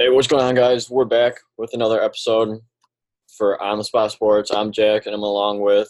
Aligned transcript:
Hey, 0.00 0.10
what's 0.10 0.28
going 0.28 0.44
on, 0.44 0.54
guys? 0.54 0.88
We're 0.88 1.04
back 1.04 1.40
with 1.56 1.74
another 1.74 2.00
episode 2.00 2.60
for 3.36 3.60
On 3.60 3.78
the 3.78 3.84
Spot 3.84 4.12
Sports. 4.12 4.52
I'm 4.52 4.70
Jack, 4.70 5.06
and 5.06 5.14
I'm 5.14 5.24
along 5.24 5.60
with, 5.60 5.88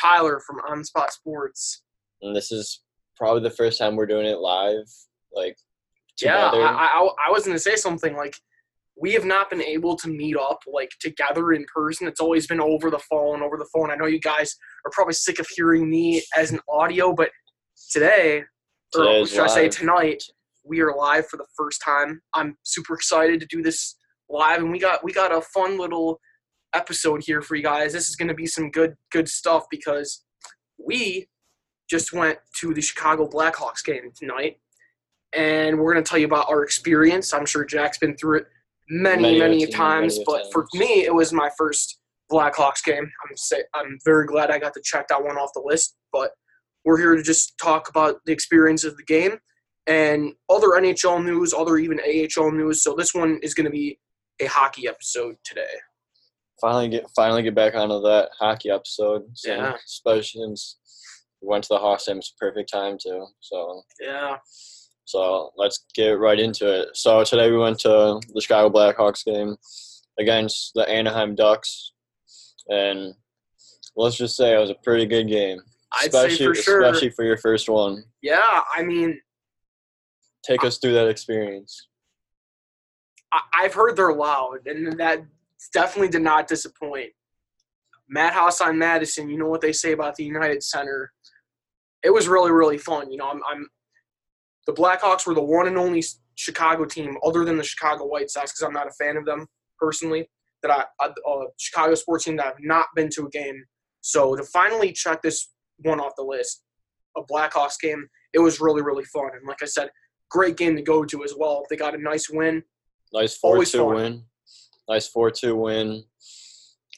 Tyler 0.00 0.40
from 0.46 0.60
On 0.68 0.78
the 0.78 0.84
Spot 0.84 1.12
Sports. 1.12 1.82
and 2.22 2.36
this 2.36 2.52
is 2.52 2.82
probably 3.16 3.42
the 3.42 3.50
first 3.50 3.80
time 3.80 3.96
we're 3.96 4.06
doing 4.06 4.26
it 4.26 4.38
live, 4.38 4.86
like 5.34 5.56
Yeah, 6.22 6.52
together. 6.52 6.68
I, 6.68 6.70
I, 6.70 7.08
I 7.26 7.30
was 7.32 7.46
gonna 7.46 7.58
say 7.58 7.74
something 7.74 8.14
like 8.14 8.36
we 8.96 9.12
have 9.14 9.24
not 9.24 9.50
been 9.50 9.62
able 9.62 9.96
to 9.96 10.08
meet 10.08 10.36
up 10.36 10.60
like 10.72 10.92
together 11.00 11.52
in 11.52 11.66
person. 11.74 12.06
It's 12.06 12.20
always 12.20 12.46
been 12.46 12.60
over 12.60 12.92
the 12.92 13.00
phone, 13.10 13.42
over 13.42 13.56
the 13.56 13.68
phone. 13.74 13.90
I 13.90 13.96
know 13.96 14.06
you 14.06 14.20
guys 14.20 14.54
are 14.84 14.92
probably 14.92 15.14
sick 15.14 15.40
of 15.40 15.48
hearing 15.48 15.90
me 15.90 16.22
as 16.36 16.52
an 16.52 16.60
audio, 16.68 17.12
but 17.12 17.30
today, 17.90 18.44
or 18.94 19.02
Today 19.02 19.20
is 19.22 19.30
should 19.30 19.40
I 19.40 19.48
say 19.48 19.68
tonight, 19.68 20.22
we 20.68 20.80
are 20.80 20.94
live 20.94 21.26
for 21.26 21.36
the 21.36 21.46
first 21.56 21.82
time. 21.84 22.20
I'm 22.34 22.56
super 22.62 22.94
excited 22.94 23.40
to 23.40 23.46
do 23.46 23.62
this 23.62 23.96
live, 24.28 24.60
and 24.60 24.70
we 24.70 24.78
got 24.78 25.02
we 25.02 25.12
got 25.12 25.32
a 25.32 25.40
fun 25.40 25.78
little 25.78 26.20
episode 26.74 27.22
here 27.24 27.40
for 27.40 27.56
you 27.56 27.62
guys. 27.62 27.92
This 27.92 28.08
is 28.08 28.16
gonna 28.16 28.34
be 28.34 28.46
some 28.46 28.70
good 28.70 28.94
good 29.10 29.28
stuff 29.28 29.64
because 29.70 30.24
we 30.78 31.28
just 31.88 32.12
went 32.12 32.38
to 32.60 32.74
the 32.74 32.82
Chicago 32.82 33.26
Blackhawks 33.26 33.84
game 33.84 34.10
tonight, 34.14 34.60
and 35.32 35.78
we're 35.78 35.92
going 35.92 36.04
to 36.04 36.08
tell 36.08 36.18
you 36.18 36.26
about 36.26 36.48
our 36.48 36.62
experience. 36.62 37.32
I'm 37.32 37.46
sure 37.46 37.64
Jack's 37.64 37.98
been 37.98 38.16
through 38.16 38.40
it 38.40 38.46
many, 38.90 39.22
Many 39.22 39.38
many, 39.38 39.62
a- 39.64 39.70
times, 39.70 40.14
many 40.14 40.24
but 40.26 40.52
for 40.52 40.66
me, 40.74 41.04
it 41.04 41.14
was 41.14 41.32
my 41.32 41.50
first 41.56 41.98
Blackhawks 42.30 42.84
game. 42.84 43.04
I'm 43.04 43.36
say, 43.36 43.62
I'm 43.74 43.98
very 44.04 44.26
glad 44.26 44.50
I 44.50 44.58
got 44.58 44.74
to 44.74 44.82
check 44.84 45.08
that 45.08 45.22
one 45.22 45.36
off 45.36 45.50
the 45.54 45.62
list. 45.64 45.96
But 46.12 46.32
we're 46.84 46.98
here 46.98 47.16
to 47.16 47.22
just 47.22 47.54
talk 47.58 47.88
about 47.88 48.16
the 48.26 48.32
experience 48.32 48.84
of 48.84 48.96
the 48.96 49.04
game 49.04 49.38
and 49.88 50.34
other 50.50 50.68
NHL 50.68 51.24
news, 51.24 51.52
other 51.54 51.78
even 51.78 51.98
AHL 52.00 52.52
news. 52.52 52.82
So 52.82 52.94
this 52.94 53.14
one 53.14 53.40
is 53.42 53.54
going 53.54 53.64
to 53.64 53.70
be 53.70 53.98
a 54.40 54.46
hockey 54.46 54.86
episode 54.86 55.36
today. 55.44 55.66
finally 56.60 56.88
get 56.88 57.06
finally 57.14 57.40
get 57.42 57.54
back 57.54 57.74
onto 57.76 58.00
that 58.02 58.28
hockey 58.38 58.68
episode. 58.70 59.22
So, 59.34 59.50
Yeah. 59.54 59.76
especially 59.86 60.42
since 60.42 60.76
we 61.40 61.46
went 61.48 61.62
to 61.64 61.68
the 61.70 61.78
Hawks 61.78 62.08
it's 62.08 62.32
a 62.32 62.34
perfect 62.36 62.68
time 62.70 62.98
too. 63.00 63.26
So, 63.40 63.82
Yeah. 64.00 64.38
so 65.04 65.52
let's 65.56 65.84
get 65.94 66.18
right 66.18 66.38
into 66.38 66.66
it. 66.80 66.96
So 66.96 67.22
today 67.24 67.50
we 67.50 67.58
went 67.58 67.78
to 67.80 68.20
the 68.34 68.40
Chicago 68.40 68.70
Blackhawks 68.70 69.24
game 69.24 69.56
against 70.18 70.72
the 70.74 70.88
Anaheim 70.88 71.36
Ducks, 71.36 71.92
and 72.68 73.14
let's 73.94 74.16
just 74.16 74.36
say 74.36 74.52
it 74.54 74.58
was 74.58 74.70
a 74.70 74.74
pretty 74.82 75.06
good 75.06 75.28
game. 75.28 75.60
I'd 75.92 76.12
say 76.12 76.36
for 76.44 76.54
sure. 76.56 76.80
especially 76.82 77.10
for 77.10 77.24
your 77.24 77.38
first 77.38 77.68
one. 77.68 78.02
Yeah. 78.20 78.62
I 78.74 78.82
mean, 78.82 79.20
Take 80.48 80.64
us 80.64 80.78
through 80.78 80.94
that 80.94 81.08
experience. 81.08 81.88
I've 83.52 83.74
heard 83.74 83.96
they're 83.96 84.14
loud, 84.14 84.66
and 84.66 84.98
that 84.98 85.22
definitely 85.74 86.08
did 86.08 86.22
not 86.22 86.48
disappoint. 86.48 87.10
Madhouse 88.08 88.62
on 88.62 88.78
Madison, 88.78 89.28
you 89.28 89.36
know 89.36 89.48
what 89.48 89.60
they 89.60 89.72
say 89.72 89.92
about 89.92 90.14
the 90.14 90.24
United 90.24 90.62
Center. 90.62 91.12
It 92.02 92.10
was 92.10 92.28
really, 92.28 92.50
really 92.50 92.78
fun. 92.78 93.10
You 93.10 93.18
know, 93.18 93.28
I'm, 93.28 93.42
I'm 93.46 93.68
the 94.66 94.72
Blackhawks 94.72 95.26
were 95.26 95.34
the 95.34 95.42
one 95.42 95.66
and 95.66 95.76
only 95.76 96.02
Chicago 96.36 96.86
team, 96.86 97.18
other 97.22 97.44
than 97.44 97.58
the 97.58 97.64
Chicago 97.64 98.06
White 98.06 98.30
Sox, 98.30 98.52
because 98.52 98.62
I'm 98.62 98.72
not 98.72 98.86
a 98.86 98.92
fan 98.92 99.18
of 99.18 99.26
them 99.26 99.46
personally. 99.78 100.30
That 100.62 100.72
I, 100.72 101.06
a 101.06 101.44
Chicago 101.58 101.94
sports 101.94 102.24
team 102.24 102.36
that 102.36 102.46
I've 102.46 102.54
not 102.60 102.86
been 102.96 103.10
to 103.10 103.26
a 103.26 103.30
game. 103.30 103.62
So 104.00 104.34
to 104.34 104.42
finally 104.44 104.92
check 104.92 105.20
this 105.20 105.50
one 105.78 106.00
off 106.00 106.16
the 106.16 106.24
list, 106.24 106.62
a 107.16 107.22
Blackhawks 107.22 107.78
game, 107.80 108.08
it 108.32 108.38
was 108.38 108.60
really, 108.60 108.82
really 108.82 109.04
fun. 109.04 109.30
And 109.34 109.46
like 109.46 109.62
I 109.62 109.66
said, 109.66 109.90
great 110.30 110.56
game 110.56 110.76
to 110.76 110.82
go 110.82 111.04
to 111.04 111.24
as 111.24 111.34
well. 111.36 111.64
They 111.68 111.76
got 111.76 111.94
a 111.94 111.98
nice 112.02 112.28
win. 112.30 112.62
Nice 113.12 113.36
four 113.36 113.54
Always 113.54 113.72
two 113.72 113.78
fun. 113.78 113.94
win. 113.94 114.22
Nice 114.88 115.08
four 115.08 115.30
two 115.30 115.56
win. 115.56 116.04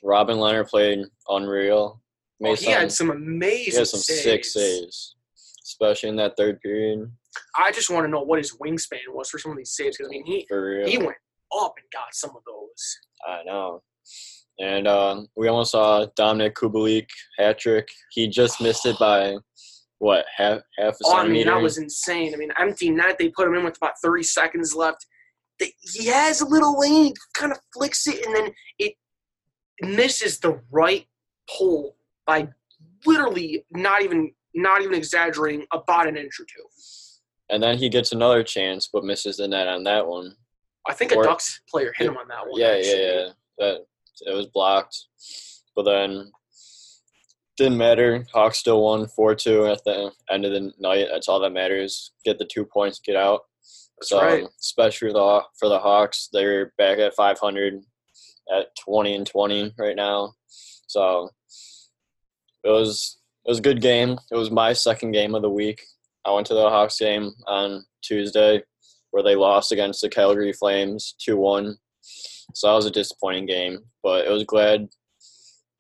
Robin 0.03 0.37
Lehner 0.39 0.69
played 0.69 1.01
unreal. 1.29 2.01
Oh, 2.43 2.55
he 2.55 2.71
had 2.71 2.91
some 2.91 3.11
amazing 3.11 3.73
he 3.73 3.77
had 3.79 3.87
some 3.87 4.01
sick 4.01 4.45
saves, 4.45 5.15
especially 5.63 6.09
in 6.09 6.17
that 6.17 6.37
third 6.39 6.61
period. 6.61 7.11
I 7.57 7.71
just 7.71 7.91
want 7.91 8.05
to 8.05 8.11
know 8.11 8.23
what 8.23 8.39
his 8.39 8.57
wingspan 8.57 8.99
was 9.13 9.29
for 9.29 9.39
some 9.39 9.53
of 9.53 9.59
these 9.59 9.73
saves. 9.77 9.97
Because 9.99 10.09
I 10.09 10.13
mean, 10.13 10.25
he 10.27 10.47
For 10.49 10.71
real. 10.71 10.89
he 10.89 10.97
went 10.99 11.17
up 11.57 11.75
and 11.77 11.87
got 11.93 12.13
some 12.15 12.31
of 12.31 12.43
those. 12.47 12.99
I 13.29 13.43
know. 13.45 13.83
And 14.59 14.89
um, 14.89 15.27
we 15.37 15.49
almost 15.49 15.73
saw 15.73 16.07
Dominik 16.19 16.53
Kubalik 16.55 17.07
hat 17.39 17.59
trick. 17.59 17.89
He 18.11 18.27
just 18.29 18.61
missed 18.61 18.85
it 18.87 18.99
by 18.99 19.37
what 20.01 20.25
half 20.35 20.63
half 20.79 20.95
a 20.95 20.97
Oh, 21.05 21.19
I 21.19 21.29
mean, 21.29 21.47
that 21.47 21.61
was 21.61 21.79
insane. 21.79 22.35
I 22.35 22.37
mean, 22.39 22.51
empty 22.59 22.91
net. 22.91 23.19
They 23.19 23.29
put 23.29 23.47
him 23.47 23.55
in 23.55 23.65
with 23.65 23.77
about 23.77 23.93
30 24.03 24.23
seconds 24.25 24.75
left. 24.75 25.07
He 25.59 26.07
has 26.07 26.41
a 26.41 26.47
little 26.47 26.81
lane. 26.81 27.05
He 27.05 27.15
kind 27.35 27.53
of 27.53 27.59
flicks 27.75 28.07
it, 28.07 28.25
and 28.25 28.35
then 28.35 28.53
it 28.79 28.95
misses 29.83 30.39
the 30.41 30.61
right 30.71 31.07
pole 31.49 31.97
by 32.27 32.49
literally 33.05 33.65
not 33.71 34.03
even 34.03 34.33
not 34.55 34.81
even 34.81 34.95
exaggerating 34.95 35.67
about 35.73 36.09
an 36.09 36.17
inch 36.17 36.41
or 36.41 36.45
two. 36.45 36.65
and 37.51 37.63
then 37.63 37.77
he 37.77 37.89
gets 37.91 38.13
another 38.13 38.43
chance, 38.43 38.89
but 38.91 39.05
misses 39.05 39.37
the 39.37 39.47
net 39.47 39.69
on 39.69 39.85
that 39.85 40.07
one. 40.07 40.35
I 40.89 40.95
think 40.95 41.13
a 41.13 41.23
Ducks 41.23 41.61
player 41.69 41.93
hit 41.97 42.07
him 42.07 42.17
on 42.17 42.27
that 42.29 42.49
one. 42.49 42.59
Yeah, 42.59 42.69
actually. 42.69 43.03
yeah, 43.03 43.13
yeah. 43.13 43.29
That 43.59 43.87
it 44.23 44.35
was 44.35 44.47
blocked, 44.47 44.97
but 45.77 45.85
then 45.85 46.33
didn't 47.61 47.77
matter. 47.77 48.25
Hawks 48.33 48.59
still 48.59 48.83
won 48.83 49.07
four 49.07 49.35
two 49.35 49.67
at 49.67 49.85
the 49.85 50.11
end 50.31 50.47
of 50.47 50.53
the 50.53 50.73
night. 50.79 51.09
That's 51.13 51.29
all 51.29 51.41
that 51.41 51.53
matters. 51.53 52.13
Get 52.25 52.39
the 52.39 52.49
two 52.51 52.65
points, 52.65 52.99
get 52.99 53.17
out. 53.17 53.43
That's 53.99 54.09
so 54.09 54.23
right. 54.23 54.47
especially 54.59 55.09
for 55.09 55.13
the 55.13 55.43
for 55.59 55.69
the 55.69 55.79
Hawks, 55.79 56.31
they're 56.33 56.73
back 56.79 56.99
at 56.99 57.15
five 57.15 57.39
hundred, 57.39 57.83
at 58.51 58.69
twenty 58.83 59.15
and 59.15 59.27
twenty 59.27 59.75
right 59.79 59.95
now. 59.95 60.33
So 60.87 61.29
it 62.65 62.71
was 62.71 63.19
it 63.45 63.51
was 63.51 63.59
a 63.59 63.63
good 63.63 63.83
game. 63.83 64.19
It 64.33 64.37
was 64.37 64.51
my 64.51 64.73
second 64.73 65.13
game 65.13 65.35
of 65.35 65.43
the 65.43 65.51
week. 65.51 65.83
I 66.25 66.33
went 66.33 66.47
to 66.47 66.55
the 66.55 66.71
Hawks 66.71 66.99
game 66.99 67.31
on 67.47 67.85
Tuesday, 68.03 68.63
where 69.11 69.23
they 69.23 69.37
lost 69.37 69.71
against 69.71 70.01
the 70.01 70.09
Calgary 70.09 70.55
Flames 70.55 71.15
two 71.21 71.37
one. 71.37 71.77
So 72.55 72.69
that 72.69 72.75
was 72.75 72.87
a 72.87 72.91
disappointing 72.91 73.45
game, 73.45 73.81
but 74.03 74.27
it 74.27 74.31
was 74.31 74.45
glad. 74.45 74.89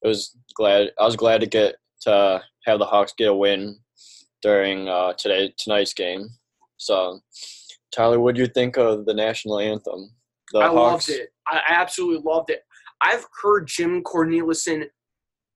It 0.03 0.09
was 0.09 0.37
glad. 0.55 0.91
I 0.99 1.05
was 1.05 1.17
glad 1.17 1.41
to 1.41 1.47
get 1.47 1.77
to 2.03 2.43
have 2.65 2.79
the 2.79 2.87
Hawks 2.87 3.15
get 3.17 3.29
a 3.29 3.35
win 3.35 3.79
during 4.43 4.89
uh, 4.89 5.13
today 5.15 5.53
tonight's 5.59 5.95
game. 5.95 6.29
So, 6.77 7.21
Tyler, 7.95 8.21
what 8.21 8.35
do 8.35 8.41
you 8.41 8.47
think 8.47 8.77
of 8.77 9.05
the 9.07 9.15
national 9.15 9.59
anthem? 9.59 10.11
The 10.53 10.61
I 10.61 10.69
Hawks, 10.69 11.09
loved 11.09 11.21
it. 11.21 11.29
I 11.47 11.61
absolutely 11.69 12.23
loved 12.25 12.51
it. 12.51 12.63
I've 13.03 13.27
heard 13.43 13.67
Jim 13.67 14.03
Cornelison 14.03 14.85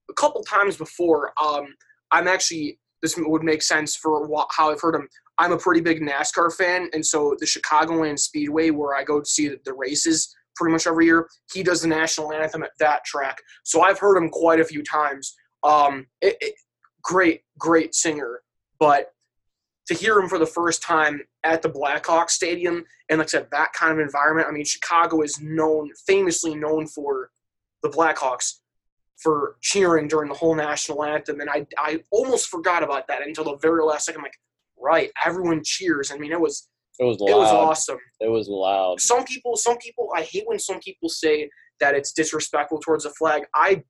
a 0.09 0.13
couple 0.13 0.43
times 0.43 0.77
before. 0.77 1.31
Um, 1.41 1.75
I'm 2.11 2.27
actually 2.27 2.79
this 3.01 3.15
would 3.17 3.43
make 3.43 3.61
sense 3.61 3.95
for 3.95 4.27
how 4.51 4.71
I've 4.71 4.81
heard 4.81 4.95
him. 4.95 5.07
I'm 5.37 5.51
a 5.51 5.57
pretty 5.57 5.81
big 5.81 6.01
NASCAR 6.01 6.53
fan, 6.53 6.89
and 6.93 7.05
so 7.05 7.35
the 7.39 7.45
Chicagoland 7.45 8.17
Speedway, 8.19 8.69
where 8.71 8.95
I 8.95 9.03
go 9.03 9.19
to 9.19 9.25
see 9.25 9.49
the 9.49 9.73
races 9.73 10.33
pretty 10.55 10.73
much 10.73 10.87
every 10.87 11.05
year, 11.05 11.27
he 11.53 11.63
does 11.63 11.81
the 11.81 11.87
national 11.87 12.33
anthem 12.33 12.63
at 12.63 12.71
that 12.79 13.03
track. 13.05 13.41
So 13.63 13.81
I've 13.81 13.99
heard 13.99 14.17
him 14.17 14.29
quite 14.29 14.59
a 14.59 14.65
few 14.65 14.83
times. 14.83 15.35
Um, 15.63 16.07
it, 16.21 16.37
it, 16.41 16.53
great, 17.03 17.41
great 17.57 17.95
singer, 17.95 18.41
but 18.79 19.11
to 19.87 19.93
hear 19.93 20.19
him 20.19 20.27
for 20.27 20.39
the 20.39 20.45
first 20.45 20.81
time 20.81 21.21
at 21.43 21.61
the 21.61 21.69
Blackhawks 21.69 22.31
Stadium 22.31 22.83
and 23.09 23.19
like 23.19 23.27
I 23.27 23.29
said, 23.29 23.47
that 23.51 23.73
kind 23.73 23.93
of 23.93 23.99
environment. 23.99 24.47
I 24.47 24.51
mean, 24.51 24.65
Chicago 24.65 25.21
is 25.21 25.39
known, 25.39 25.91
famously 26.07 26.55
known 26.55 26.87
for 26.87 27.29
the 27.83 27.89
Blackhawks 27.89 28.59
for 29.17 29.57
cheering 29.61 30.07
during 30.07 30.27
the 30.29 30.35
whole 30.35 30.55
national 30.55 31.03
anthem, 31.03 31.39
and 31.39 31.49
I 31.49 31.65
I 31.77 32.03
almost 32.11 32.49
forgot 32.49 32.83
about 32.83 33.07
that 33.07 33.25
until 33.25 33.45
the 33.45 33.57
very 33.57 33.83
last 33.83 34.05
second. 34.05 34.19
I'm 34.19 34.23
like, 34.23 34.39
right, 34.77 35.11
everyone 35.25 35.63
cheers. 35.63 36.11
I 36.11 36.17
mean, 36.17 36.31
it 36.31 36.39
was 36.39 36.67
it 36.99 37.03
was 37.03 37.19
loud. 37.19 37.29
it 37.29 37.37
was 37.37 37.51
awesome. 37.51 37.97
It 38.21 38.29
was 38.29 38.47
loud. 38.47 39.01
Some 39.01 39.23
people, 39.25 39.55
some 39.57 39.77
people, 39.77 40.09
I 40.15 40.21
hate 40.21 40.43
when 40.45 40.59
some 40.59 40.79
people 40.79 41.09
say 41.09 41.49
that 41.79 41.95
it's 41.95 42.13
disrespectful 42.13 42.79
towards 42.79 43.03
the 43.03 43.09
flag. 43.11 43.43
I 43.53 43.83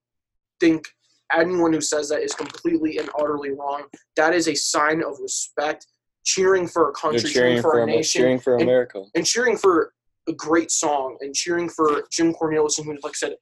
think 0.60 0.88
anyone 1.34 1.74
who 1.74 1.81
says 1.81 2.10
that 2.10 2.22
is 2.22 2.34
completely 2.34 2.98
and 2.98 3.10
utterly 3.19 3.52
wrong. 3.52 3.84
That 4.16 4.34
is 4.34 4.48
a 4.48 4.56
sign 4.56 5.04
of 5.04 5.19
respect. 5.22 5.86
Cheering 6.24 6.68
for 6.68 6.84
a 6.84 6.86
You're 6.88 6.94
country, 6.94 7.30
cheering 7.30 7.62
for, 7.62 7.72
for 7.74 7.84
a 7.84 7.86
nation, 7.86 8.22
cheering 8.22 8.40
for 8.40 8.57
America. 8.57 9.04
and 9.13 9.24
cheering 9.25 9.58
for 9.58 9.94
a 10.28 10.34
great 10.34 10.72
song 10.72 11.18
and 11.22 11.36
cheering 11.36 11.69
for 11.69 12.04
Jim 12.12 12.34
Cornelison, 12.34 12.86
who, 12.86 12.94
like 13.04 13.12
I 13.12 13.12
said, 13.13 13.36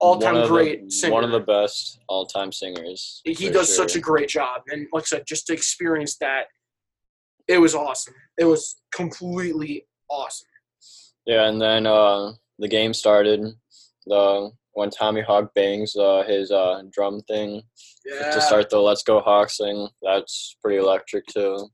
all-time 0.00 0.36
of 0.36 0.42
the- 0.44 0.48
great 0.48 0.90
singer. 0.90 1.12
One 1.12 1.24
of 1.24 1.30
the 1.30 1.40
best 1.40 2.00
all 2.08 2.24
time 2.24 2.52
singers. 2.52 3.20
he 3.24 3.50
does 3.50 3.74
such 3.74 3.96
a 3.96 4.00
great 4.00 4.30
job. 4.30 4.62
And 4.68 4.86
like 4.94 5.02
I 5.02 5.06
said, 5.06 5.24
just 5.26 5.46
to 5.48 5.52
experience 5.52 6.16
that, 6.18 6.44
it 7.50 7.58
was 7.60 7.74
awesome. 7.74 8.14
It 8.38 8.44
was 8.44 8.76
completely 8.94 9.86
awesome. 10.08 10.46
Yeah, 11.26 11.48
and 11.48 11.60
then 11.60 11.86
uh, 11.86 12.32
the 12.58 12.68
game 12.68 12.94
started. 12.94 13.40
The 14.06 14.50
when 14.74 14.90
Tommy 14.90 15.20
Hawk 15.20 15.52
bangs 15.54 15.96
uh, 15.96 16.22
his 16.26 16.50
uh, 16.50 16.82
drum 16.92 17.20
thing 17.28 17.62
Yeah. 18.06 18.30
to 18.30 18.40
start 18.40 18.70
the 18.70 18.78
"Let's 18.78 19.02
Go 19.02 19.20
Hawks" 19.20 19.56
thing, 19.58 19.88
that's 20.02 20.56
pretty 20.62 20.78
electric 20.78 21.26
too. 21.26 21.68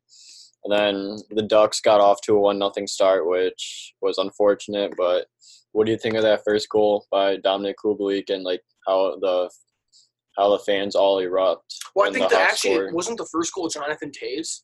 And 0.64 0.72
then 0.76 1.16
the 1.30 1.42
Ducks 1.42 1.80
got 1.80 2.00
off 2.00 2.20
to 2.22 2.34
a 2.34 2.40
one 2.40 2.58
nothing 2.58 2.86
start, 2.88 3.28
which 3.28 3.94
was 4.00 4.18
unfortunate. 4.18 4.94
But 4.96 5.26
what 5.72 5.84
do 5.86 5.92
you 5.92 5.98
think 5.98 6.16
of 6.16 6.22
that 6.22 6.42
first 6.44 6.68
goal 6.68 7.06
by 7.10 7.36
Dominik 7.36 7.74
Kubalik 7.84 8.30
and 8.30 8.42
like 8.42 8.62
how 8.86 9.16
the 9.20 9.48
how 10.36 10.50
the 10.50 10.58
fans 10.64 10.96
all 10.96 11.18
erupt? 11.20 11.72
Well, 11.94 12.08
I 12.08 12.12
think 12.12 12.28
the 12.28 12.34
that 12.36 12.50
actually 12.50 12.74
scored? 12.74 12.94
wasn't 12.94 13.18
the 13.18 13.28
first 13.30 13.52
goal 13.54 13.68
Jonathan 13.68 14.10
Toews. 14.10 14.62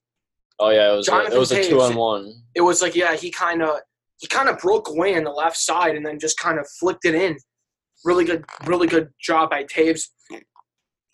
Oh 0.63 0.71
yeah, 0.71 0.93
it 0.93 0.97
was 0.97 1.09
a, 1.09 1.11
Jonathan 1.11 1.33
it 1.33 1.39
was 1.39 1.53
a 1.53 1.69
two 1.69 1.81
on 1.81 1.97
one. 1.97 2.35
It 2.55 2.61
was 2.61 2.83
like 2.83 2.95
yeah, 2.95 3.17
he 3.17 3.33
kind 3.33 3.63
of 3.63 3.81
he 4.21 4.29
kind 4.29 4.49
of 4.49 4.59
broke 4.59 4.89
away 4.89 5.17
on 5.17 5.25
the 5.25 5.31
left 5.31 5.57
side 5.57 5.97
and 5.97 6.07
then 6.07 6.21
just 6.21 6.39
kind 6.39 6.61
of 6.61 6.69
flicked 6.79 7.05
it 7.05 7.17
in. 7.17 7.37
Really 8.05 8.25
good, 8.25 8.45
really 8.65 8.87
good 8.87 9.11
job 9.21 9.51
by 9.51 9.65
Toews. 9.65 10.05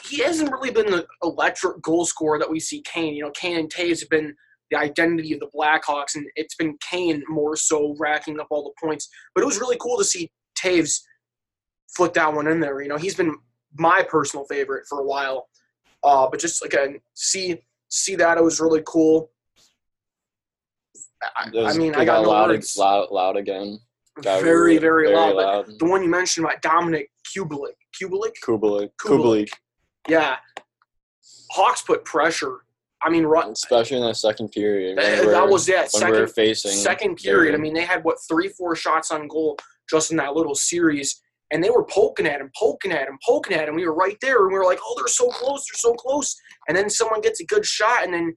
He 0.04 0.22
hasn't 0.22 0.52
really 0.52 0.70
been 0.70 0.90
the 0.90 1.06
electric 1.22 1.80
goal 1.80 2.04
scorer 2.04 2.38
that 2.38 2.50
we 2.50 2.60
see 2.60 2.82
Kane. 2.82 3.14
You 3.14 3.24
know, 3.24 3.30
Kane 3.30 3.58
and 3.58 3.72
Toews 3.72 4.00
have 4.00 4.10
been 4.10 4.34
the 4.70 4.76
identity 4.76 5.32
of 5.32 5.40
the 5.40 5.48
Blackhawks, 5.56 6.14
and 6.14 6.26
it's 6.36 6.54
been 6.54 6.76
Kane 6.88 7.22
more 7.26 7.56
so 7.56 7.96
racking 7.98 8.38
up 8.38 8.48
all 8.50 8.64
the 8.64 8.86
points. 8.86 9.08
But 9.34 9.40
it 9.42 9.46
was 9.46 9.58
really 9.58 9.78
cool 9.80 9.96
to 9.96 10.04
see 10.04 10.30
Toews 10.62 11.00
flick 11.96 12.12
that 12.12 12.34
one 12.34 12.46
in 12.46 12.60
there. 12.60 12.82
You 12.82 12.88
know, 12.88 12.98
he's 12.98 13.14
been 13.14 13.34
my 13.78 14.02
personal 14.02 14.44
favorite 14.44 14.84
for 14.86 15.00
a 15.00 15.04
while. 15.04 15.48
Uh, 16.04 16.28
but 16.30 16.38
just 16.38 16.62
again, 16.62 16.98
see 17.14 17.58
see 17.88 18.14
that 18.16 18.36
it 18.36 18.44
was 18.44 18.60
really 18.60 18.82
cool. 18.86 19.30
I, 21.36 21.50
I 21.54 21.72
mean, 21.74 21.94
I 21.94 22.04
got 22.04 22.22
no 22.22 22.30
loud, 22.30 22.50
words. 22.50 22.76
loud, 22.76 23.10
loud 23.10 23.36
again. 23.36 23.78
Got 24.22 24.42
very, 24.42 24.74
really- 24.74 24.78
very, 24.78 25.14
loud. 25.14 25.66
But 25.66 25.78
the 25.78 25.86
one 25.86 26.02
you 26.02 26.08
mentioned 26.08 26.46
about 26.46 26.62
Dominik 26.62 27.06
Kubalik, 27.36 27.74
Kubalik, 28.00 28.32
Kubalik. 28.44 28.90
Kubalik, 29.00 29.48
yeah. 30.08 30.36
Hawks 31.50 31.82
put 31.82 32.04
pressure. 32.04 32.58
I 33.02 33.10
mean, 33.10 33.24
run. 33.24 33.50
especially 33.50 33.98
in 33.98 34.02
the 34.04 34.14
second 34.14 34.50
period. 34.50 34.98
That, 34.98 35.24
that 35.24 35.48
was 35.48 35.66
that 35.66 35.88
when 35.92 36.04
we 36.04 36.10
we're 36.10 36.26
second 36.26 36.34
facing 36.34 36.72
second 36.72 37.16
period. 37.16 37.54
I 37.54 37.58
mean, 37.58 37.74
they 37.74 37.84
had 37.84 38.02
what 38.02 38.16
three, 38.28 38.48
four 38.48 38.74
shots 38.74 39.12
on 39.12 39.28
goal 39.28 39.56
just 39.88 40.10
in 40.10 40.16
that 40.16 40.34
little 40.34 40.54
series, 40.56 41.20
and 41.52 41.62
they 41.62 41.70
were 41.70 41.84
poking 41.84 42.26
at 42.26 42.40
him, 42.40 42.50
poking 42.58 42.92
at 42.92 43.06
him, 43.06 43.18
poking 43.24 43.56
at 43.56 43.68
him. 43.68 43.76
We 43.76 43.86
were 43.86 43.94
right 43.94 44.16
there, 44.20 44.42
and 44.42 44.52
we 44.52 44.58
were 44.58 44.64
like, 44.64 44.80
"Oh, 44.84 44.94
they're 44.98 45.06
so 45.06 45.28
close, 45.28 45.64
they're 45.66 45.78
so 45.78 45.94
close." 45.94 46.36
And 46.66 46.76
then 46.76 46.90
someone 46.90 47.20
gets 47.20 47.40
a 47.40 47.46
good 47.46 47.64
shot, 47.64 48.02
and 48.04 48.12
then 48.12 48.36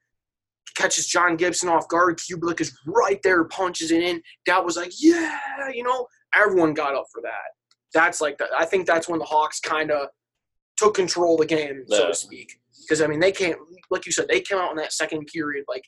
catches 0.75 1.07
John 1.07 1.35
Gibson 1.35 1.69
off 1.69 1.87
guard. 1.87 2.17
Kubalik 2.19 2.61
is 2.61 2.77
right 2.85 3.19
there, 3.23 3.43
punches 3.45 3.91
it 3.91 4.03
in. 4.03 4.21
That 4.45 4.63
was 4.63 4.77
like, 4.77 4.91
yeah, 4.99 5.37
you 5.73 5.83
know, 5.83 6.07
everyone 6.35 6.73
got 6.73 6.95
up 6.95 7.05
for 7.11 7.21
that. 7.23 7.51
That's 7.93 8.21
like 8.21 8.37
that. 8.37 8.49
I 8.57 8.65
think 8.65 8.87
that's 8.87 9.09
when 9.09 9.19
the 9.19 9.25
Hawks 9.25 9.59
kind 9.59 9.91
of 9.91 10.07
took 10.77 10.93
control 10.95 11.35
of 11.35 11.41
the 11.47 11.55
game, 11.55 11.83
so 11.87 12.07
to 12.07 12.13
speak. 12.15 12.53
Because 12.81 13.01
I 13.01 13.07
mean, 13.07 13.19
they 13.19 13.31
can't, 13.31 13.57
like 13.89 14.05
you 14.05 14.11
said, 14.11 14.27
they 14.29 14.41
came 14.41 14.57
out 14.57 14.71
in 14.71 14.77
that 14.77 14.93
second 14.93 15.25
period 15.27 15.65
like 15.67 15.83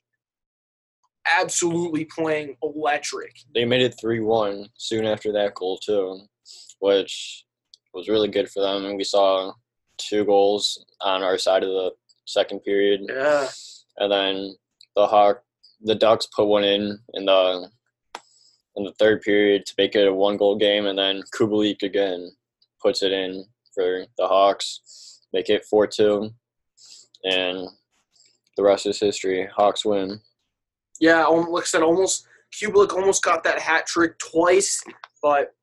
absolutely 1.39 2.06
playing 2.06 2.56
electric. 2.62 3.31
they 3.56 3.65
made 3.65 3.81
it 3.81 3.95
three 4.00 4.19
one 4.19 4.68
soon 4.77 5.06
after 5.06 5.31
that 5.31 5.56
goal 5.56 5.77
too, 5.77 6.19
which 6.79 7.45
was 7.94 8.09
really 8.09 8.27
good 8.27 8.50
for 8.50 8.62
them. 8.62 8.86
And 8.86 8.97
we 8.97 9.03
saw 9.06 9.53
two 9.97 10.25
goals 10.25 10.83
on 11.01 11.24
our 11.24 11.38
side 11.38 11.63
of 11.63 11.69
the 11.69 11.91
second 12.25 12.59
period, 12.63 13.01
Yeah. 13.07 13.47
and 13.97 14.12
then 14.12 14.56
the 14.95 15.07
Hawk, 15.07 15.43
the 15.81 15.95
Ducks 15.95 16.27
put 16.35 16.45
one 16.45 16.63
in 16.63 16.99
in 17.13 17.25
the 17.25 17.69
in 18.75 18.83
the 18.83 18.93
third 18.93 19.21
period 19.21 19.65
to 19.65 19.73
make 19.77 19.95
it 19.95 20.07
a 20.07 20.13
one 20.13 20.37
goal 20.37 20.55
game, 20.55 20.85
and 20.85 20.97
then 20.97 21.21
Kubalik 21.35 21.83
again 21.83 22.31
puts 22.81 23.03
it 23.03 23.11
in 23.11 23.45
for 23.73 24.05
the 24.17 24.27
Hawks, 24.27 25.21
make 25.31 25.49
it 25.49 25.65
four 25.65 25.87
two, 25.87 26.31
and 27.23 27.67
the 28.57 28.63
rest 28.63 28.85
is 28.85 28.99
history. 28.99 29.47
Hawks 29.55 29.85
win. 29.85 30.19
Yeah, 30.99 31.25
like 31.25 31.63
I 31.63 31.65
said, 31.65 31.83
almost 31.83 32.27
Kubalik 32.53 32.93
almost 32.93 33.23
got 33.23 33.43
that 33.43 33.59
hat 33.59 33.85
trick 33.87 34.17
twice, 34.19 34.83
but 35.21 35.53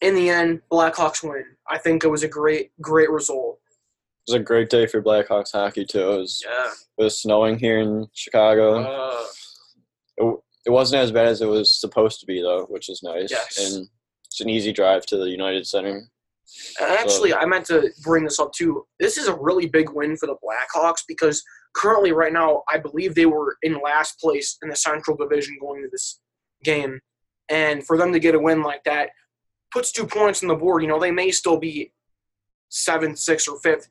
in 0.00 0.14
the 0.14 0.28
end, 0.30 0.60
Blackhawks 0.70 1.22
win. 1.22 1.44
I 1.68 1.78
think 1.78 2.04
it 2.04 2.08
was 2.08 2.22
a 2.22 2.28
great, 2.28 2.72
great 2.80 3.10
result. 3.10 3.49
Was 4.30 4.40
a 4.40 4.44
great 4.44 4.70
day 4.70 4.86
for 4.86 5.02
Blackhawks 5.02 5.50
hockey 5.50 5.84
too. 5.84 6.12
It 6.12 6.18
was, 6.18 6.44
Yeah. 6.46 6.70
it 6.98 7.02
was 7.02 7.20
snowing 7.20 7.58
here 7.58 7.80
in 7.80 8.06
Chicago. 8.14 8.78
Uh, 8.78 9.26
it, 10.18 10.36
it 10.66 10.70
wasn't 10.70 11.02
as 11.02 11.10
bad 11.10 11.26
as 11.26 11.40
it 11.42 11.46
was 11.48 11.72
supposed 11.72 12.20
to 12.20 12.26
be 12.26 12.40
though, 12.40 12.64
which 12.66 12.88
is 12.88 13.02
nice. 13.02 13.28
Yes. 13.32 13.58
And 13.58 13.88
it's 14.26 14.40
an 14.40 14.48
easy 14.48 14.72
drive 14.72 15.04
to 15.06 15.16
the 15.16 15.28
United 15.28 15.66
Center. 15.66 16.02
And 16.80 16.90
actually, 16.92 17.34
I 17.34 17.44
meant 17.44 17.66
to 17.66 17.90
bring 18.04 18.22
this 18.22 18.38
up 18.38 18.52
too. 18.52 18.86
This 19.00 19.18
is 19.18 19.26
a 19.26 19.34
really 19.34 19.66
big 19.66 19.90
win 19.90 20.16
for 20.16 20.26
the 20.28 20.36
Blackhawks 20.36 21.02
because 21.08 21.42
currently, 21.74 22.12
right 22.12 22.32
now, 22.32 22.62
I 22.68 22.78
believe 22.78 23.16
they 23.16 23.26
were 23.26 23.56
in 23.64 23.80
last 23.82 24.20
place 24.20 24.58
in 24.62 24.68
the 24.68 24.76
Central 24.76 25.16
Division 25.16 25.56
going 25.60 25.78
into 25.78 25.90
this 25.90 26.20
game. 26.62 27.00
And 27.48 27.84
for 27.84 27.98
them 27.98 28.12
to 28.12 28.20
get 28.20 28.36
a 28.36 28.38
win 28.38 28.62
like 28.62 28.84
that 28.84 29.10
puts 29.72 29.90
two 29.90 30.06
points 30.06 30.40
on 30.44 30.48
the 30.48 30.54
board. 30.54 30.82
You 30.82 30.88
know, 30.88 31.00
they 31.00 31.10
may 31.10 31.32
still 31.32 31.58
be 31.58 31.92
seventh, 32.68 33.18
sixth, 33.18 33.48
or 33.48 33.58
fifth, 33.58 33.88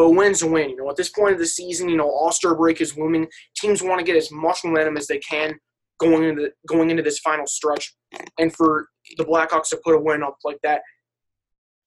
but 0.00 0.12
win's 0.12 0.40
a 0.40 0.46
win. 0.46 0.70
You 0.70 0.76
know, 0.76 0.88
at 0.88 0.96
this 0.96 1.10
point 1.10 1.34
of 1.34 1.38
the 1.38 1.46
season, 1.46 1.90
you 1.90 1.96
know, 1.98 2.08
All 2.08 2.32
Star 2.32 2.54
break 2.54 2.80
is 2.80 2.96
looming. 2.96 3.28
Teams 3.54 3.82
want 3.82 3.98
to 3.98 4.04
get 4.04 4.16
as 4.16 4.32
much 4.32 4.60
momentum 4.64 4.96
as 4.96 5.06
they 5.06 5.18
can 5.18 5.58
going 6.00 6.24
into 6.24 6.50
going 6.66 6.88
into 6.88 7.02
this 7.02 7.18
final 7.18 7.46
stretch. 7.46 7.94
And 8.38 8.50
for 8.56 8.88
the 9.18 9.26
Blackhawks 9.26 9.68
to 9.68 9.80
put 9.84 9.94
a 9.94 10.00
win 10.00 10.22
up 10.22 10.38
like 10.42 10.56
that, 10.62 10.80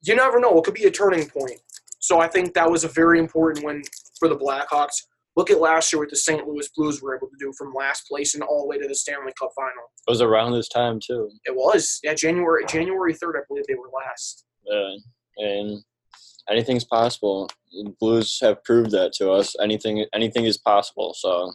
you 0.03 0.15
never 0.15 0.39
know. 0.39 0.55
It 0.59 0.63
could 0.63 0.75
be 0.75 0.83
a 0.83 0.91
turning 0.91 1.27
point. 1.27 1.59
So 2.01 2.19
I 2.19 2.27
think 2.27 2.53
that 2.53 2.69
was 2.69 2.83
a 2.83 2.87
very 2.87 3.17
important 3.17 3.65
win 3.65 3.81
for 4.19 4.27
the 4.27 4.37
Blackhawks. 4.37 4.93
Look 5.35 5.49
at 5.49 5.59
last 5.59 5.91
year 5.91 5.99
what 5.99 6.11
the 6.11 6.15
St. 6.15 6.47
Louis 6.47 6.69
Blues 6.77 7.01
were 7.01 7.15
able 7.15 7.29
to 7.29 7.37
do 7.39 7.51
from 7.57 7.73
last 7.73 8.07
place 8.07 8.35
and 8.35 8.43
all 8.43 8.61
the 8.61 8.67
way 8.67 8.77
to 8.77 8.87
the 8.87 8.93
Stanley 8.93 9.33
Cup 9.39 9.49
final. 9.55 9.71
It 10.07 10.11
was 10.11 10.21
around 10.21 10.51
this 10.51 10.69
time 10.69 10.99
too. 11.03 11.31
It 11.45 11.55
was 11.55 11.99
yeah 12.03 12.13
January 12.13 12.63
January 12.67 13.15
third 13.15 13.37
I 13.37 13.41
believe 13.47 13.65
they 13.67 13.73
were 13.73 13.89
last. 13.91 14.45
Yeah. 14.67 14.97
And 15.37 15.83
anything's 16.49 16.85
possible. 16.85 17.49
The 17.71 17.93
Blues 17.99 18.39
have 18.41 18.63
proved 18.63 18.91
that 18.91 19.13
to 19.13 19.31
us. 19.31 19.55
Anything 19.61 20.05
anything 20.13 20.45
is 20.45 20.57
possible. 20.57 21.13
So 21.17 21.53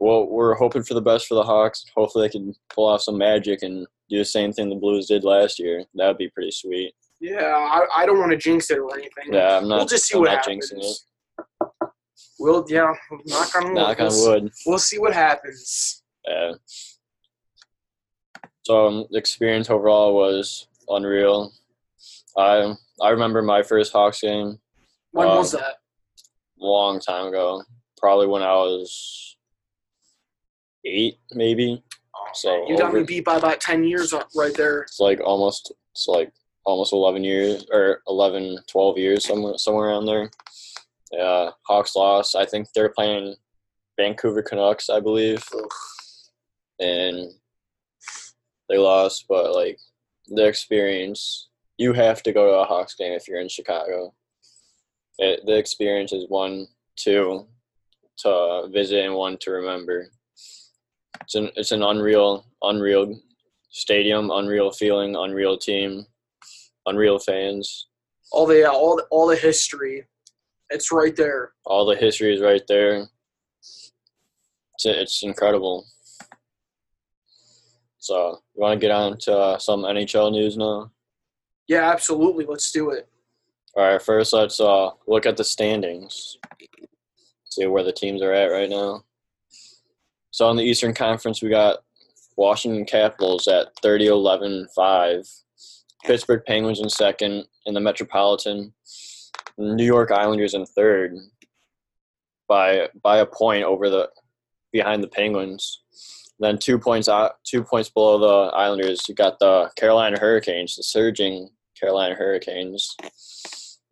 well, 0.00 0.26
we're 0.26 0.54
hoping 0.54 0.82
for 0.82 0.94
the 0.94 1.02
best 1.02 1.26
for 1.26 1.34
the 1.34 1.42
Hawks. 1.42 1.84
Hopefully 1.94 2.26
they 2.26 2.32
can 2.32 2.54
pull 2.70 2.86
off 2.86 3.02
some 3.02 3.18
magic 3.18 3.62
and 3.62 3.86
do 4.08 4.18
the 4.18 4.24
same 4.24 4.52
thing 4.52 4.68
the 4.70 4.76
Blues 4.76 5.06
did 5.06 5.24
last 5.24 5.58
year. 5.58 5.84
That 5.94 6.08
would 6.08 6.18
be 6.18 6.30
pretty 6.30 6.50
sweet. 6.50 6.94
Yeah, 7.20 7.54
I, 7.54 7.84
I 8.02 8.06
don't 8.06 8.18
want 8.18 8.30
to 8.30 8.38
jinx 8.38 8.70
it 8.70 8.78
or 8.78 8.94
anything. 8.94 9.32
Yeah, 9.32 9.58
I'm 9.58 9.68
not 9.68 9.76
we'll 9.76 9.86
just 9.86 10.06
see 10.06 10.14
I'm 10.16 10.22
what 10.22 10.32
not 10.32 10.36
happens. 10.36 10.72
jinxing 10.72 10.82
it. 10.82 11.90
We'll 12.38 12.64
yeah, 12.68 12.94
knock 13.26 13.54
on 13.56 13.64
wood. 13.64 13.74
Knock 13.74 14.00
on 14.00 14.06
we'll, 14.08 14.30
wood. 14.30 14.52
we'll 14.64 14.78
see 14.78 14.98
what 14.98 15.12
happens. 15.12 16.02
Yeah. 16.26 16.52
So 18.62 18.86
um, 18.86 19.06
the 19.10 19.18
experience 19.18 19.68
overall 19.68 20.14
was 20.14 20.68
unreal. 20.88 21.52
I 22.36 22.74
I 23.02 23.08
remember 23.10 23.42
my 23.42 23.62
first 23.62 23.92
Hawks 23.92 24.20
game 24.20 24.58
When 25.12 25.28
Um, 25.28 25.38
was 25.38 25.52
that? 25.52 25.76
long 26.58 27.00
time 27.00 27.26
ago, 27.28 27.62
probably 27.98 28.26
when 28.26 28.42
I 28.42 28.52
was 28.54 29.36
eight, 30.84 31.18
maybe. 31.32 31.82
So 32.34 32.68
You 32.68 32.78
got 32.78 32.92
me 32.94 33.02
beat 33.02 33.24
by 33.24 33.36
about 33.36 33.60
ten 33.60 33.82
years 33.84 34.12
right 34.36 34.54
there. 34.54 34.82
It's 34.82 35.00
like 35.00 35.20
almost 35.20 35.72
it's 35.92 36.06
like 36.06 36.32
almost 36.64 36.92
11 36.92 37.24
years 37.24 37.66
or 37.72 38.02
11, 38.06 38.58
12 38.68 38.98
years 38.98 39.24
somewhere 39.26 39.56
somewhere 39.56 39.88
around 39.88 40.06
there. 40.06 40.30
Yeah, 41.10 41.50
Hawks 41.66 41.96
lost. 41.96 42.36
I 42.36 42.44
think 42.44 42.68
they're 42.74 42.90
playing 42.90 43.34
Vancouver 43.98 44.42
Canucks, 44.42 44.88
I 44.88 45.00
believe, 45.00 45.42
and 46.78 47.32
they 48.68 48.78
lost. 48.78 49.24
But 49.28 49.52
like 49.54 49.78
the 50.28 50.46
experience, 50.46 51.48
you 51.80 51.94
have 51.94 52.22
to 52.22 52.30
go 52.30 52.44
to 52.46 52.58
a 52.58 52.64
Hawks 52.64 52.94
game 52.94 53.14
if 53.14 53.26
you're 53.26 53.40
in 53.40 53.48
Chicago. 53.48 54.12
It, 55.18 55.40
the 55.46 55.56
experience 55.56 56.12
is 56.12 56.26
one, 56.28 56.66
two, 56.96 57.46
to 58.18 58.68
visit 58.70 59.06
and 59.06 59.14
one 59.14 59.38
to 59.40 59.50
remember. 59.50 60.10
It's 61.22 61.34
an 61.36 61.50
it's 61.56 61.72
an 61.72 61.82
unreal 61.82 62.44
unreal 62.62 63.18
stadium, 63.70 64.30
unreal 64.30 64.70
feeling, 64.70 65.16
unreal 65.16 65.56
team, 65.56 66.04
unreal 66.84 67.18
fans. 67.18 67.88
All 68.30 68.46
the 68.46 68.70
all 68.70 68.96
the, 68.96 69.04
all 69.10 69.26
the 69.26 69.36
history. 69.36 70.04
It's 70.68 70.92
right 70.92 71.16
there. 71.16 71.52
All 71.64 71.86
the 71.86 71.96
history 71.96 72.34
is 72.34 72.42
right 72.42 72.62
there. 72.68 73.06
It's 73.60 74.84
it's 74.84 75.22
incredible. 75.22 75.86
So 77.98 78.38
you 78.54 78.60
want 78.60 78.78
to 78.78 78.86
get 78.86 78.94
on 78.94 79.16
to 79.20 79.34
uh, 79.34 79.58
some 79.58 79.82
NHL 79.82 80.32
news 80.32 80.58
now? 80.58 80.90
Yeah, 81.70 81.88
absolutely. 81.88 82.46
Let's 82.46 82.72
do 82.72 82.90
it. 82.90 83.08
All 83.76 83.84
right, 83.84 84.02
first 84.02 84.32
let's 84.32 84.58
uh, 84.58 84.90
look 85.06 85.24
at 85.24 85.36
the 85.36 85.44
standings. 85.44 86.36
See 87.48 87.64
where 87.66 87.84
the 87.84 87.92
teams 87.92 88.22
are 88.22 88.32
at 88.32 88.46
right 88.46 88.68
now. 88.68 89.04
So 90.32 90.50
in 90.50 90.56
the 90.56 90.64
Eastern 90.64 90.92
Conference, 90.92 91.40
we 91.40 91.48
got 91.48 91.78
Washington 92.36 92.84
Capitals 92.84 93.46
at 93.46 93.68
30 93.82 94.08
11 94.08 94.66
5. 94.74 95.28
Pittsburgh 96.04 96.42
Penguins 96.44 96.80
in 96.80 96.88
second 96.88 97.44
in 97.66 97.74
the 97.74 97.80
Metropolitan. 97.80 98.74
New 99.56 99.84
York 99.84 100.10
Islanders 100.10 100.54
in 100.54 100.66
third 100.66 101.16
by 102.48 102.88
by 103.00 103.18
a 103.18 103.26
point 103.26 103.62
over 103.62 103.88
the 103.88 104.10
behind 104.72 105.04
the 105.04 105.08
Penguins. 105.08 105.82
Then 106.40 106.58
two 106.58 106.80
points 106.80 107.08
out, 107.08 107.34
two 107.44 107.62
points 107.62 107.90
below 107.90 108.18
the 108.18 108.56
Islanders, 108.56 109.08
you 109.08 109.14
got 109.14 109.38
the 109.38 109.70
Carolina 109.76 110.18
Hurricanes, 110.18 110.74
the 110.74 110.82
surging 110.82 111.50
Carolina 111.80 112.14
Hurricanes. 112.14 112.94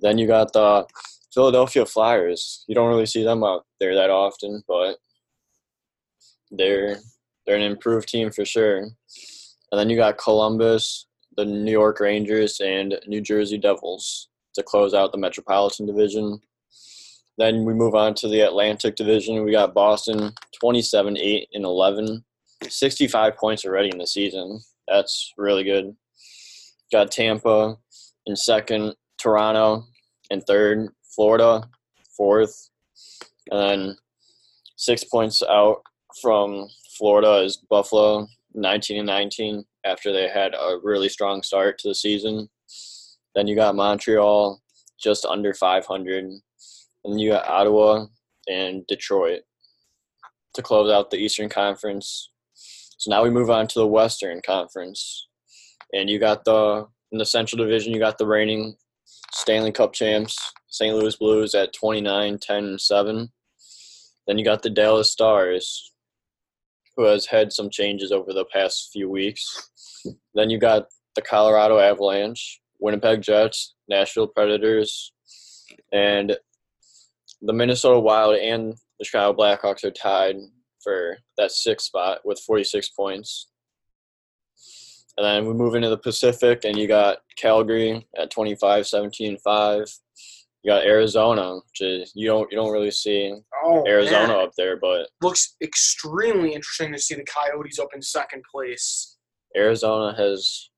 Then 0.01 0.19
you 0.19 0.27
got 0.27 0.53
the 0.53 0.87
Philadelphia 1.33 1.87
Flyers. 1.87 2.65
You 2.69 2.75
don't 2.75 2.89
really 2.89 3.07
see 3.07 3.25
them 3.25 3.43
out 3.43 3.65
there 3.81 3.95
that 3.95 4.11
often, 4.11 4.63
but 4.69 4.97
they're 6.51 6.99
they're 7.47 7.57
an 7.57 7.63
improved 7.63 8.09
team 8.09 8.31
for 8.31 8.45
sure. 8.45 8.79
And 8.79 9.79
then 9.79 9.91
you 9.91 9.97
got 9.97 10.19
Columbus, 10.19 11.07
the 11.37 11.45
New 11.45 11.71
York 11.71 12.01
Rangers, 12.01 12.61
and 12.61 12.99
New 13.07 13.21
Jersey 13.21 13.59
Devils 13.59 14.29
to 14.55 14.63
close 14.63 14.95
out 14.95 15.13
the 15.13 15.19
Metropolitan 15.19 15.87
Division. 15.87 16.41
Then 17.39 17.65
we 17.65 17.73
move 17.73 17.95
on 17.95 18.15
to 18.15 18.29
the 18.29 18.41
Atlantic 18.41 18.97
Division. 18.97 19.45
We 19.45 19.53
got 19.53 19.75
Boston 19.75 20.33
27 20.61 21.17
8 21.17 21.49
and 21.55 21.65
11, 21.65 22.25
65 22.69 23.37
points 23.37 23.65
already 23.65 23.91
in 23.91 23.99
the 23.99 24.07
season. 24.07 24.61
That's 24.89 25.33
really 25.37 25.65
good. 25.65 25.95
Got 26.91 27.11
Tampa 27.11 27.77
in 28.27 28.37
second, 28.37 28.95
Toronto 29.21 29.85
in 30.31 30.41
third, 30.43 30.89
Florida 31.15 31.69
fourth, 32.17 32.71
and 33.51 33.61
then 33.61 33.97
six 34.77 35.05
points 35.05 35.43
out 35.43 35.83
from 36.21 36.69
Florida 36.99 37.45
is 37.45 37.57
Buffalo 37.71 38.27
19 38.55 38.99
and 38.99 39.07
19 39.07 39.65
after 39.85 40.13
they 40.13 40.29
had 40.29 40.55
a 40.55 40.79
really 40.83 41.09
strong 41.09 41.43
start 41.43 41.79
to 41.79 41.89
the 41.89 41.95
season. 41.95 42.49
Then 43.35 43.47
you 43.47 43.55
got 43.55 43.77
Montreal 43.77 44.61
just 45.01 45.25
under 45.25 45.55
500. 45.55 46.25
And 47.05 47.21
you 47.21 47.31
got 47.31 47.49
Ottawa 47.49 48.07
and 48.49 48.87
Detroit 48.87 49.43
to 50.55 50.63
close 50.63 50.91
out 50.91 51.11
the 51.11 51.19
Eastern 51.19 51.49
Conference. 51.49 52.31
So 52.55 53.11
now 53.11 53.23
we 53.23 53.31
move 53.31 53.51
on 53.51 53.69
to 53.69 53.79
the 53.79 53.87
Western 53.87 54.41
Conference. 54.45 55.28
And 55.93 56.09
you 56.09 56.19
got 56.19 56.45
the 56.45 56.87
in 57.13 57.19
the 57.19 57.27
Central 57.27 57.65
Division, 57.65 57.93
you 57.93 57.99
got 57.99 58.19
the 58.19 58.27
reigning 58.27 58.77
Stanley 59.33 59.73
Cup 59.73 59.93
champs, 59.93 60.37
St. 60.69 60.95
Louis 60.95 61.17
Blues 61.17 61.55
at 61.55 61.73
29, 61.73 62.39
10, 62.39 62.65
and 62.65 62.81
7. 62.81 63.33
Then 64.27 64.39
you 64.39 64.45
got 64.45 64.63
the 64.63 64.71
Dallas 64.71 65.11
Stars, 65.11 65.93
who 66.97 67.05
has 67.05 67.27
had 67.27 67.53
some 67.53 67.71
changes 67.71 68.13
over 68.13 68.33
the 68.33 68.45
past 68.53 68.91
few 68.93 69.09
weeks. 69.09 69.71
Then 70.35 70.51
you 70.51 70.59
got 70.59 70.89
the 71.15 71.23
Colorado 71.23 71.79
Avalanche, 71.79 72.61
Winnipeg 72.79 73.23
Jets, 73.23 73.75
Nashville 73.89 74.29
Predators, 74.29 75.13
and 75.93 76.37
the 77.41 77.53
Minnesota 77.53 77.99
Wild 77.99 78.37
and 78.37 78.75
the 78.99 79.05
Chicago 79.05 79.37
Blackhawks 79.37 79.85
are 79.85 79.91
tied 79.91 80.37
for 80.83 81.19
that 81.37 81.53
sixth 81.53 81.87
spot 81.87 82.21
with 82.25 82.41
46 82.41 82.91
points. 82.91 83.49
And 85.19 85.27
then 85.27 85.47
we 85.49 85.53
move 85.53 85.75
into 85.75 85.89
the 85.91 85.99
Pacific, 85.99 86.65
and 86.65 86.79
you 86.79 86.87
got 86.87 87.19
Calgary 87.37 88.07
at 88.17 88.31
25, 88.31 88.87
17, 88.87 89.37
5. 89.39 89.85
You 90.63 90.71
got 90.73 90.85
Arizona, 90.85 91.57
which 91.57 91.81
is 91.81 92.13
you 92.15 92.29
don't 92.29 92.49
you 92.53 92.57
don't 92.57 92.71
really 92.73 92.93
see 92.93 93.35
Oh, 93.65 93.85
Arizona 93.87 94.29
man. 94.29 94.45
up 94.47 94.53
there, 94.57 94.77
but 94.77 95.09
looks 95.21 95.57
extremely 95.61 96.53
interesting 96.55 96.93
to 96.93 96.99
see 97.01 97.17
the 97.17 97.25
Coyotes 97.25 97.81
up 97.81 97.89
in 97.95 98.01
second 98.01 98.45
place. 98.49 99.17
Arizona 99.57 100.15
has 100.17 100.71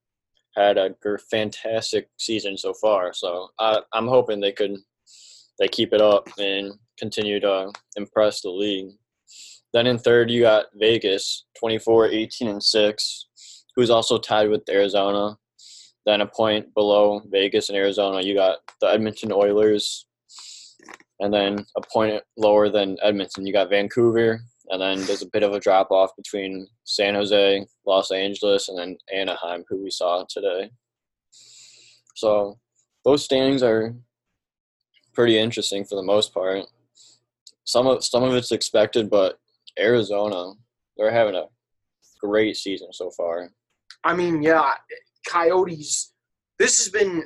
had 0.56 0.78
a 0.78 0.94
fantastic 1.30 2.08
season 2.18 2.56
so 2.56 2.72
far. 2.72 3.12
So 3.12 3.48
I, 3.58 3.80
I'm 3.92 4.08
hoping 4.08 4.40
they 4.40 4.52
could 4.52 4.76
they 5.58 5.68
keep 5.68 5.92
it 5.92 6.00
up 6.00 6.28
and 6.38 6.72
continue 6.98 7.40
to 7.40 7.70
impress 7.96 8.40
the 8.40 8.48
league. 8.50 8.92
Then 9.74 9.86
in 9.86 9.98
third, 9.98 10.30
you 10.30 10.42
got 10.42 10.66
Vegas, 10.74 11.44
24, 11.58 12.06
18, 12.08 12.48
and 12.48 12.62
6, 12.62 13.26
who's 13.76 13.90
also 13.90 14.18
tied 14.18 14.48
with 14.50 14.68
Arizona. 14.68 15.36
Then 16.06 16.20
a 16.22 16.26
point 16.26 16.72
below 16.74 17.22
Vegas 17.30 17.68
and 17.68 17.76
Arizona, 17.76 18.22
you 18.22 18.34
got 18.34 18.58
the 18.80 18.88
Edmonton 18.88 19.32
Oilers. 19.32 20.06
And 21.20 21.32
then 21.32 21.66
a 21.76 21.82
point 21.82 22.22
lower 22.36 22.70
than 22.70 22.96
Edmonton, 23.02 23.46
you 23.46 23.52
got 23.52 23.68
Vancouver. 23.68 24.40
And 24.70 24.80
then 24.80 25.04
there's 25.04 25.22
a 25.22 25.30
bit 25.30 25.42
of 25.42 25.52
a 25.52 25.60
drop 25.60 25.90
off 25.90 26.16
between 26.16 26.66
San 26.84 27.14
Jose, 27.14 27.66
Los 27.86 28.10
Angeles, 28.10 28.68
and 28.68 28.78
then 28.78 28.96
Anaheim, 29.12 29.64
who 29.68 29.82
we 29.82 29.90
saw 29.90 30.24
today. 30.28 30.70
So 32.14 32.58
those 33.04 33.24
standings 33.24 33.62
are 33.62 33.94
pretty 35.12 35.38
interesting 35.38 35.84
for 35.84 35.96
the 35.96 36.02
most 36.02 36.32
part. 36.32 36.64
Some 37.64 37.86
of 37.86 38.04
some 38.04 38.22
of 38.22 38.34
it's 38.34 38.52
expected, 38.52 39.10
but 39.10 39.38
Arizona, 39.78 40.52
they're 40.96 41.10
having 41.10 41.34
a 41.34 41.46
great 42.20 42.56
season 42.56 42.92
so 42.92 43.10
far. 43.10 43.50
I 44.04 44.14
mean, 44.14 44.42
yeah, 44.42 44.72
Coyotes. 45.26 46.12
This 46.58 46.78
has 46.78 46.88
been 46.88 47.24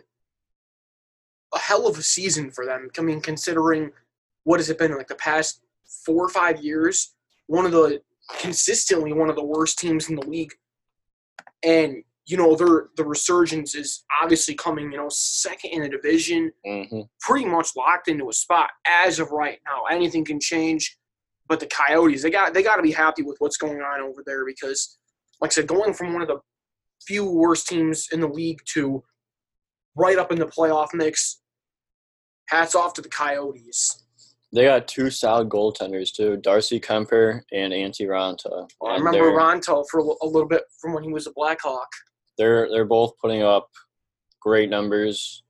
a 1.55 1.59
hell 1.59 1.87
of 1.87 1.99
a 1.99 2.03
season 2.03 2.51
for 2.51 2.67
them. 2.67 2.89
I 2.99 3.03
mean, 3.03 3.21
considering 3.21 3.91
what 4.45 4.61
has 4.61 4.71
it 4.71 4.79
been 4.79 4.97
like 4.97 5.09
the 5.09 5.15
past 5.15 5.61
four 6.05 6.25
or 6.25 6.29
five 6.29 6.63
years, 6.63 7.15
one 7.47 7.67
of 7.67 7.73
the 7.73 8.01
consistently 8.39 9.13
one 9.13 9.29
of 9.29 9.37
the 9.37 9.45
worst 9.45 9.79
teams 9.79 10.09
in 10.09 10.17
the 10.17 10.27
league, 10.27 10.53
and 11.63 12.03
you 12.27 12.37
know 12.37 12.57
their 12.57 12.89
the 12.97 13.05
resurgence 13.05 13.75
is 13.75 14.05
obviously 14.23 14.55
coming. 14.55 14.91
You 14.91 14.99
know, 14.99 15.09
second 15.11 15.71
in 15.71 15.83
the 15.83 15.89
division, 15.89 16.53
hmm 16.65 17.01
pretty 17.21 17.47
much 17.47 17.71
locked 17.77 18.09
into 18.09 18.29
a 18.29 18.33
spot 18.33 18.71
as 18.87 19.19
of 19.19 19.31
right 19.31 19.59
now. 19.65 19.85
Anything 19.91 20.25
can 20.25 20.41
change, 20.41 20.99
but 21.49 21.61
the 21.61 21.67
Coyotes 21.67 22.23
they 22.23 22.31
got 22.31 22.55
they 22.55 22.63
got 22.63 22.77
to 22.77 22.83
be 22.83 22.93
happy 22.93 23.23
with 23.23 23.37
what's 23.39 23.57
going 23.57 23.81
on 23.81 24.01
over 24.01 24.23
there 24.27 24.45
because, 24.45 24.99
like 25.41 25.53
I 25.53 25.55
said, 25.55 25.67
going 25.67 25.95
from 25.95 26.13
one 26.13 26.23
of 26.23 26.29
the 26.29 26.39
few 27.07 27.25
worst 27.25 27.69
teams 27.69 28.09
in 28.13 28.21
the 28.21 28.29
league 28.29 28.61
to 28.75 29.03
right 29.97 30.19
up 30.19 30.33
in 30.33 30.39
the 30.39 30.47
playoff 30.47 30.89
mix. 30.95 31.41
Hats 32.49 32.75
off 32.75 32.93
to 32.95 33.03
the 33.03 33.09
Coyotes. 33.09 34.03
They 34.53 34.65
got 34.65 34.87
two 34.87 35.11
solid 35.11 35.49
goaltenders 35.49 36.13
too, 36.13 36.37
Darcy 36.37 36.79
Kuemper 36.79 37.43
and 37.53 37.73
Antti 37.73 38.07
Raanta. 38.07 38.69
I 38.87 38.97
remember 38.97 39.19
they're- 39.19 39.33
for 39.91 40.01
a 40.01 40.05
a 40.23 40.27
little 40.27 40.49
bit 40.49 40.63
from 40.81 40.93
when 40.95 41.03
he 41.03 41.13
was 41.13 41.27
a 41.27 41.33
Blackhawk. 41.33 41.89
they're 42.37 42.69
they're 42.71 42.85
both 42.85 43.17
putting 43.19 43.43
up 43.43 43.69
great 44.41 44.69
numbers. 44.69 45.43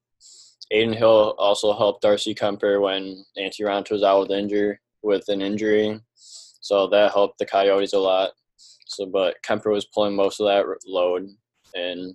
Adin 0.73 0.93
Hill 0.93 1.35
also 1.39 1.73
helped 1.77 2.03
Darcy 2.03 2.35
Kuemper 2.35 2.81
when 2.81 3.25
Antti 3.39 3.61
Raanta 3.61 3.91
was 3.93 4.03
out 4.03 4.21
with 4.21 4.31
injury 4.31 4.79
with 5.03 5.29
an 5.29 5.43
injury, 5.43 6.01
so 6.15 6.87
that 6.87 7.13
helped 7.13 7.39
the 7.39 7.45
Coyotes 7.47 7.93
a 7.93 7.99
lot. 7.99 8.33
So, 8.87 9.07
but 9.07 9.37
Kuemper 9.43 9.73
was 9.73 9.87
pulling 9.87 10.15
most 10.15 10.41
of 10.41 10.47
that 10.47 10.67
load, 10.87 11.29
and 11.75 12.15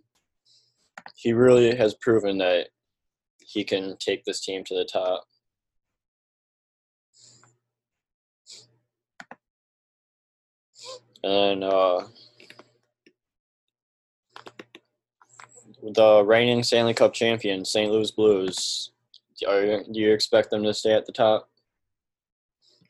he 1.16 1.34
really 1.34 1.76
has 1.76 1.94
proven 1.96 2.38
that 2.38 2.68
he 3.40 3.64
can 3.64 3.98
take 3.98 4.24
this 4.24 4.42
team 4.42 4.64
to 4.66 4.76
the 4.76 4.86
top. 4.86 5.26
And 11.24 11.64
uh, 11.64 12.04
the 15.82 16.24
reigning 16.24 16.64
Stanley 16.64 16.94
Cup 16.94 17.14
champion, 17.14 17.66
St. 17.66 17.92
Louis 17.92 18.12
Blues. 18.12 18.92
Are 19.48 19.84
do 19.84 20.00
you 20.00 20.12
expect 20.12 20.50
them 20.50 20.64
to 20.64 20.74
stay 20.74 20.94
at 20.94 21.06
the 21.06 21.14
top, 21.14 21.50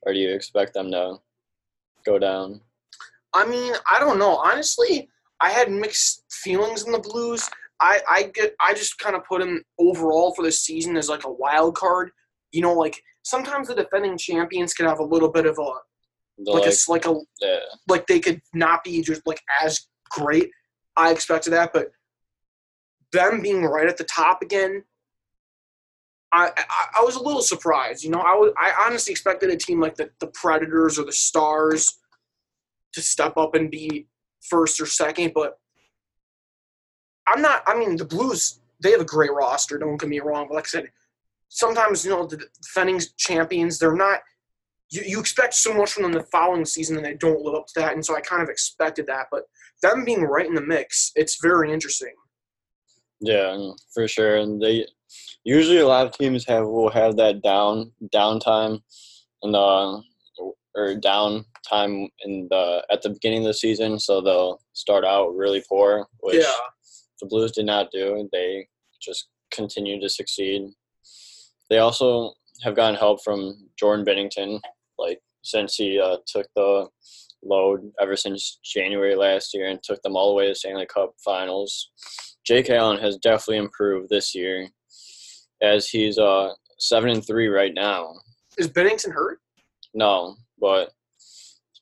or 0.01 0.13
do 0.13 0.19
you 0.19 0.33
expect 0.33 0.73
them 0.73 0.89
to 0.91 1.17
go 2.05 2.17
down? 2.17 2.61
I 3.33 3.45
mean, 3.45 3.73
I 3.89 3.99
don't 3.99 4.19
know. 4.19 4.35
Honestly, 4.37 5.09
I 5.41 5.49
had 5.51 5.71
mixed 5.71 6.23
feelings 6.31 6.85
in 6.85 6.91
the 6.91 6.99
Blues. 6.99 7.49
I, 7.81 8.01
I 8.09 8.23
get 8.33 8.55
I 8.61 8.73
just 8.73 8.97
kind 8.99 9.15
of 9.15 9.23
put 9.25 9.41
him 9.41 9.63
overall 9.79 10.33
for 10.33 10.43
the 10.43 10.51
season 10.51 10.97
as 10.97 11.07
like 11.09 11.25
a 11.25 11.31
wild 11.31 11.75
card. 11.75 12.11
You 12.51 12.61
know, 12.61 12.73
like 12.73 13.01
sometimes 13.23 13.67
the 13.67 13.75
defending 13.75 14.17
champions 14.17 14.73
can 14.73 14.85
have 14.85 14.99
a 14.99 15.03
little 15.03 15.29
bit 15.29 15.45
of 15.45 15.57
a 15.59 15.71
The, 16.39 16.51
like, 16.51 16.53
like, 16.61 16.65
a 16.65 16.67
s- 16.67 16.87
like 16.89 17.05
a 17.05 17.15
yeah, 17.41 17.59
like 17.87 18.07
they 18.07 18.19
could 18.19 18.41
not 18.53 18.83
be 18.83 19.01
just 19.01 19.21
like 19.25 19.41
as 19.63 19.87
great. 20.09 20.49
I 20.97 21.11
expected 21.11 21.51
that, 21.51 21.71
but 21.71 21.91
them 23.13 23.41
being 23.41 23.63
right 23.63 23.87
at 23.87 23.97
the 23.97 24.03
top 24.03 24.41
again, 24.41 24.83
I 26.33 26.51
I, 26.57 26.99
I 26.99 27.03
was 27.03 27.15
a 27.15 27.23
little 27.23 27.41
surprised. 27.41 28.03
You 28.03 28.09
know, 28.09 28.19
I 28.19 28.33
was 28.33 28.51
I 28.57 28.73
honestly 28.85 29.11
expected 29.11 29.51
a 29.51 29.55
team 29.57 29.79
like 29.79 29.95
the 29.95 30.09
the 30.19 30.27
Predators 30.27 30.99
or 30.99 31.05
the 31.05 31.13
Stars 31.13 31.97
to 32.93 33.01
step 33.01 33.37
up 33.37 33.55
and 33.55 33.69
be 33.71 34.07
first 34.41 34.79
or 34.81 34.85
second, 34.85 35.33
but 35.33 35.59
I'm 37.27 37.41
not. 37.41 37.63
I 37.67 37.77
mean, 37.77 37.95
the 37.95 38.05
Blues 38.05 38.59
they 38.81 38.91
have 38.91 39.01
a 39.01 39.05
great 39.05 39.33
roster. 39.33 39.77
Don't 39.77 39.99
get 39.99 40.09
me 40.09 40.19
wrong, 40.19 40.47
but 40.47 40.55
like 40.55 40.67
I 40.67 40.69
said, 40.69 40.91
sometimes 41.49 42.05
you 42.05 42.11
know 42.11 42.25
the 42.25 42.41
defending 42.61 43.01
champions 43.17 43.79
they're 43.79 43.95
not. 43.95 44.21
You, 44.91 45.03
you 45.05 45.19
expect 45.19 45.53
so 45.53 45.73
much 45.73 45.91
from 45.91 46.03
them 46.03 46.13
the 46.13 46.23
following 46.23 46.65
season 46.65 46.97
and 46.97 47.05
they 47.05 47.13
don't 47.13 47.41
live 47.41 47.55
up 47.55 47.67
to 47.67 47.73
that, 47.79 47.93
and 47.93 48.03
so 48.05 48.15
I 48.15 48.21
kind 48.21 48.41
of 48.41 48.49
expected 48.49 49.05
that. 49.07 49.27
But 49.31 49.43
them 49.81 50.03
being 50.03 50.23
right 50.23 50.47
in 50.47 50.55
the 50.55 50.61
mix, 50.61 51.11
it's 51.15 51.39
very 51.41 51.71
interesting. 51.71 52.13
yeah, 53.21 53.71
for 53.93 54.07
sure. 54.07 54.37
And 54.37 54.61
they 54.61 54.87
usually 55.43 55.77
a 55.77 55.87
lot 55.87 56.05
of 56.05 56.13
teams 56.13 56.45
have 56.45 56.65
will 56.65 56.89
have 56.89 57.15
that 57.17 57.41
down 57.41 57.91
downtime 58.13 58.81
and 59.43 59.55
uh 59.55 59.99
or 60.75 60.95
downtime 60.95 61.45
time 61.69 62.09
in 62.25 62.47
the 62.49 62.85
at 62.91 63.01
the 63.01 63.09
beginning 63.09 63.39
of 63.39 63.45
the 63.45 63.53
season, 63.53 63.99
so 63.99 64.21
they'll 64.21 64.59
start 64.73 65.05
out 65.05 65.35
really 65.35 65.63
poor, 65.67 66.07
which 66.19 66.37
yeah. 66.37 66.51
the 67.21 67.27
Blues 67.27 67.51
did 67.51 67.65
not 67.65 67.91
do. 67.91 68.27
They 68.31 68.67
just 69.01 69.27
continue 69.51 69.99
to 69.99 70.09
succeed. 70.09 70.69
They 71.69 71.77
also 71.77 72.33
have 72.63 72.75
gotten 72.75 72.95
help 72.95 73.23
from 73.23 73.69
Jordan 73.79 74.05
Binnington, 74.05 74.59
like 74.97 75.19
since 75.43 75.75
he 75.75 75.99
uh, 75.99 76.17
took 76.27 76.47
the 76.55 76.87
load 77.43 77.91
ever 78.01 78.15
since 78.15 78.59
January 78.63 79.15
last 79.15 79.53
year 79.53 79.69
and 79.69 79.81
took 79.81 80.01
them 80.01 80.15
all 80.15 80.29
the 80.29 80.35
way 80.35 80.47
to 80.47 80.55
Stanley 80.55 80.85
Cup 80.85 81.13
Finals. 81.23 81.91
Jake 82.45 82.69
Allen 82.69 82.99
has 82.99 83.17
definitely 83.17 83.57
improved 83.57 84.09
this 84.09 84.33
year, 84.35 84.67
as 85.61 85.87
he's 85.87 86.17
uh 86.17 86.53
seven 86.79 87.09
and 87.09 87.25
three 87.25 87.47
right 87.47 87.73
now. 87.73 88.13
Is 88.57 88.69
Binnington 88.69 89.11
hurt? 89.11 89.39
No, 89.93 90.35
but 90.59 90.91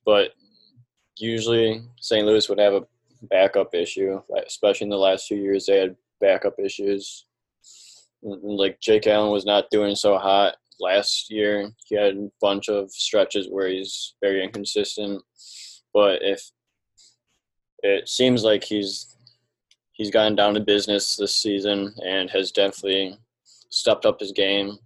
but 0.08 0.32
usually 1.18 1.84
St. 2.00 2.26
Louis 2.26 2.48
would 2.48 2.60
have 2.60 2.74
a 2.74 2.88
backup 3.24 3.76
issue, 3.76 4.22
especially 4.48 4.86
in 4.86 4.90
the 4.90 4.96
last 4.96 5.28
few 5.28 5.38
years. 5.38 5.66
They 5.66 5.80
had 5.80 5.98
backup 6.22 6.56
issues. 6.64 7.26
Mm-hmm, 8.24 8.48
like 8.48 8.80
Jake 8.80 9.06
Allen 9.06 9.34
was 9.34 9.46
not 9.46 9.70
doing 9.70 9.96
so 9.96 10.18
hot 10.18 10.56
last 10.80 11.30
year. 11.30 11.70
He 11.86 11.96
had 11.96 12.16
a 12.16 12.30
bunch 12.40 12.70
of 12.70 12.90
stretches 12.90 13.50
where 13.50 13.68
he's 13.68 14.16
very 14.22 14.42
inconsistent. 14.42 15.22
But 15.94 16.20
if 16.22 16.42
it 17.84 18.08
seems 18.08 18.46
like 18.46 18.64
he's 18.64 19.14
he's 19.92 20.10
gotten 20.10 20.36
down 20.36 20.54
to 20.54 20.62
business 20.62 21.18
this 21.18 21.36
season 21.36 21.94
and 22.06 22.30
has 22.30 22.52
definitely 22.52 23.18
stepped 23.72 24.06
up 24.06 24.22
his 24.22 24.32
game. 24.32 24.78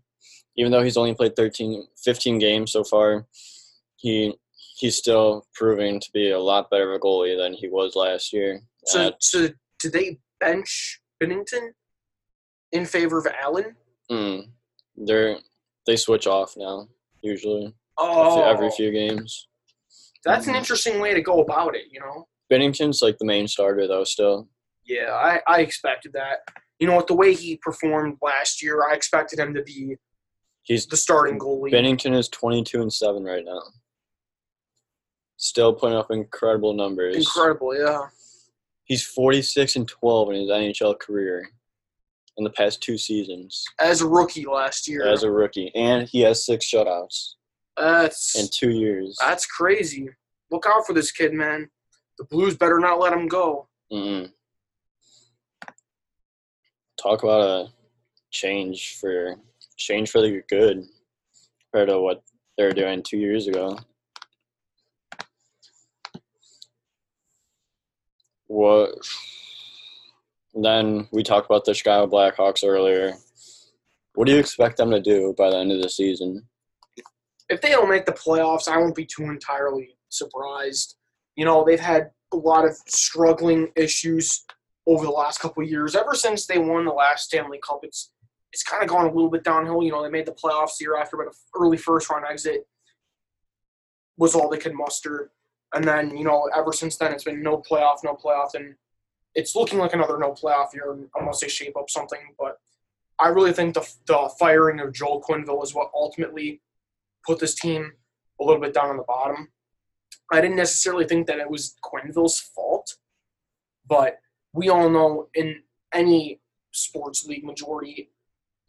Even 0.58 0.72
though 0.72 0.82
he's 0.82 0.98
only 0.98 1.14
played 1.14 1.36
13, 1.36 1.86
15 2.04 2.40
games 2.40 2.72
so 2.72 2.84
far, 2.84 3.28
he 3.98 4.34
he's 4.82 4.98
still 4.98 5.46
proving 5.54 6.00
to 6.00 6.10
be 6.12 6.32
a 6.32 6.40
lot 6.40 6.70
better 6.72 6.90
of 6.92 6.96
a 6.96 7.00
goalie 7.00 7.38
than 7.38 7.54
he 7.54 7.68
was 7.70 7.96
last 7.96 8.34
year. 8.34 8.60
So, 8.88 9.00
Uh, 9.00 9.12
so 9.20 9.48
did 9.80 9.94
they 9.94 10.18
bench 10.40 11.00
Binnington 11.22 11.70
in 12.72 12.86
favor 12.86 13.20
of 13.20 13.28
Allen? 13.42 13.76
mm, 14.12 14.44
they're 14.98 15.38
they 15.88 15.96
switch 15.96 16.28
off 16.28 16.54
now 16.58 16.88
usually 17.22 17.74
Oh, 17.98 18.44
every 18.44 18.72
few 18.72 18.92
games. 18.92 19.48
that's 20.26 20.48
an 20.48 20.56
interesting 20.56 21.00
way 21.00 21.14
to 21.14 21.22
go 21.22 21.42
about 21.42 21.76
it. 21.76 21.86
You 21.92 22.00
know. 22.02 22.28
Binnington's 22.52 23.02
like 23.04 23.18
the 23.20 23.26
main 23.34 23.48
starter 23.48 23.88
though 23.88 24.04
still. 24.04 24.50
Yeah, 24.84 25.12
I, 25.14 25.42
I 25.48 25.62
expected 25.62 26.12
that. 26.14 26.40
You 26.80 26.88
know, 26.88 26.98
with 26.98 27.06
the 27.08 27.14
way 27.14 27.36
he 27.36 27.58
performed 27.58 28.18
last 28.24 28.64
year, 28.64 28.84
I 28.90 28.96
expected 28.96 29.38
him 29.40 29.54
to 29.54 29.62
be 29.62 29.96
He's 30.64 30.86
the 30.88 30.98
starting 30.98 31.38
goalie. 31.40 31.72
Binnington 31.72 32.16
is 32.18 32.28
22 32.30 32.82
and 32.82 32.92
7 32.94 33.24
right 33.24 33.46
now. 33.46 33.62
Still 35.42 35.74
putting 35.74 35.98
up 35.98 36.12
incredible 36.12 36.72
numbers. 36.76 37.16
Incredible, 37.16 37.76
yeah. 37.76 38.10
He's 38.84 39.04
46 39.04 39.76
and 39.76 39.88
12 39.88 40.30
in 40.30 40.36
his 40.36 40.50
NHL 40.52 41.00
career 41.00 41.50
in 42.38 42.44
the 42.44 42.52
past 42.52 42.82
two 42.82 42.96
seasons 42.98 43.66
As 43.80 44.02
a 44.02 44.08
rookie 44.08 44.46
last 44.46 44.88
year, 44.88 45.04
as 45.08 45.24
a 45.24 45.32
rookie. 45.32 45.72
And 45.74 46.08
he 46.08 46.22
has 46.22 46.46
six 46.46 46.72
shutouts 46.72 47.34
that's 47.76 48.38
in 48.40 48.50
two 48.54 48.70
years. 48.70 49.18
that's 49.20 49.48
crazy. 49.48 50.10
Look 50.52 50.66
out 50.68 50.86
for 50.86 50.94
this 50.94 51.12
kid, 51.12 51.34
man. 51.34 51.72
The 52.20 52.26
Blues 52.26 52.56
better 52.56 52.78
not 52.80 53.00
let 53.00 53.12
him 53.12 53.28
go. 53.28 53.68
Mm-mm. 53.92 54.32
Talk 57.02 57.24
about 57.24 57.42
a 57.42 57.68
change 58.30 58.98
for 59.02 59.38
change 59.78 60.12
for 60.12 60.22
the 60.22 60.44
good 60.48 60.86
compared 61.64 61.90
to 61.90 62.00
what 62.00 62.22
they 62.60 62.64
were 62.64 62.74
doing 62.74 63.02
two 63.02 63.18
years 63.18 63.48
ago. 63.48 63.80
What? 68.52 69.08
Then 70.54 71.08
we 71.14 71.24
talked 71.24 71.46
about 71.46 71.64
the 71.64 71.74
Chicago 71.74 72.12
Blackhawks 72.12 72.68
earlier. 72.68 73.14
What 74.16 74.28
do 74.28 74.34
you 74.34 74.40
expect 74.40 74.76
them 74.76 74.92
to 74.92 75.00
do 75.00 75.34
by 75.38 75.50
the 75.50 75.56
end 75.56 75.72
of 75.72 75.82
the 75.82 75.90
season? 75.90 76.46
If 77.48 77.62
they 77.62 77.70
don't 77.70 77.90
make 77.90 78.06
the 78.06 78.12
playoffs, 78.12 78.68
I 78.68 78.78
won't 78.78 78.94
be 78.94 79.06
too 79.06 79.24
entirely 79.24 79.96
surprised. 80.10 80.98
You 81.38 81.46
know, 81.46 81.64
they've 81.64 81.80
had 81.80 82.12
a 82.34 82.36
lot 82.36 82.66
of 82.66 82.76
struggling 82.88 83.72
issues 83.78 84.44
over 84.86 85.06
the 85.06 85.12
last 85.12 85.40
couple 85.40 85.64
of 85.64 85.70
years. 85.70 85.96
Ever 85.96 86.14
since 86.14 86.46
they 86.46 86.58
won 86.58 86.84
the 86.84 86.92
last 86.92 87.28
Stanley 87.28 87.60
Cup, 87.66 87.80
it's 87.84 88.12
it's 88.52 88.64
kind 88.64 88.84
of 88.84 88.90
gone 88.90 89.06
a 89.06 89.14
little 89.14 89.30
bit 89.30 89.46
downhill. 89.46 89.82
You 89.82 89.92
know, 89.94 90.04
they 90.04 90.10
made 90.10 90.26
the 90.26 90.34
playoffs 90.34 90.78
the 90.78 90.84
year 90.84 90.98
after, 90.98 91.16
but 91.16 91.28
an 91.28 91.34
early 91.58 91.78
first 91.78 92.10
round 92.10 92.26
exit 92.30 92.68
was 94.18 94.36
all 94.36 94.50
they 94.50 94.58
could 94.58 94.74
muster. 94.74 95.32
And 95.74 95.84
then, 95.84 96.16
you 96.18 96.24
know, 96.24 96.50
ever 96.56 96.74
since 96.74 96.98
then, 96.98 97.14
it's 97.14 97.24
been 97.24 97.42
no 97.42 97.58
playoff, 97.70 97.98
no 98.04 98.14
playoff, 98.14 98.56
and 98.56 98.76
it's 99.36 99.56
looking 99.56 99.80
like 99.80 99.94
another 99.94 100.18
no 100.18 100.34
playoff 100.34 100.74
year 100.74 100.98
unless 101.16 101.40
they 101.40 101.48
shape 101.48 101.78
up 101.78 101.90
something. 101.90 102.20
But 102.38 102.58
I 103.20 103.30
really 103.30 103.54
think 103.54 103.74
the, 103.76 103.90
the 104.08 104.30
firing 104.38 104.80
of 104.80 104.94
Joel 104.94 105.22
Quenneville 105.22 105.64
is 105.64 105.74
what 105.74 105.92
ultimately 105.96 106.62
put 107.26 107.40
this 107.40 107.56
team 107.56 107.94
a 108.40 108.44
little 108.44 108.62
bit 108.62 108.74
down 108.74 108.90
on 108.90 108.98
the 108.98 109.04
bottom. 109.04 109.50
I 110.32 110.42
didn't 110.42 110.58
necessarily 110.58 111.06
think 111.06 111.28
that 111.28 111.40
it 111.40 111.50
was 111.50 111.76
Quenneville's 111.84 112.40
fault, 112.40 112.96
but 113.88 114.20
we 114.54 114.70
all 114.70 114.90
know 114.90 115.30
in 115.36 115.62
any 115.94 116.42
sports 116.72 117.26
league 117.26 117.44
majority, 117.46 118.12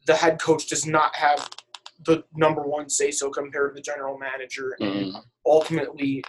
the 0.07 0.15
head 0.15 0.41
coach 0.41 0.69
does 0.69 0.87
not 0.87 1.15
have 1.17 1.49
the 2.05 2.25
number 2.35 2.62
one 2.62 2.88
say 2.88 3.11
so 3.11 3.31
compared 3.31 3.73
to 3.73 3.75
the 3.77 3.83
general 3.83 4.19
manager. 4.19 4.77
And 4.81 5.12
Mm, 5.12 5.25
ultimately, 5.47 6.25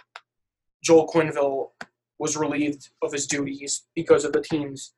Joel 0.84 1.08
Quenneville 1.08 1.70
was 2.18 2.36
relieved 2.36 2.90
of 3.02 3.12
his 3.12 3.26
duties 3.26 3.84
because 3.94 4.24
of 4.24 4.32
the 4.32 4.42
team's 4.42 4.94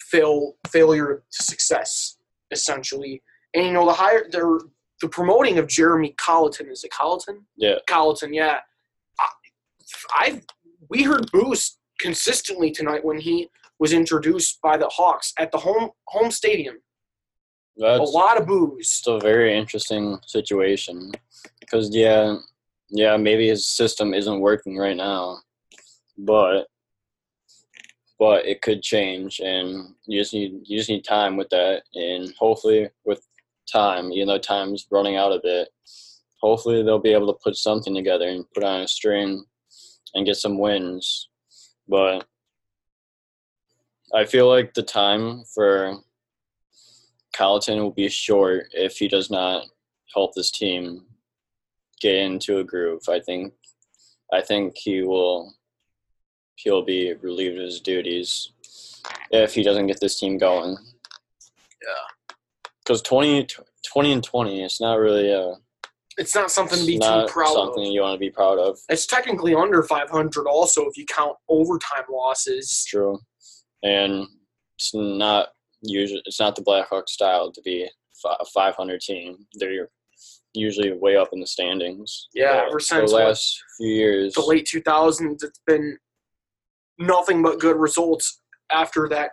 fail 0.00 0.54
failure 0.68 1.22
to 1.30 1.42
success, 1.42 2.16
essentially. 2.50 3.22
And 3.54 3.66
you 3.66 3.72
know 3.72 3.84
the 3.84 3.92
higher 3.92 4.24
the 4.30 4.68
the 5.02 5.08
promoting 5.08 5.58
of 5.58 5.66
Jeremy 5.66 6.14
Colliton 6.18 6.70
is 6.70 6.84
it 6.84 6.92
Colliton? 6.92 7.44
yeah, 7.56 7.76
Colliton, 7.88 8.32
yeah. 8.32 8.58
I, 9.18 9.26
I've 10.18 10.42
we 10.88 11.02
heard 11.02 11.30
boost 11.32 11.78
consistently 12.00 12.70
tonight 12.70 13.04
when 13.04 13.18
he 13.18 13.48
was 13.78 13.92
introduced 13.92 14.60
by 14.62 14.76
the 14.76 14.88
Hawks 14.88 15.32
at 15.38 15.50
the 15.50 15.58
home 15.58 15.90
home 16.06 16.30
stadium. 16.30 16.76
A 17.82 17.96
lot 17.96 18.38
of 18.38 18.46
boos. 18.46 18.88
still 18.88 19.16
a 19.16 19.20
very 19.20 19.56
interesting 19.56 20.18
situation 20.26 21.12
because 21.60 21.94
yeah, 21.94 22.36
yeah, 22.90 23.16
maybe 23.16 23.48
his 23.48 23.66
system 23.66 24.14
isn't 24.14 24.40
working 24.40 24.76
right 24.76 24.96
now, 24.96 25.38
but 26.18 26.66
but 28.18 28.44
it 28.44 28.60
could 28.60 28.82
change, 28.82 29.40
and 29.40 29.94
you 30.06 30.20
just 30.20 30.34
need 30.34 30.60
you 30.64 30.76
just 30.78 30.90
need 30.90 31.04
time 31.04 31.36
with 31.36 31.48
that, 31.50 31.82
and 31.94 32.34
hopefully 32.38 32.88
with 33.04 33.26
time, 33.70 34.12
even 34.12 34.28
though 34.28 34.38
time's 34.38 34.86
running 34.90 35.16
out 35.16 35.32
a 35.32 35.40
bit, 35.42 35.68
hopefully 36.40 36.82
they'll 36.82 36.98
be 36.98 37.12
able 37.12 37.32
to 37.32 37.40
put 37.42 37.56
something 37.56 37.94
together 37.94 38.28
and 38.28 38.50
put 38.52 38.64
on 38.64 38.82
a 38.82 38.88
string 38.88 39.44
and 40.14 40.26
get 40.26 40.36
some 40.36 40.58
wins, 40.58 41.28
but. 41.88 42.26
I 44.12 44.24
feel 44.24 44.48
like 44.48 44.74
the 44.74 44.82
time 44.82 45.44
for 45.54 45.96
Colliton 47.32 47.78
will 47.78 47.92
be 47.92 48.08
short 48.08 48.66
if 48.72 48.96
he 48.96 49.06
does 49.06 49.30
not 49.30 49.66
help 50.12 50.34
this 50.34 50.50
team 50.50 51.06
get 52.00 52.16
into 52.16 52.58
a 52.58 52.64
groove. 52.64 53.02
I 53.08 53.20
think 53.20 53.52
I 54.32 54.40
think 54.40 54.76
he 54.76 55.02
will 55.02 55.54
he'll 56.56 56.82
be 56.82 57.14
relieved 57.14 57.56
of 57.56 57.64
his 57.64 57.80
duties 57.80 58.52
if 59.30 59.54
he 59.54 59.62
doesn't 59.62 59.86
get 59.86 60.00
this 60.00 60.18
team 60.18 60.38
going. 60.38 60.76
Yeah. 61.82 62.34
Because 62.84 63.02
20, 63.02 63.46
20 63.92 64.12
and 64.12 64.24
20, 64.24 64.64
it's 64.64 64.80
not 64.80 64.98
really 64.98 65.32
a 65.32 65.54
It's 66.18 66.34
not 66.34 66.50
something 66.50 66.78
to 66.78 66.86
be 66.86 66.98
too 66.98 67.26
proud 67.28 67.54
something 67.54 67.86
of. 67.86 67.92
you 67.92 68.02
want 68.02 68.14
to 68.14 68.18
be 68.18 68.30
proud 68.30 68.58
of. 68.58 68.78
It's 68.88 69.06
technically 69.06 69.54
under 69.54 69.82
500 69.82 70.46
also 70.46 70.86
if 70.86 70.96
you 70.96 71.06
count 71.06 71.36
overtime 71.48 72.04
losses. 72.10 72.84
True. 72.86 73.18
And 73.82 74.26
it's 74.76 74.92
not 74.94 75.48
usually 75.82 76.22
it's 76.26 76.40
not 76.40 76.56
the 76.56 76.62
Blackhawks 76.62 77.10
style 77.10 77.50
to 77.52 77.62
be 77.62 77.88
a 78.24 78.44
500 78.44 79.00
team. 79.00 79.46
They're 79.54 79.88
usually 80.54 80.92
way 80.92 81.16
up 81.16 81.28
in 81.32 81.40
the 81.40 81.46
standings. 81.46 82.28
Yeah, 82.34 82.60
But 82.60 82.68
ever 82.68 82.80
since 82.80 83.10
the 83.10 83.16
last 83.18 83.62
few 83.76 83.88
years. 83.88 84.34
the 84.34 84.42
late 84.44 84.66
2000s, 84.66 85.42
it's 85.42 85.60
been 85.66 85.98
nothing 86.98 87.42
but 87.42 87.60
good 87.60 87.76
results 87.76 88.40
after 88.70 89.08
that 89.08 89.32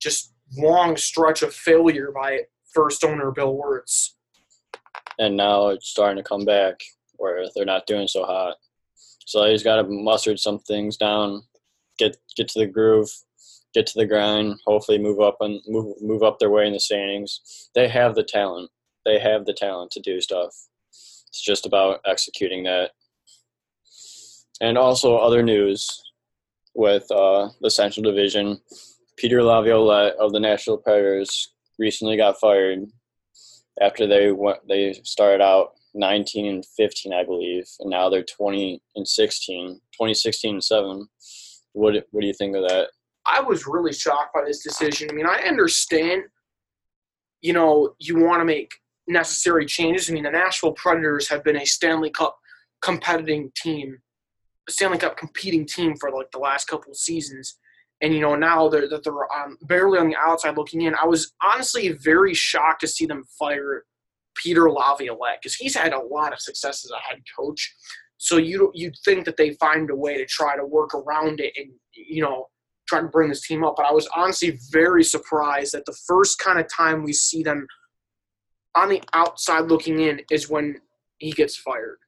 just 0.00 0.32
long 0.56 0.96
stretch 0.96 1.42
of 1.42 1.54
failure 1.54 2.10
by 2.14 2.40
first 2.74 3.04
owner 3.04 3.30
Bill 3.30 3.54
Wirtz. 3.56 4.16
and 5.18 5.36
now 5.36 5.68
it's 5.68 5.88
starting 5.88 6.16
to 6.22 6.28
come 6.28 6.44
back 6.44 6.80
where 7.16 7.44
they're 7.54 7.64
not 7.64 7.86
doing 7.86 8.08
so 8.08 8.24
hot. 8.24 8.56
So 9.26 9.44
he's 9.44 9.62
got 9.62 9.76
to 9.76 9.84
muster 9.84 10.36
some 10.36 10.58
things 10.60 10.96
down, 10.96 11.42
get 11.98 12.16
get 12.36 12.48
to 12.48 12.58
the 12.60 12.66
groove, 12.66 13.08
get 13.74 13.86
to 13.88 13.98
the 13.98 14.06
grind. 14.06 14.58
Hopefully, 14.66 14.98
move 14.98 15.20
up 15.20 15.36
and 15.40 15.60
move 15.68 15.94
move 16.02 16.22
up 16.22 16.38
their 16.38 16.50
way 16.50 16.66
in 16.66 16.72
the 16.72 16.80
standings. 16.80 17.68
They 17.74 17.88
have 17.88 18.14
the 18.14 18.24
talent. 18.24 18.70
They 19.04 19.18
have 19.18 19.44
the 19.44 19.52
talent 19.52 19.90
to 19.92 20.00
do 20.00 20.20
stuff. 20.20 20.54
It's 20.88 21.42
just 21.42 21.66
about 21.66 22.00
executing 22.06 22.64
that 22.64 22.90
And 24.60 24.76
also 24.76 25.16
other 25.16 25.42
news 25.42 26.02
with 26.74 27.10
uh, 27.10 27.48
the 27.60 27.70
Central 27.70 28.02
Division. 28.02 28.60
Peter 29.16 29.42
Laviolette 29.42 30.14
of 30.16 30.32
the 30.32 30.40
Nashville 30.40 30.78
Predators 30.78 31.52
recently 31.78 32.16
got 32.16 32.38
fired 32.38 32.80
after 33.80 34.06
they 34.06 34.32
went. 34.32 34.58
They 34.68 34.92
started 35.04 35.42
out 35.42 35.72
19 35.94 36.46
and 36.46 36.64
15, 36.76 37.12
I 37.12 37.24
believe, 37.24 37.64
and 37.80 37.90
now 37.90 38.08
they're 38.08 38.24
20 38.24 38.80
and 38.96 39.06
16, 39.06 39.74
2016 39.92 40.54
and 40.54 40.64
seven. 40.64 41.08
What 41.72 41.94
What 42.10 42.20
do 42.20 42.26
you 42.26 42.34
think 42.34 42.56
of 42.56 42.62
that? 42.68 42.88
I 43.26 43.40
was 43.40 43.66
really 43.66 43.92
shocked 43.92 44.34
by 44.34 44.42
this 44.46 44.62
decision. 44.62 45.08
I 45.10 45.14
mean, 45.14 45.26
I 45.26 45.42
understand, 45.46 46.24
you 47.40 47.52
know, 47.52 47.94
you 47.98 48.16
want 48.16 48.40
to 48.40 48.44
make 48.44 48.72
necessary 49.06 49.66
changes. 49.66 50.10
I 50.10 50.14
mean, 50.14 50.24
the 50.24 50.30
Nashville 50.30 50.72
Predators 50.72 51.28
have 51.28 51.44
been 51.44 51.56
a 51.56 51.66
Stanley 51.66 52.10
Cup 52.10 52.36
competing 52.82 53.50
team, 53.56 53.98
a 54.68 54.72
Stanley 54.72 54.98
Cup 54.98 55.16
competing 55.16 55.66
team 55.66 55.96
for 55.96 56.10
like 56.10 56.30
the 56.32 56.38
last 56.38 56.66
couple 56.66 56.90
of 56.90 56.96
seasons. 56.96 57.58
And 58.00 58.12
you 58.12 58.20
know 58.20 58.34
now 58.34 58.68
they're 58.68 58.88
that 58.88 59.04
they're 59.04 59.32
um, 59.32 59.56
barely 59.62 59.98
on 59.98 60.08
the 60.08 60.16
outside 60.16 60.56
looking 60.56 60.82
in. 60.82 60.94
I 61.00 61.06
was 61.06 61.32
honestly 61.40 61.88
very 61.90 62.34
shocked 62.34 62.80
to 62.80 62.88
see 62.88 63.06
them 63.06 63.22
fire 63.38 63.84
Peter 64.34 64.70
Laviolette 64.70 65.38
because 65.40 65.54
he's 65.54 65.76
had 65.76 65.92
a 65.92 66.00
lot 66.00 66.32
of 66.32 66.40
success 66.40 66.84
as 66.84 66.90
a 66.90 66.98
head 66.98 67.22
coach. 67.38 67.74
So 68.18 68.38
you 68.38 68.72
you'd 68.74 68.96
think 69.04 69.24
that 69.26 69.36
they 69.36 69.54
find 69.54 69.88
a 69.90 69.96
way 69.96 70.16
to 70.16 70.26
try 70.26 70.56
to 70.56 70.64
work 70.64 70.94
around 70.94 71.40
it 71.40 71.52
and 71.56 71.70
you 71.94 72.22
know 72.22 72.46
try 72.88 73.00
to 73.00 73.08
bring 73.08 73.28
this 73.28 73.46
team 73.46 73.64
up. 73.64 73.74
But 73.76 73.86
I 73.86 73.92
was 73.92 74.08
honestly 74.14 74.58
very 74.70 75.04
surprised 75.04 75.72
that 75.72 75.86
the 75.86 75.96
first 76.06 76.38
kind 76.38 76.58
of 76.58 76.66
time 76.68 77.04
we 77.04 77.12
see 77.12 77.42
them 77.42 77.66
on 78.74 78.88
the 78.88 79.02
outside 79.12 79.66
looking 79.66 80.00
in 80.00 80.20
is 80.30 80.48
when 80.48 80.76
he 81.18 81.32
gets 81.32 81.56
fired. 81.56 81.98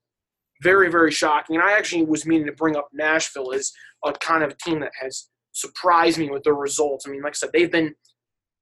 Very, 0.63 0.91
very 0.91 1.11
shocking. 1.11 1.57
And 1.57 1.65
I 1.65 1.73
actually 1.73 2.05
was 2.05 2.27
meaning 2.27 2.47
to 2.47 2.53
bring 2.53 2.77
up 2.77 2.89
Nashville 2.93 3.53
as 3.53 3.73
a 4.05 4.13
kind 4.13 4.43
of 4.43 4.57
team 4.59 4.81
that 4.81 4.93
has 5.01 5.29
surprised 5.53 6.19
me 6.19 6.31
with 6.31 6.43
their 6.43 6.55
results. 6.55 7.07
I 7.07 7.11
mean, 7.11 7.23
like 7.23 7.33
I 7.33 7.35
said, 7.35 7.51
they've 7.53 7.71
been 7.71 7.95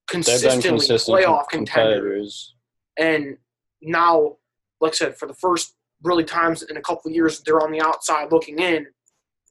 consistently 0.08 0.50
They've 0.50 0.62
been 0.62 0.78
consistent 0.78 1.16
playoff 1.16 1.48
contenders. 1.48 2.54
And 2.98 3.36
now, 3.80 4.36
like 4.80 4.92
I 4.92 4.94
said, 4.94 5.16
for 5.16 5.26
the 5.26 5.34
first 5.34 5.74
really 6.02 6.24
times 6.24 6.62
in 6.62 6.76
a 6.76 6.82
couple 6.82 7.10
of 7.10 7.14
years, 7.14 7.40
they're 7.40 7.62
on 7.62 7.72
the 7.72 7.80
outside 7.80 8.32
looking 8.32 8.58
in. 8.58 8.86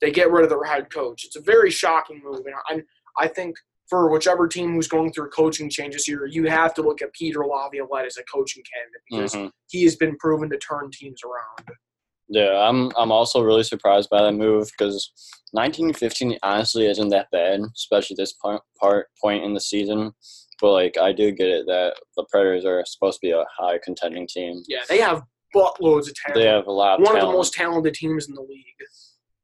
They 0.02 0.12
get 0.12 0.32
rid 0.32 0.44
of 0.44 0.50
their 0.50 0.64
head 0.64 0.92
coach. 0.92 1.24
It's 1.26 1.36
a 1.36 1.42
very 1.42 1.72
shocking 1.72 2.22
move, 2.24 2.42
and 2.46 2.86
I, 3.20 3.24
I 3.24 3.28
think 3.28 3.56
for 3.92 4.10
whichever 4.10 4.48
team 4.48 4.74
who's 4.74 4.88
going 4.88 5.12
through 5.12 5.30
coaching 5.32 5.70
changes 5.70 6.06
here, 6.06 6.26
you 6.26 6.46
have 6.46 6.74
to 6.74 6.82
look 6.82 7.02
at 7.02 7.12
Peter 7.14 7.46
Laviolette 7.46 8.06
as 8.06 8.16
a 8.18 8.24
coaching 8.24 8.64
candidate 8.74 9.02
because 9.10 9.34
Mhm. 9.36 9.52
he 9.70 9.84
has 9.84 9.98
been 9.98 10.16
proven 10.18 10.50
to 10.50 10.58
turn 10.58 10.90
teams 10.92 11.22
around. 11.26 11.78
Yeah, 12.30 12.54
I'm 12.68 12.90
I'm 12.96 13.12
also 13.12 13.42
really 13.44 13.64
surprised 13.64 14.10
by 14.10 14.22
that 14.24 14.32
move 14.32 14.72
because 14.72 15.12
1915 15.52 16.40
honestly 16.42 16.86
isn't 16.88 17.10
that 17.10 17.28
bad, 17.34 17.60
especially 17.76 18.16
this 18.18 18.32
part, 18.32 18.62
part 18.80 19.08
point 19.22 19.44
in 19.44 19.54
the 19.54 19.60
season. 19.60 20.14
But 20.62 20.72
like 20.72 20.98
I 20.98 21.12
do 21.12 21.32
get 21.34 21.50
it 21.50 21.66
that 21.68 21.96
the 22.16 22.24
Predators 22.32 22.64
are 22.64 22.82
supposed 22.86 23.20
to 23.20 23.28
be 23.28 23.32
a 23.32 23.44
high 23.58 23.78
contending 23.84 24.26
team. 24.26 24.64
Yeah, 24.70 24.84
they 24.88 25.00
have 25.00 25.24
buttloads 25.54 26.08
of 26.08 26.16
talent. 26.16 26.36
They 26.36 26.46
have 26.46 26.68
a 26.68 26.72
lot 26.72 27.02
of 27.02 27.06
One 27.06 27.18
of 27.18 27.28
the 27.28 27.34
most 27.34 27.54
talented 27.54 27.94
teams 27.96 28.30
in 28.30 28.36
the 28.36 28.42
league. 28.42 28.66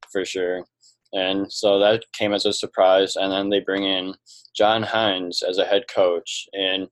for 0.09 0.23
sure, 0.23 0.63
and 1.13 1.51
so 1.51 1.79
that 1.79 2.03
came 2.13 2.33
as 2.33 2.45
a 2.45 2.53
surprise. 2.53 3.15
And 3.15 3.31
then 3.31 3.49
they 3.49 3.59
bring 3.59 3.83
in 3.83 4.13
John 4.55 4.83
Hynes 4.83 5.43
as 5.47 5.57
a 5.57 5.65
head 5.65 5.83
coach, 5.93 6.47
and 6.53 6.87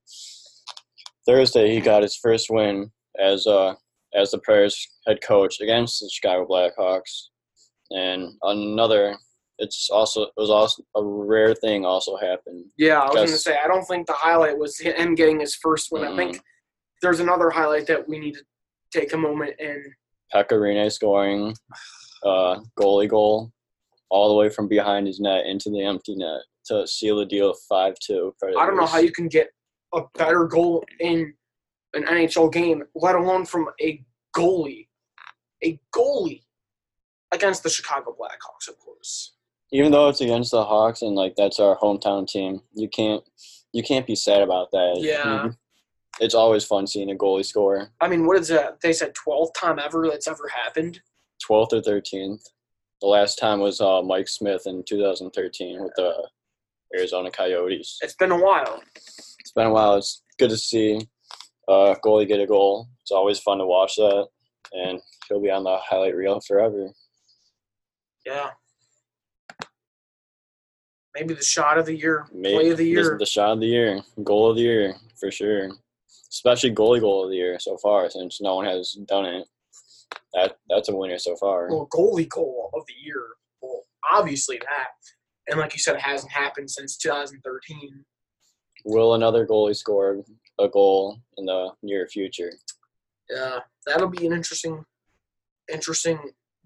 Thursday 1.26 1.74
he 1.74 1.80
got 1.80 2.02
his 2.02 2.16
first 2.16 2.48
win 2.50 2.90
as 3.18 3.46
uh 3.46 3.74
as 4.14 4.30
the 4.30 4.38
Predators 4.38 4.86
head 5.06 5.18
coach 5.22 5.60
against 5.60 6.00
the 6.00 6.10
Chicago 6.10 6.46
Blackhawks. 6.46 7.28
And 7.90 8.32
another, 8.42 9.16
it's 9.58 9.88
also 9.90 10.22
it 10.22 10.32
was 10.36 10.50
also 10.50 10.82
a 10.96 11.04
rare 11.04 11.54
thing 11.54 11.84
also 11.84 12.16
happened. 12.16 12.64
Yeah, 12.76 13.00
I 13.00 13.06
was 13.06 13.14
going 13.14 13.28
to 13.28 13.36
say, 13.36 13.56
I 13.62 13.68
don't 13.68 13.84
think 13.84 14.06
the 14.06 14.14
highlight 14.14 14.58
was 14.58 14.78
him 14.78 15.14
getting 15.14 15.40
his 15.40 15.54
first 15.54 15.88
win. 15.92 16.04
I 16.04 16.16
think 16.16 16.40
there's 17.02 17.20
another 17.20 17.50
highlight 17.50 17.86
that 17.88 18.08
we 18.08 18.18
need 18.18 18.34
to 18.34 18.42
take 18.92 19.12
a 19.12 19.16
moment 19.16 19.54
and 19.58 19.84
Pekka 20.34 20.52
Rinne 20.52 20.90
scoring 20.90 21.54
uh, 22.24 22.60
goalie 22.78 23.08
goal 23.08 23.52
all 24.10 24.28
the 24.28 24.34
way 24.34 24.48
from 24.48 24.68
behind 24.68 25.06
his 25.06 25.20
net 25.20 25.46
into 25.46 25.70
the 25.70 25.82
empty 25.82 26.14
net 26.14 26.42
to 26.66 26.86
seal 26.86 27.16
the 27.16 27.26
deal 27.26 27.54
five 27.68 27.94
two. 27.98 28.34
I 28.42 28.66
don't 28.66 28.76
know 28.76 28.86
how 28.86 28.98
you 28.98 29.12
can 29.12 29.28
get 29.28 29.48
a 29.94 30.02
better 30.16 30.44
goal 30.44 30.84
in 31.00 31.34
an 31.94 32.04
NHL 32.04 32.52
game, 32.52 32.82
let 32.94 33.14
alone 33.14 33.46
from 33.46 33.68
a 33.80 34.04
goalie. 34.36 34.88
A 35.64 35.80
goalie 35.94 36.42
against 37.32 37.62
the 37.62 37.70
Chicago 37.70 38.14
Blackhawks, 38.18 38.68
of 38.68 38.78
course. 38.78 39.32
even 39.72 39.90
though 39.90 40.08
it's 40.08 40.20
against 40.20 40.50
the 40.50 40.64
Hawks 40.64 41.02
and 41.02 41.14
like 41.14 41.34
that's 41.36 41.58
our 41.58 41.78
hometown 41.78 42.26
team, 42.28 42.60
you 42.74 42.88
can't 42.88 43.22
you 43.72 43.82
can't 43.82 44.06
be 44.06 44.14
sad 44.16 44.42
about 44.42 44.70
that. 44.72 44.98
Yeah. 45.00 45.22
Mm-hmm. 45.24 45.48
It's 46.20 46.34
always 46.34 46.64
fun 46.64 46.86
seeing 46.86 47.10
a 47.10 47.14
goalie 47.14 47.44
score. 47.44 47.90
I 48.00 48.08
mean, 48.08 48.26
what 48.26 48.38
is 48.38 48.48
that? 48.48 48.80
They 48.80 48.92
said 48.94 49.12
12th 49.14 49.54
time 49.54 49.78
ever 49.78 50.08
that's 50.08 50.28
ever 50.28 50.48
happened. 50.48 51.00
12th 51.46 51.74
or 51.74 51.82
13th. 51.82 52.42
The 53.00 53.08
last 53.08 53.36
time 53.36 53.60
was 53.60 53.80
uh, 53.80 54.02
Mike 54.02 54.28
Smith 54.28 54.62
in 54.66 54.82
2013 54.88 55.82
with 55.82 55.92
the 55.96 56.28
Arizona 56.96 57.30
Coyotes. 57.30 57.98
It's 58.00 58.14
been 58.14 58.32
a 58.32 58.38
while. 58.40 58.82
It's 58.94 59.52
been 59.54 59.66
a 59.66 59.72
while. 59.72 59.96
It's 59.96 60.22
good 60.38 60.50
to 60.50 60.56
see 60.56 61.00
uh, 61.68 61.94
goalie 62.04 62.26
get 62.26 62.40
a 62.40 62.46
goal. 62.46 62.88
It's 63.02 63.10
always 63.10 63.38
fun 63.38 63.58
to 63.58 63.66
watch 63.66 63.96
that, 63.96 64.26
and 64.72 65.00
he'll 65.28 65.42
be 65.42 65.50
on 65.50 65.64
the 65.64 65.76
highlight 65.78 66.16
reel 66.16 66.40
forever. 66.40 66.90
Yeah. 68.24 68.50
Maybe 71.14 71.34
the 71.34 71.42
shot 71.42 71.78
of 71.78 71.86
the 71.86 71.96
year, 71.96 72.26
Maybe 72.32 72.54
play 72.54 72.70
of 72.70 72.78
the 72.78 72.84
this 72.84 73.04
year. 73.04 73.12
is 73.14 73.18
the 73.18 73.26
shot 73.26 73.52
of 73.52 73.60
the 73.60 73.66
year, 73.66 74.00
goal 74.22 74.50
of 74.50 74.56
the 74.56 74.62
year 74.62 74.94
for 75.18 75.30
sure. 75.30 75.70
Especially 76.30 76.74
goalie 76.74 77.00
goal 77.00 77.24
of 77.24 77.30
the 77.30 77.36
year 77.36 77.58
so 77.58 77.76
far, 77.78 78.08
since 78.10 78.40
no 78.40 78.56
one 78.56 78.66
has 78.66 78.92
done 79.06 79.24
it. 79.24 79.46
That 80.34 80.58
that's 80.68 80.88
a 80.88 80.96
winner 80.96 81.18
so 81.18 81.36
far. 81.36 81.68
well, 81.70 81.88
goalie 81.92 82.28
goal 82.28 82.70
of 82.74 82.84
the 82.86 82.94
year. 83.02 83.22
Well, 83.62 83.82
obviously 84.12 84.58
that. 84.58 84.88
And 85.48 85.60
like 85.60 85.72
you 85.72 85.78
said, 85.78 85.96
it 85.96 86.02
hasn't 86.02 86.32
happened 86.32 86.70
since 86.70 86.96
2013. 86.96 88.04
Will 88.84 89.14
another 89.14 89.46
goalie 89.46 89.76
score 89.76 90.22
a 90.58 90.68
goal 90.68 91.18
in 91.38 91.46
the 91.46 91.70
near 91.82 92.06
future? 92.06 92.52
Yeah, 93.30 93.60
that'll 93.86 94.08
be 94.08 94.26
an 94.26 94.32
interesting, 94.32 94.84
interesting 95.72 96.18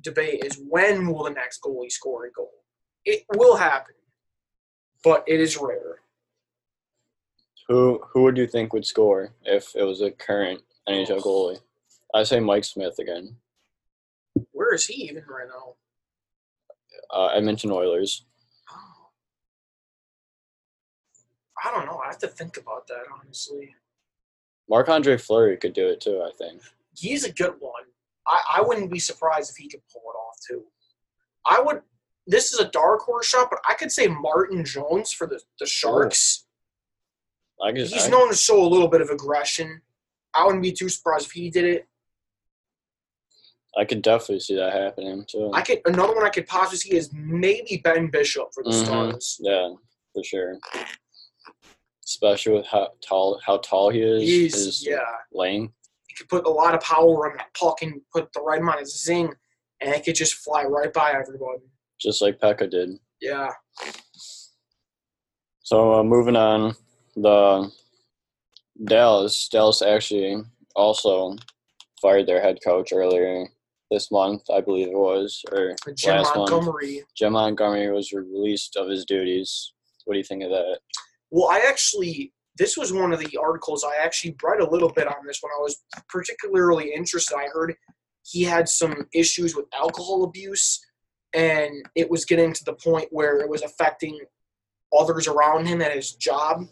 debate. 0.03 0.45
Is 0.45 0.61
when 0.69 1.07
will 1.07 1.25
the 1.25 1.31
next 1.31 1.61
goalie 1.63 1.91
score 1.91 2.27
a 2.27 2.33
goal? 2.33 2.51
It 3.05 3.25
will 3.35 3.57
happen, 3.57 3.95
but 5.03 5.25
it 5.27 5.41
is 5.41 5.57
rare. 5.57 6.01
Who 7.69 8.01
who 8.13 8.23
would 8.25 8.37
you 8.37 8.47
think 8.47 8.73
would 8.73 8.85
score 8.85 9.33
if 9.45 9.75
it 9.77 9.85
was 9.85 10.01
a 10.03 10.11
current 10.11 10.61
NHL 10.89 11.21
goalie? 11.23 11.61
I 12.15 12.23
say 12.23 12.41
Mike 12.41 12.65
Smith 12.65 12.99
again. 12.99 13.37
Where 14.53 14.75
is 14.75 14.87
he 14.87 14.95
even 15.05 15.25
right 15.29 15.49
now? 15.49 15.75
Uh, 17.13 17.29
I 17.29 17.41
mentioned 17.41 17.73
Oilers. 17.73 18.25
Oh. 18.71 19.11
I 21.65 21.73
don't 21.73 21.87
know. 21.87 22.01
I 22.05 22.09
have 22.09 22.19
to 22.19 22.29
think 22.29 22.57
about 22.57 22.87
that 22.89 23.05
honestly. 23.21 23.75
Marc 24.69 24.89
Andre 24.89 25.17
Fleury 25.17 25.57
could 25.57 25.73
do 25.73 25.89
it 25.89 26.01
too. 26.01 26.23
I 26.23 26.31
think. 26.39 26.63
He's 26.95 27.25
a 27.25 27.33
good 27.33 27.55
one. 27.59 27.85
I, 28.27 28.59
I 28.59 28.63
wouldn't 28.63 28.91
be 28.91 28.99
surprised 28.99 29.51
if 29.51 29.57
he 29.57 29.69
could 29.69 29.81
pull 29.93 30.03
it 30.03 30.17
off 30.17 30.37
too. 30.47 30.65
I 31.47 31.61
would. 31.61 31.83
This 32.27 32.53
is 32.53 32.61
a 32.61 32.69
dark 32.69 33.01
horse 33.01 33.27
shot, 33.27 33.49
but 33.51 33.61
I 33.69 33.75
could 33.75 33.91
say 33.91 34.07
Martin 34.07 34.65
Jones 34.65 35.13
for 35.13 35.27
the, 35.27 35.41
the 35.59 35.67
Sharks. 35.67 36.47
I 37.63 37.73
guess, 37.73 37.91
He's 37.91 38.07
I, 38.07 38.11
known 38.11 38.29
to 38.29 38.37
show 38.37 38.63
a 38.63 38.69
little 38.69 38.89
bit 38.89 39.01
of 39.01 39.11
aggression. 39.11 39.81
I 40.33 40.45
wouldn't 40.45 40.63
be 40.63 40.73
too 40.73 40.89
surprised 40.89 41.27
if 41.27 41.33
he 41.33 41.51
did 41.51 41.65
it. 41.65 41.89
I 43.79 43.85
could 43.85 44.03
definitely 44.03 44.41
see 44.41 44.57
that 44.57 44.73
happening 44.73 45.25
too. 45.29 45.51
I 45.55 45.63
could 45.63 45.81
another 45.87 46.15
one 46.15 46.25
I 46.25 46.31
could 46.31 46.47
possibly 46.47 46.79
see 46.79 46.97
is 46.97 47.11
maybe 47.13 47.81
Ben 47.85 48.09
Bishop 48.09 48.49
for 48.53 48.63
the 48.65 48.71
Mhm. 48.71 48.85
Stars. 48.85 49.39
Yeah, 49.41 49.75
for 50.13 50.25
sure. 50.25 50.59
Especially 52.05 52.55
with 52.55 52.67
how 52.67 52.89
tall 53.01 53.41
how 53.47 53.59
tall 53.59 53.91
he 53.91 54.03
is. 54.03 54.23
He's 54.23 54.55
his 54.65 54.87
yeah. 54.87 54.99
length. 55.33 55.75
He 56.09 56.15
could 56.17 56.29
put 56.29 56.47
a 56.47 56.51
lot 56.51 56.75
of 56.75 56.81
power 56.81 57.31
on 57.31 57.37
that 57.37 57.55
puck 57.55 57.83
and 57.83 58.01
put 58.13 58.33
the 58.33 58.41
right 58.43 58.61
amount 58.61 58.81
of 58.81 58.89
zing, 58.89 59.33
and 59.81 59.95
it 59.95 60.05
could 60.05 60.17
just 60.17 60.35
fly 60.35 60.65
right 60.65 60.93
by 60.93 61.13
everybody. 61.13 61.61
just 62.01 62.23
like 62.23 62.39
Pekka 62.41 62.69
did. 62.69 62.91
Yeah. 63.21 63.51
So 65.63 65.95
uh, 65.95 66.03
moving 66.03 66.35
on, 66.35 66.75
the 67.15 67.71
Dallas 68.85 69.49
Dallas 69.49 69.83
actually 69.83 70.43
also 70.75 71.37
fired 72.03 72.27
their 72.27 72.41
head 72.43 72.59
coach 72.65 72.93
earlier 72.93 73.47
this 73.91 74.11
month, 74.11 74.43
I 74.53 74.61
believe 74.61 74.89
it 74.89 74.97
was, 74.97 75.43
or 75.53 75.75
Jim 75.95 76.19
last 76.19 76.37
month. 76.37 76.51
Jim 77.17 77.33
Montgomery 77.33 77.91
was 77.93 78.13
released 78.13 78.77
of 78.77 78.89
his 78.89 79.05
duties. 79.05 79.73
What 80.05 80.15
do 80.15 80.19
you 80.19 80.25
think 80.25 80.45
of 80.45 80.51
that? 80.51 80.79
Well, 81.31 81.49
I 81.49 81.61
actually 81.69 82.33
this 82.61 82.77
was 82.77 82.93
one 82.93 83.13
of 83.13 83.21
the 83.21 83.39
articles 83.39 83.85
I 83.85 84.05
actually 84.05 84.37
read 84.43 84.61
a 84.61 84.71
little 84.71 84.91
bit 84.91 85.07
on 85.07 85.27
this 85.27 85.39
when 85.41 85.51
I 85.51 85.63
was 85.63 85.83
particularly 86.09 86.93
interested. 86.93 87.35
I 87.35 87.49
heard 87.53 87.75
he 88.23 88.43
had 88.43 88.69
some 88.69 89.07
issues 89.15 89.57
with 89.57 89.65
alcohol 89.75 90.25
abuse, 90.25 90.79
and 91.33 91.73
it 91.95 92.11
was 92.11 92.27
getting 92.27 92.53
to 92.53 92.65
the 92.65 92.75
point 92.75 93.09
where 93.13 93.39
it 93.39 93.49
was 93.49 93.63
affecting 93.63 94.21
others 94.97 95.27
around 95.27 95.67
him 95.67 95.81
at 95.81 95.95
his 95.95 96.13
job 96.13 96.67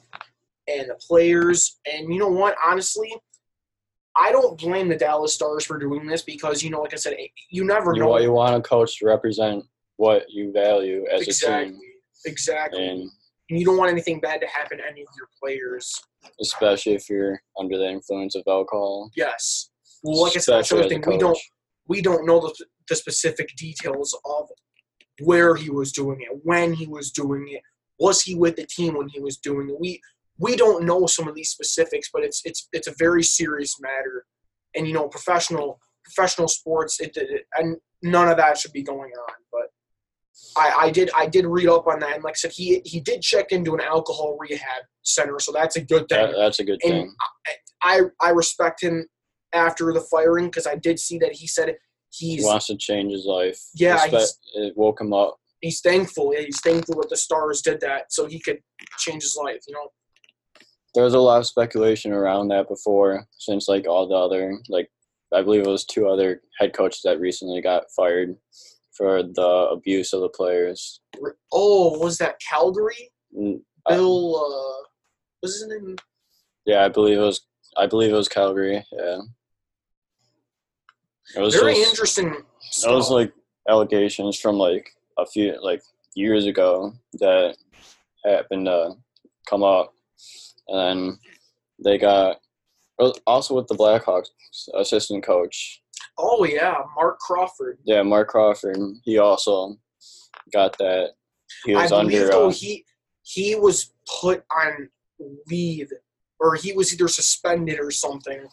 and 0.67 0.91
the 0.91 0.99
players. 1.01 1.79
And 1.91 2.13
you 2.13 2.19
know 2.19 2.29
what? 2.29 2.57
Honestly, 2.65 3.11
I 4.19 4.33
don't 4.33 4.59
blame 4.59 4.89
the 4.89 4.97
Dallas 4.97 5.35
Stars 5.35 5.65
for 5.65 5.79
doing 5.79 6.07
this 6.07 6.23
because 6.23 6.63
you 6.63 6.71
know, 6.71 6.81
like 6.81 6.93
I 6.93 6.97
said, 6.97 7.17
you 7.51 7.65
never 7.65 7.95
You 7.95 8.01
know 8.03 8.09
want 8.09 8.23
you 8.25 8.33
want 8.33 8.57
a 8.57 8.61
coach 8.61 8.99
to 8.99 9.07
represent 9.07 9.65
what 9.97 10.25
you 10.29 10.53
value 10.53 11.05
as 11.13 11.23
exactly, 11.23 11.69
a 11.69 11.71
team, 11.71 11.81
exactly. 12.27 12.87
and 12.87 13.11
And 13.51 13.59
you 13.59 13.65
don't 13.65 13.77
want 13.79 13.91
anything 13.91 14.21
bad 14.21 14.41
to 14.41 14.47
happen 14.47 14.79
to 14.79 14.85
any 14.85 15.03
of 15.03 15.09
your 15.17 15.29
players. 15.41 15.93
especially 16.41 16.95
if 16.95 17.09
you're 17.09 17.41
under 17.59 17.79
the 17.79 17.89
influence 17.89 18.35
of 18.35 18.43
alcohol. 18.47 19.11
Yes. 19.17 19.71
Well, 20.03 20.23
like 20.23 20.37
I 20.37 20.41
said, 20.41 20.57
that's 20.57 20.69
the 20.69 20.77
especially 20.77 20.79
other 20.79 20.87
as 20.87 20.93
a 20.93 21.03
thing. 21.03 21.13
We 21.13 21.19
don't 21.19 21.39
we 21.87 22.03
don't 22.03 22.27
know 22.27 22.41
the, 22.41 22.67
the 22.89 22.97
specific 22.97 23.49
details 23.57 24.17
of 24.25 24.49
where 25.21 25.55
he 25.57 25.71
was 25.71 25.91
doing 25.93 26.21
it, 26.21 26.29
when 26.45 26.73
he 26.73 26.87
was 26.87 27.11
doing 27.11 27.47
it, 27.51 27.63
was 27.99 28.23
he 28.23 28.35
with 28.35 28.57
the 28.57 28.67
team 28.67 28.97
when 28.97 29.09
he 29.09 29.21
was 29.21 29.37
doing 29.39 29.69
it. 29.71 29.81
We 29.81 30.01
we 30.38 30.57
don't 30.57 30.85
know 30.85 31.07
some 31.07 31.29
of 31.29 31.35
these 31.35 31.51
specifics, 31.51 32.09
but 32.12 32.22
it's 32.24 32.42
it's 32.44 32.68
it's 32.72 32.87
a 32.88 32.94
very 32.98 33.22
serious 33.22 33.77
matter, 33.81 34.24
and 34.74 34.87
you 34.87 34.92
know, 34.94 35.09
professional 35.09 35.81
professional 36.05 36.48
sports, 36.48 37.01
it, 37.01 37.16
it 37.16 37.42
and 37.57 37.77
none 38.03 38.29
of 38.29 38.37
that 38.37 38.57
should 38.59 38.72
be 38.72 38.83
going 38.83 39.11
on. 39.11 39.35
But 39.53 39.68
I, 40.57 40.87
I 40.87 40.90
did 40.90 41.11
I 41.16 41.27
did 41.27 41.46
read 41.46 41.68
up 41.68 41.87
on 41.87 42.01
that, 42.01 42.14
and 42.14 42.24
like 42.24 42.33
I 42.37 42.38
said, 42.38 42.53
he 42.53 42.81
he 42.85 43.01
did 43.01 43.22
check 43.22 43.53
into 43.53 43.74
an 43.74 43.81
alcohol 43.81 44.37
rehab 44.38 44.83
center, 45.03 45.38
so 45.38 45.53
that's 45.53 45.77
a 45.77 45.81
good 45.81 46.09
thing. 46.09 46.31
That, 46.31 46.37
that's 46.37 46.61
a 46.61 46.64
good 46.64 46.79
And 46.85 46.92
thing. 46.92 47.14
I 47.83 48.03
I 48.20 48.31
respect 48.31 48.83
him 48.83 49.07
after 49.53 49.92
the 49.92 50.01
firing 50.01 50.46
because 50.46 50.66
I 50.66 50.77
did 50.77 50.98
see 50.98 51.18
that 51.18 51.33
he 51.33 51.46
said 51.46 51.74
He 52.11 52.37
he's 52.37 52.44
wants 52.44 52.66
to 52.66 52.77
change 52.77 53.12
his 53.12 53.24
life. 53.24 53.61
Yeah, 53.74 53.98
it 54.55 54.74
woke 54.77 55.01
him 55.01 55.12
up. 55.12 55.37
he's 55.61 55.81
thankful. 55.81 56.33
Yeah, 56.35 56.42
he's 56.42 56.61
thankful 56.61 56.96
that 57.01 57.09
the 57.11 57.16
Stars 57.16 57.62
did 57.62 57.81
that 57.81 58.12
so 58.12 58.27
he 58.27 58.40
could 58.40 58.59
change 58.98 59.22
his 59.22 59.37
life. 59.37 59.61
You 59.66 59.74
know, 59.74 59.88
There 60.99 61.05
was 61.05 61.15
a 61.15 61.21
lot 61.21 61.39
of 61.39 61.47
speculation 61.47 62.13
around 62.13 62.49
that 62.49 62.67
before, 62.67 63.25
since 63.39 63.69
like 63.69 63.87
all 63.87 64.09
the 64.09 64.17
other 64.17 64.59
like 64.69 64.91
I 65.33 65.43
believe 65.43 65.61
it 65.61 65.71
was 65.71 65.85
two 65.85 66.09
other 66.09 66.43
head 66.59 66.73
coaches 66.73 67.03
that 67.05 67.21
recently 67.21 67.63
got 67.63 67.85
fired 67.95 68.35
for 68.97 69.23
the 69.23 69.69
abuse 69.71 70.13
of 70.13 70.23
the 70.23 70.29
players. 70.29 71.01
oh, 71.53 71.97
was 72.01 72.19
that 72.19 72.41
Calgary? 72.41 73.13
Mm, 73.33 73.61
I- 73.87 73.95
Bill, 73.95 74.35
uh, 74.35 74.89
was 75.41 75.61
his 75.61 75.69
name? 75.69 75.95
yeah, 76.67 76.85
I 76.85 76.89
believe 76.89 77.19
it 77.19 77.21
was. 77.21 77.43
I 77.77 77.87
believe 77.87 78.11
it 78.13 78.17
was 78.17 78.29
Calgary. 78.29 78.85
Yeah, 78.91 79.21
it 81.37 81.41
was 81.41 81.55
Very 81.55 81.75
just, 81.75 81.91
interesting. 81.91 82.43
That 82.83 82.91
was 82.91 83.09
like 83.09 83.33
allegations 83.69 84.37
from 84.37 84.57
like 84.57 84.91
a 85.17 85.25
few 85.25 85.63
like 85.63 85.81
years 86.17 86.47
ago 86.47 86.93
that 87.21 87.57
happened 88.25 88.67
to 88.67 88.95
come 89.49 89.63
up, 89.63 89.95
and 90.69 91.19
they 91.85 91.99
got 91.99 92.39
also 93.27 93.55
with 93.55 93.67
the 93.69 93.75
Blackhawks 93.75 94.29
assistant 94.75 95.25
coach. 95.25 95.83
oh 96.19 96.45
yeah, 96.45 96.77
Marc 96.97 97.19
Crawford. 97.19 97.79
Yeah, 97.85 98.03
Marc 98.03 98.29
Crawford. 98.29 98.77
He 99.05 99.19
also 99.19 99.77
got 100.53 100.77
that. 100.79 101.11
He 101.65 101.75
I 101.75 101.83
was 101.83 101.91
believe 101.91 102.21
under. 102.23 102.29
though 102.31 102.49
Uh, 102.49 102.53
he 102.53 102.85
he 103.23 103.55
was 103.55 103.93
put 104.21 104.45
on 104.51 104.89
leave 105.47 105.91
or 106.41 106.55
he 106.55 106.73
was 106.73 106.93
either 106.93 107.09
suspended 107.09 107.79
or 107.81 107.91
something. 107.91 108.47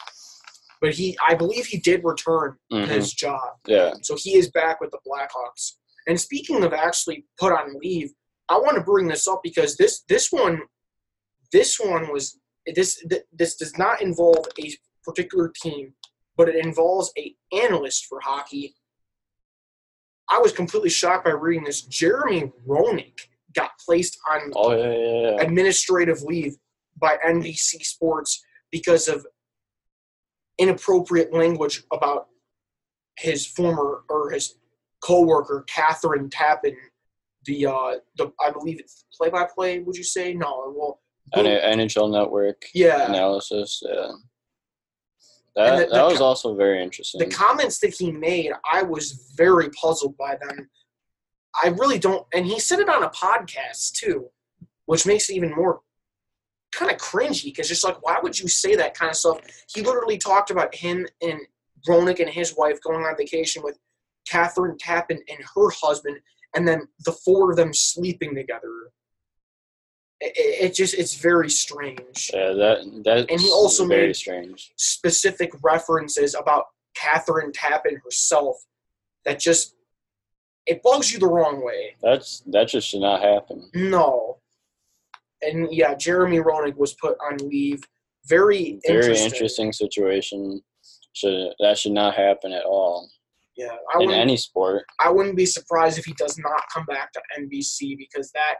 But 0.81 0.93
he, 0.93 1.17
I 1.25 1.35
believe 1.35 1.65
he 1.67 1.79
did 1.79 2.01
return 2.03 2.57
mhm, 2.71 2.87
his 2.87 3.13
job. 3.13 3.53
Yeah, 3.65 3.93
So 4.01 4.15
he 4.19 4.35
is 4.35 4.51
back 4.51 4.81
with 4.81 4.91
the 4.91 4.99
Blackhawks. 5.07 5.73
And 6.07 6.19
speaking 6.19 6.63
of 6.63 6.73
actually 6.73 7.25
put 7.39 7.53
on 7.53 7.79
leave, 7.81 8.11
I 8.49 8.57
want 8.57 8.75
to 8.75 8.83
bring 8.83 9.07
this 9.07 9.27
up 9.27 9.39
because 9.43 9.77
this 9.77 10.03
this 10.09 10.31
one 10.31 10.61
this 11.55 11.79
one 11.79 12.11
was 12.11 12.37
this 12.75 13.01
this 13.31 13.55
does 13.55 13.77
not 13.77 14.01
involve 14.01 14.45
a 14.61 14.69
particular 15.05 15.49
team, 15.55 15.93
but 16.35 16.49
it 16.49 16.65
involves 16.65 17.13
a 17.17 17.33
analyst 17.53 18.07
for 18.07 18.19
hockey. 18.19 18.75
I 20.29 20.39
was 20.39 20.51
completely 20.51 20.89
shocked 20.89 21.23
by 21.23 21.31
reading 21.31 21.63
this. 21.63 21.83
Jeremy 21.83 22.51
Roenick 22.67 23.19
got 23.55 23.71
placed 23.85 24.17
on 24.29 24.51
oh 24.53 24.71
yeah, 24.75 24.91
yeah, 24.91 25.31
yeah. 25.31 25.41
administrative 25.47 26.21
leave 26.23 26.57
by 26.97 27.17
NBC 27.25 27.85
Sports 27.85 28.43
because 28.69 29.07
of 29.07 29.25
inappropriate 30.57 31.33
language 31.33 31.83
about 31.93 32.27
his 33.17 33.47
former 33.47 34.03
or 34.09 34.29
his 34.31 34.55
coworker 35.01 35.63
Kathryn 35.69 36.29
Tappen, 36.29 36.75
the 37.45 37.65
uh 37.65 37.91
the 38.17 38.33
I 38.45 38.51
believe 38.51 38.81
it's 38.81 39.05
play 39.17 39.29
by 39.29 39.47
play. 39.55 39.79
Would 39.79 39.95
you 39.95 40.03
say 40.03 40.33
no? 40.33 40.73
Well, 40.75 40.99
NHL 41.33 42.11
Network 42.11 42.65
yeah. 42.73 43.07
analysis. 43.07 43.81
Yeah, 43.83 44.11
that 45.55 45.77
the- 45.77 45.85
the 45.85 45.91
that 45.93 46.07
was 46.07 46.21
also 46.21 46.55
very 46.55 46.81
interesting. 46.81 47.19
The 47.19 47.33
comments 47.33 47.79
that 47.79 47.93
he 47.93 48.11
made, 48.11 48.51
I 48.71 48.83
was 48.83 49.33
very 49.35 49.69
puzzled 49.69 50.17
by 50.17 50.35
them. 50.35 50.69
I 51.63 51.69
really 51.69 51.99
don't, 51.99 52.27
and 52.33 52.45
he 52.45 52.59
said 52.59 52.79
it 52.79 52.89
on 52.89 53.03
a 53.03 53.09
podcast 53.09 53.93
too, 53.93 54.29
which 54.85 55.05
makes 55.05 55.29
it 55.29 55.35
even 55.35 55.55
more 55.55 55.81
kind 56.73 56.91
of 56.91 56.97
cringy 56.97 57.45
because 57.45 57.69
just 57.69 57.85
like, 57.85 58.01
why 58.03 58.17
would 58.21 58.37
you 58.37 58.47
say 58.49 58.75
that 58.75 58.93
kind 58.93 59.09
of 59.09 59.15
stuff? 59.15 59.39
He 59.73 59.81
literally 59.81 60.17
talked 60.17 60.51
about 60.51 60.75
him 60.75 61.07
and 61.21 61.39
Roenick 61.87 62.19
and 62.19 62.29
his 62.29 62.55
wife 62.57 62.81
going 62.81 63.05
on 63.05 63.15
vacation 63.17 63.63
with 63.63 63.77
Kathryn 64.29 64.77
Tappen 64.77 65.19
and 65.29 65.39
her 65.55 65.69
husband, 65.69 66.17
and 66.55 66.67
then 66.67 66.87
the 67.05 67.11
four 67.11 67.51
of 67.51 67.57
them 67.57 67.73
sleeping 67.73 68.35
together. 68.35 68.91
It, 70.27 70.63
it, 70.71 70.73
just, 70.75 70.93
it's 70.95 71.15
very 71.15 71.49
strange. 71.49 72.31
yeah, 72.33 72.51
that 72.53 73.01
that 73.05 73.29
And 73.29 73.39
he 73.39 73.49
also 73.51 73.85
very 73.87 74.07
made- 74.07 74.15
strange. 74.15 74.71
specific 74.75 75.51
references 75.63 76.33
about 76.35 76.65
Kathryn 76.97 77.51
Tappen 77.53 77.97
herself 78.03 78.55
that 79.25 79.39
just 79.39 79.75
it 80.65 80.81
bugs 80.81 81.11
you 81.11 81.19
the 81.19 81.27
wrong 81.27 81.63
way. 81.63 81.95
That's 82.01 82.41
that 82.47 82.67
just 82.69 82.87
should 82.89 83.01
not 83.01 83.21
happen. 83.21 83.69
No. 83.75 84.39
And 85.41 85.67
yeah, 85.71 85.93
Jeremy 85.93 86.37
Roenick 86.39 86.75
was 86.75 86.93
put 86.95 87.17
on 87.23 87.37
leave. 87.37 87.81
Very 88.27 88.79
Very 88.87 88.97
interesting. 88.99 89.25
interesting 89.31 89.73
situation. 89.73 90.61
Should 91.13 91.49
that 91.59 91.77
should 91.77 91.91
not 91.91 92.15
happen 92.15 92.51
at 92.51 92.63
all 92.65 93.07
Yeah, 93.55 93.75
I 93.93 94.01
in 94.01 94.11
any 94.11 94.37
sport. 94.37 94.85
I 94.99 95.11
wouldn't 95.11 95.35
be 95.37 95.45
surprised 95.45 95.97
if 95.99 96.05
he 96.05 96.13
does 96.13 96.37
not 96.39 96.63
come 96.73 96.85
back 96.85 97.11
to 97.13 97.21
NBC 97.39 97.95
because 97.97 98.31
that 98.31 98.55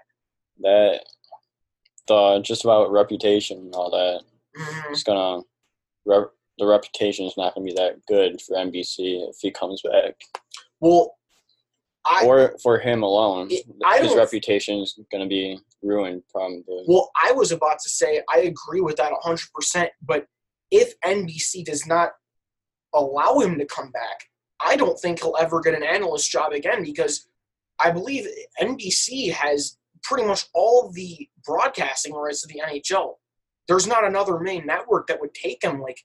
That 0.62 1.00
the 2.08 2.40
just 2.44 2.64
about 2.64 2.92
reputation 2.92 3.58
and 3.60 3.74
all 3.76 3.90
that. 3.92 4.22
mhm, 4.58 4.92
It's 4.92 5.04
gonna 5.04 5.42
rep, 6.06 6.32
the 6.58 6.66
reputation 6.66 7.26
is 7.26 7.36
not 7.38 7.54
gonna 7.54 7.66
be 7.66 7.74
that 7.74 8.06
good 8.08 8.42
for 8.42 8.56
NBC 8.58 9.28
if 9.30 9.38
he 9.42 9.52
comes 9.52 9.82
back, 9.82 10.16
well, 10.80 11.18
I 12.06 12.26
or 12.26 12.56
for 12.62 12.78
him 12.78 13.02
alone. 13.04 13.48
It- 13.50 13.66
His 14.02 14.16
reputation 14.16 14.80
is 14.82 14.98
gonna 15.12 15.26
be 15.28 15.60
ruined 15.82 16.24
probably. 16.30 16.86
Well, 16.88 17.12
I 17.22 17.32
was 17.32 17.52
about 17.52 17.80
to 17.80 17.90
say 17.90 18.22
I 18.30 18.40
agree 18.42 18.82
with 18.82 18.96
that 18.98 19.12
100%, 19.12 19.90
but 20.02 20.28
if 20.72 20.94
NBC 21.04 21.64
does 21.64 21.86
not 21.88 22.12
allow 22.94 23.40
him 23.40 23.58
to 23.58 23.66
come 23.66 23.92
back, 23.92 24.30
I 24.62 24.76
don't 24.78 24.98
think 25.00 25.20
he'll 25.22 25.36
ever 25.40 25.60
get 25.62 25.74
an 25.74 25.84
analyst 25.84 26.30
job 26.32 26.54
again 26.54 26.84
because 26.84 27.28
I 27.80 27.92
believe 27.92 28.26
NBC 28.62 29.32
has 29.32 29.78
pretty 30.06 30.26
much 30.26 30.46
all 30.54 30.92
the 30.94 31.28
broadcasting 31.44 32.14
rights 32.14 32.42
to 32.42 32.48
the 32.48 32.62
NHL. 32.66 33.14
There's 33.68 33.88
not 33.88 34.06
another 34.06 34.40
main 34.40 34.66
network 34.66 35.08
that 35.08 35.20
would 35.20 35.34
take 35.34 35.64
him. 35.64 35.82
Like 35.82 36.00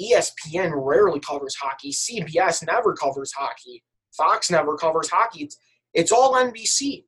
ESPN 0.00 0.72
rarely 0.74 1.20
covers 1.20 1.54
hockey, 1.54 1.92
CBS 1.92 2.66
never 2.66 2.94
covers 2.94 3.32
hockey, 3.32 3.84
Fox 4.16 4.50
never 4.50 4.76
covers 4.76 5.10
hockey. 5.10 5.44
It's, 5.44 5.58
it's 5.94 6.12
all 6.12 6.34
NBC. 6.34 7.04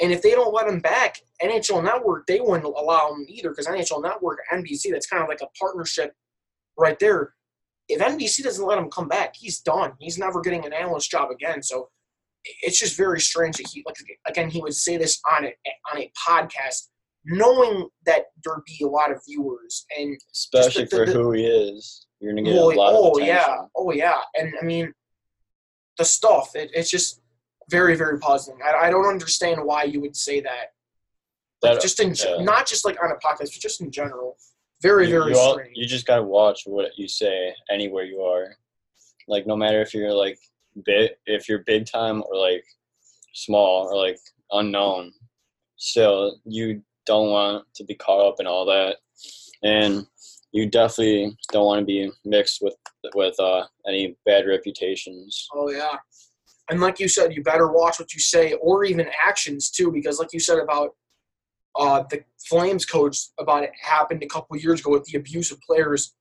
And 0.00 0.12
if 0.12 0.22
they 0.22 0.30
don't 0.30 0.54
let 0.54 0.66
him 0.66 0.80
back, 0.80 1.18
NHL 1.42 1.84
Network, 1.84 2.26
they 2.26 2.40
wouldn't 2.40 2.64
allow 2.64 3.12
him 3.12 3.26
either 3.28 3.50
because 3.50 3.66
NHL 3.66 4.02
Network, 4.02 4.38
NBC, 4.50 4.90
that's 4.90 5.06
kind 5.06 5.22
of 5.22 5.28
like 5.28 5.42
a 5.42 5.48
partnership 5.58 6.14
right 6.78 6.98
there. 6.98 7.34
If 7.88 8.00
NBC 8.00 8.44
doesn't 8.44 8.64
let 8.64 8.78
him 8.78 8.88
come 8.88 9.08
back, 9.08 9.34
he's 9.36 9.60
done. 9.60 9.92
He's 9.98 10.16
never 10.16 10.40
getting 10.40 10.64
an 10.64 10.72
analyst 10.72 11.10
job 11.10 11.30
again. 11.30 11.62
So 11.62 11.90
it's 12.62 12.78
just 12.78 12.96
very 12.96 13.20
strange 13.20 13.56
that 13.58 13.66
he, 13.72 13.82
like, 13.86 13.96
again, 14.26 14.48
he 14.50 14.60
would 14.60 14.74
say 14.74 14.96
this 14.96 15.20
on 15.30 15.44
a 15.46 15.54
on 15.92 15.98
a 16.00 16.10
podcast, 16.28 16.88
knowing 17.24 17.88
that 18.06 18.24
there'd 18.44 18.64
be 18.66 18.84
a 18.84 18.88
lot 18.88 19.10
of 19.12 19.20
viewers 19.28 19.84
and 19.98 20.16
Especially 20.32 20.84
the- 20.84 20.90
for 20.96 21.06
the- 21.06 21.12
who 21.12 21.32
he 21.32 21.44
is, 21.44 22.06
you're 22.20 22.32
gonna 22.32 22.42
get 22.42 22.58
oh, 22.58 22.72
a 22.72 22.74
lot 22.74 22.90
of 22.90 22.96
oh 22.96 23.10
attention. 23.16 23.26
yeah, 23.36 23.56
oh 23.76 23.92
yeah, 23.92 24.20
and 24.34 24.52
I 24.60 24.64
mean, 24.64 24.92
the 25.98 26.04
stuff. 26.04 26.54
It, 26.54 26.70
it's 26.74 26.90
just 26.90 27.20
very, 27.70 27.94
very 27.96 28.18
puzzling. 28.18 28.58
I, 28.64 28.86
I 28.86 28.90
don't 28.90 29.06
understand 29.06 29.60
why 29.64 29.84
you 29.84 30.00
would 30.00 30.16
say 30.16 30.40
that. 30.40 30.72
Like, 31.62 31.74
That- 31.74 31.82
just 31.82 32.00
in, 32.00 32.14
yeah. 32.14 32.42
not 32.42 32.66
just 32.66 32.84
like 32.84 32.96
on 33.02 33.10
a 33.10 33.14
podcast, 33.16 33.52
but 33.52 33.60
just 33.60 33.80
in 33.82 33.90
general. 33.90 34.36
Very, 34.82 35.04
you, 35.04 35.10
very 35.20 35.32
you, 35.32 35.38
all- 35.38 35.52
strange. 35.54 35.72
you 35.76 35.86
just 35.86 36.06
gotta 36.06 36.22
watch 36.22 36.62
what 36.64 36.92
you 36.96 37.06
say 37.06 37.54
anywhere 37.70 38.04
you 38.04 38.22
are. 38.22 38.56
Like 39.28 39.46
no 39.46 39.54
matter 39.56 39.80
if 39.82 39.92
you're 39.94 40.12
like 40.12 40.38
big, 40.84 41.10
if 41.26 41.48
you're 41.48 41.64
big 41.66 41.86
time 41.86 42.22
or 42.22 42.36
like 42.36 42.64
small 43.34 43.88
or 43.88 43.96
like 43.96 44.18
unknown, 44.52 45.12
still 45.76 46.36
you 46.44 46.82
don't 47.06 47.30
want 47.30 47.64
to 47.74 47.84
be 47.84 47.94
caught 47.94 48.26
up 48.26 48.36
in 48.40 48.46
all 48.46 48.64
that, 48.66 48.96
and 49.62 50.06
you 50.52 50.68
definitely 50.68 51.36
don't 51.52 51.66
want 51.66 51.80
to 51.80 51.84
be 51.84 52.10
mixed 52.24 52.60
with 52.62 52.74
with 53.14 53.38
uh, 53.40 53.64
any 53.86 54.16
bad 54.26 54.46
reputations. 54.46 55.48
Oh 55.54 55.70
yeah. 55.70 55.96
And 56.70 56.80
like 56.80 57.00
you 57.00 57.08
said, 57.08 57.34
you 57.34 57.42
better 57.42 57.72
watch 57.72 57.98
what 57.98 58.14
you 58.14 58.20
say 58.20 58.52
or 58.54 58.84
even 58.84 59.08
actions 59.26 59.70
too, 59.70 59.90
because 59.90 60.20
like 60.20 60.32
you 60.32 60.38
said 60.38 60.58
about 60.58 60.90
uh, 61.76 62.04
the 62.10 62.22
Flames 62.48 62.84
coach 62.84 63.28
about 63.38 63.64
it 63.64 63.70
happened 63.80 64.22
a 64.22 64.26
couple 64.26 64.56
years 64.56 64.80
ago 64.80 64.90
with 64.92 65.04
the 65.04 65.18
abuse 65.18 65.50
of 65.50 65.60
players. 65.60 66.14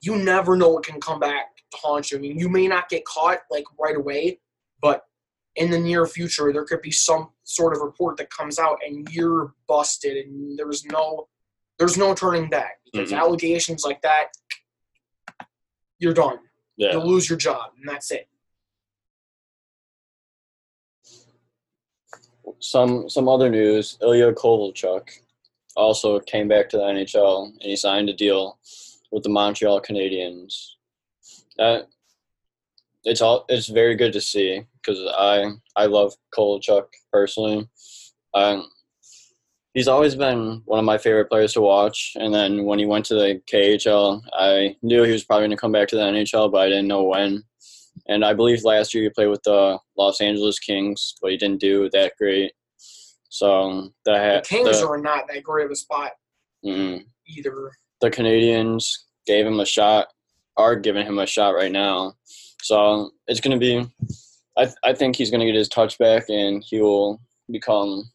You 0.00 0.16
never 0.16 0.56
know 0.56 0.68
what 0.68 0.84
can 0.84 1.00
come 1.00 1.18
back 1.18 1.55
haunt 1.74 2.10
you. 2.10 2.18
I 2.18 2.20
mean, 2.20 2.38
you 2.38 2.48
may 2.48 2.66
not 2.66 2.88
get 2.88 3.04
caught 3.04 3.40
like 3.50 3.64
right 3.78 3.96
away, 3.96 4.40
but 4.80 5.04
in 5.56 5.70
the 5.70 5.78
near 5.78 6.06
future, 6.06 6.52
there 6.52 6.64
could 6.64 6.82
be 6.82 6.90
some 6.90 7.30
sort 7.44 7.74
of 7.74 7.80
report 7.80 8.16
that 8.18 8.30
comes 8.30 8.58
out 8.58 8.78
and 8.86 9.08
you're 9.10 9.54
busted, 9.66 10.16
and 10.26 10.58
there's 10.58 10.84
no, 10.84 11.28
there's 11.78 11.96
no 11.96 12.14
turning 12.14 12.48
back 12.48 12.80
because 12.84 13.10
Mhm. 13.10 13.18
allegations 13.18 13.84
like 13.84 14.02
that, 14.02 14.32
you're 15.98 16.14
done. 16.14 16.38
Yeah. 16.76 16.92
You'll 16.92 17.06
lose 17.06 17.28
your 17.28 17.38
job, 17.38 17.72
and 17.78 17.88
that's 17.88 18.10
it. 18.10 18.28
Some 22.60 23.08
some 23.10 23.28
other 23.28 23.50
news: 23.50 23.98
Ilya 24.02 24.32
Kovalchuk 24.34 25.08
also 25.74 26.20
came 26.20 26.48
back 26.48 26.68
to 26.70 26.78
the 26.78 26.82
NHL 26.84 27.46
and 27.52 27.62
he 27.62 27.76
signed 27.76 28.08
a 28.08 28.12
deal 28.14 28.58
with 29.10 29.22
the 29.22 29.28
Montreal 29.28 29.80
Canadiens. 29.80 30.75
That 31.58 31.88
it's 33.04 33.20
all 33.20 33.44
it's 33.48 33.68
very 33.68 33.94
good 33.94 34.12
to 34.12 34.20
see 34.20 34.62
because 34.74 34.98
I 35.16 35.52
I 35.76 35.86
love 35.86 36.14
Kovalchuk 36.36 36.86
personally. 37.12 37.68
Um, 38.34 38.68
he's 39.76 39.88
always 39.88 40.16
been 40.16 40.62
one 40.64 40.78
of 40.78 40.84
my 40.86 40.96
favorite 40.96 41.28
players 41.28 41.52
to 41.52 41.60
watch. 41.60 42.12
And 42.16 42.34
then 42.34 42.64
when 42.64 42.78
he 42.78 42.86
went 42.86 43.04
to 43.06 43.14
the 43.14 43.40
KHL, 43.52 44.22
I 44.32 44.74
knew 44.82 45.02
he 45.02 45.12
was 45.12 45.22
probably 45.22 45.42
going 45.42 45.50
to 45.50 45.56
come 45.58 45.70
back 45.70 45.86
to 45.88 45.96
the 45.96 46.02
NHL, 46.02 46.50
but 46.50 46.62
I 46.62 46.68
didn't 46.68 46.88
know 46.88 47.04
when. 47.04 47.42
And 48.08 48.24
I 48.24 48.32
believe 48.32 48.64
last 48.64 48.94
year 48.94 49.04
he 49.04 49.10
played 49.10 49.28
with 49.28 49.42
the 49.42 49.78
Los 49.98 50.22
Angeles 50.22 50.58
Kings, 50.58 51.14
but 51.20 51.30
he 51.30 51.36
didn't 51.36 51.60
do 51.60 51.90
that 51.90 52.12
great. 52.18 52.52
So 53.28 53.90
the, 54.06 54.40
The 54.42 54.48
Kings 54.48 54.80
the, 54.80 54.88
are 54.88 54.98
not 54.98 55.24
that 55.28 55.42
great 55.42 55.66
of 55.66 55.72
a 55.72 55.76
spot 55.76 56.12
mm, 56.64 57.04
either. 57.26 57.70
the 58.00 58.10
Canadiens 58.10 58.86
gave 59.26 59.46
him 59.46 59.60
a 59.60 59.66
shot, 59.66 60.08
are 60.56 60.76
giving 60.76 61.06
him 61.06 61.18
a 61.18 61.26
shot 61.26 61.50
right 61.50 61.72
now. 61.72 62.14
So 62.62 63.10
it's 63.26 63.40
going 63.40 63.58
to 63.58 63.60
be, 63.60 63.86
I, 64.56 64.68
I 64.82 64.92
think 64.92 65.16
he's 65.16 65.30
going 65.30 65.40
to 65.40 65.46
get 65.46 65.54
his 65.54 65.68
touch 65.68 65.98
back 65.98 66.24
and 66.28 66.64
he 66.66 66.80
will 66.80 67.20
become 67.50 68.10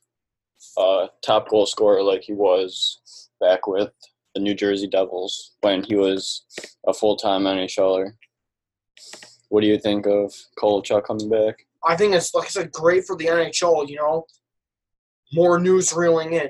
a 0.77 1.08
top 1.23 1.49
goal 1.49 1.65
scorer 1.65 2.04
like 2.04 2.23
he 2.23 2.34
was 2.34 3.30
back 3.39 3.67
with 3.67 3.91
the 4.36 4.41
New 4.41 4.54
Jersey 4.54 4.88
Devils 4.88 5.54
when 5.62 5.84
he 5.84 5.95
was 5.95 6.43
a 6.88 6.93
full 6.93 7.15
time 7.15 7.43
NHLer. 7.43 8.12
What 9.49 9.62
do 9.62 9.67
you 9.67 9.77
think 9.77 10.06
of 10.06 10.34
Kovalchuk 10.58 11.06
coming 11.06 11.30
back? 11.30 11.65
I 11.84 11.95
think 11.95 12.13
it's 12.13 12.34
like 12.34 12.45
I 12.45 12.49
said, 12.49 12.71
great 12.71 13.06
for 13.06 13.15
the 13.15 13.25
NHL. 13.25 13.89
You 13.89 13.97
know, 13.97 14.25
more 15.34 15.60
news 15.60 15.93
reeling 15.93 16.34
in. 16.34 16.49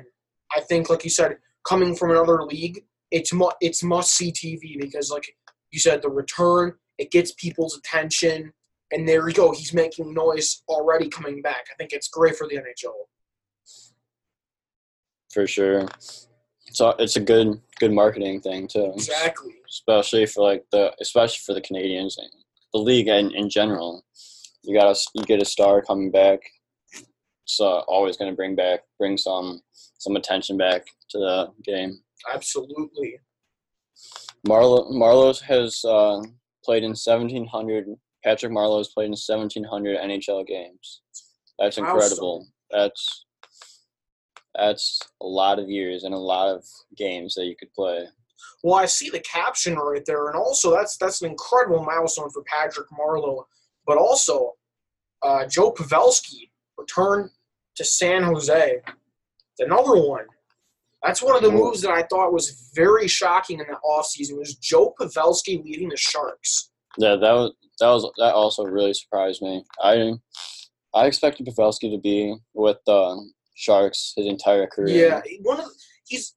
I 0.56 0.60
think, 0.60 0.90
like 0.90 1.04
you 1.04 1.10
said, 1.10 1.38
coming 1.66 1.96
from 1.96 2.12
another 2.12 2.44
league, 2.44 2.84
it's 3.10 3.34
mu- 3.34 3.50
it's 3.62 3.82
must 3.82 4.14
see 4.14 4.32
TV 4.32 4.80
because, 4.80 5.10
like 5.10 5.36
you 5.72 5.80
said, 5.80 6.02
the 6.02 6.10
return 6.10 6.74
it 6.98 7.10
gets 7.10 7.32
people's 7.32 7.76
attention, 7.76 8.54
and 8.92 9.08
there 9.08 9.28
you 9.28 9.34
go. 9.34 9.52
He's 9.52 9.74
making 9.74 10.14
noise 10.14 10.62
already 10.70 11.10
coming 11.10 11.42
back. 11.42 11.66
I 11.72 11.76
think 11.78 11.94
it's 11.94 12.08
great 12.08 12.36
for 12.36 12.48
the 12.48 12.58
NHL. 12.58 12.94
For 15.34 15.48
sure. 15.48 15.88
So 16.74 16.90
it's 17.00 17.16
a 17.16 17.20
good 17.20 17.60
good 17.80 17.92
marketing 17.92 18.42
thing 18.42 18.68
too. 18.68 18.92
Exactly. 18.94 19.56
especially 19.68 20.26
for 20.26 20.44
like 20.44 20.64
the 20.72 20.94
especially 21.02 21.40
for 21.46 21.54
the 21.54 21.62
Canadiens 21.62 22.14
and 22.18 22.30
the 22.74 22.80
league 22.80 23.08
in, 23.08 23.34
in 23.36 23.50
general. 23.50 24.04
You 24.64 24.78
got 24.78 24.96
to 24.96 25.02
you 25.16 25.24
get 25.24 25.42
a 25.42 25.46
star 25.46 25.82
coming 25.82 26.12
back. 26.12 26.40
It's 27.44 27.60
uh, 27.60 27.80
always 27.80 28.16
going 28.16 28.32
to 28.32 28.36
bring 28.36 28.56
back 28.56 28.82
bring 29.00 29.18
some 29.18 29.62
some 29.98 30.16
attention 30.16 30.58
back 30.58 30.86
to 31.10 31.18
the 31.18 31.52
game. 31.64 32.00
Absolutely. 32.32 33.20
Marleau 34.48 34.92
Marleau's 34.92 35.40
has 35.42 35.84
uh, 35.86 36.22
played 36.64 36.84
in 36.84 36.96
seventeen 36.96 37.48
hundred. 37.48 37.86
Patrick 38.24 38.52
Marleau's 38.52 38.90
played 38.90 39.08
in 39.08 39.16
seventeen 39.16 39.64
hundred 39.64 39.98
NHL 39.98 40.46
games. 40.48 41.02
That's 41.60 41.78
incredible. 41.78 42.48
That's 42.72 43.26
that's 44.56 45.00
a 45.22 45.26
lot 45.26 45.60
of 45.60 45.70
years 45.70 46.04
and 46.04 46.14
a 46.14 46.18
lot 46.18 46.54
of 46.54 46.64
games 46.98 47.36
that 47.36 47.46
you 47.46 47.56
could 47.58 47.72
play. 47.74 48.06
Well, 48.64 48.76
I 48.76 48.86
see 48.86 49.10
the 49.10 49.20
caption 49.22 49.76
right 49.76 50.04
there, 50.06 50.28
and 50.28 50.36
also 50.36 50.72
that's 50.72 50.98
that's 50.98 51.22
an 51.22 51.30
incredible 51.30 51.84
milestone 51.84 52.30
for 52.32 52.44
Patrick 52.44 52.88
Marleau. 52.90 53.44
But 53.86 53.98
also, 53.98 54.54
uh, 55.24 55.46
Joe 55.46 55.72
Pavelski 55.72 56.50
returned 56.78 57.30
to 57.76 57.84
San 57.84 58.24
Jose. 58.24 58.82
It's 58.86 59.60
another 59.60 59.96
one. 60.02 60.26
That's 61.04 61.22
one 61.22 61.36
of 61.36 61.42
the 61.42 61.52
moves 61.52 61.82
that 61.82 61.92
I 61.92 62.04
thought 62.04 62.34
was 62.34 62.72
very 62.76 63.08
shocking 63.08 63.60
in 63.60 63.66
the 63.68 63.78
offseason 63.84 64.38
was 64.38 64.56
Joe 64.56 64.94
Pavelski 65.00 65.64
leaving 65.64 65.90
the 65.90 65.98
Sharks. 65.98 66.70
Yeah, 66.98 67.16
that 67.16 67.32
was 67.32 67.54
that 67.80 67.88
was 67.88 68.12
that 68.18 68.34
also 68.34 68.64
really 68.64 68.94
surprised 68.94 69.42
me. 69.42 69.64
I 69.82 70.14
I 70.94 71.08
expected 71.08 71.48
Pavelski 71.48 71.92
to 71.92 72.00
be 72.00 72.36
with 72.54 72.78
the 72.86 73.32
Sharks 73.56 74.14
his 74.16 74.28
entire 74.28 74.68
career. 74.68 75.08
Yeah, 75.08 75.22
one 75.42 75.60
of 75.60 75.66
the, 75.66 75.72
he's 76.06 76.36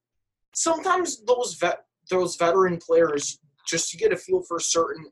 sometimes 0.54 1.22
those 1.24 1.56
vet 1.60 1.84
those 2.10 2.36
veteran 2.36 2.78
players 2.78 3.38
just 3.66 3.92
you 3.92 3.98
get 3.98 4.12
a 4.12 4.16
feel 4.16 4.42
for 4.42 4.58
a 4.58 4.62
certain 4.62 5.06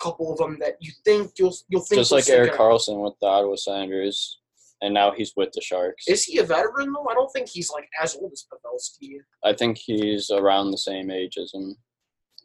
couple 0.00 0.32
of 0.32 0.38
them 0.38 0.58
that 0.60 0.76
you 0.80 0.92
think 1.04 1.32
you'll 1.38 1.54
you'll 1.68 1.82
think 1.82 2.00
just 2.00 2.12
like 2.12 2.28
Erik. 2.28 2.52
Karlsson 2.52 3.02
with 3.02 3.14
the 3.20 3.26
Ottawa 3.26 3.56
Senators, 3.56 4.38
and 4.80 4.94
now 4.94 5.10
he's 5.10 5.32
with 5.36 5.50
the 5.52 5.60
Sharks. 5.60 6.06
Is 6.06 6.24
he 6.24 6.38
a 6.38 6.44
veteran 6.44 6.92
though? 6.92 7.06
I 7.10 7.14
don't 7.14 7.30
think 7.32 7.48
he's 7.48 7.70
like 7.70 7.88
as 8.02 8.14
old 8.16 8.32
as 8.32 8.44
Pavelski. 8.52 9.16
I 9.44 9.52
think 9.52 9.78
he's 9.78 10.30
around 10.30 10.70
the 10.70 10.78
same 10.78 11.10
age 11.10 11.36
as 11.36 11.52
him. 11.52 11.76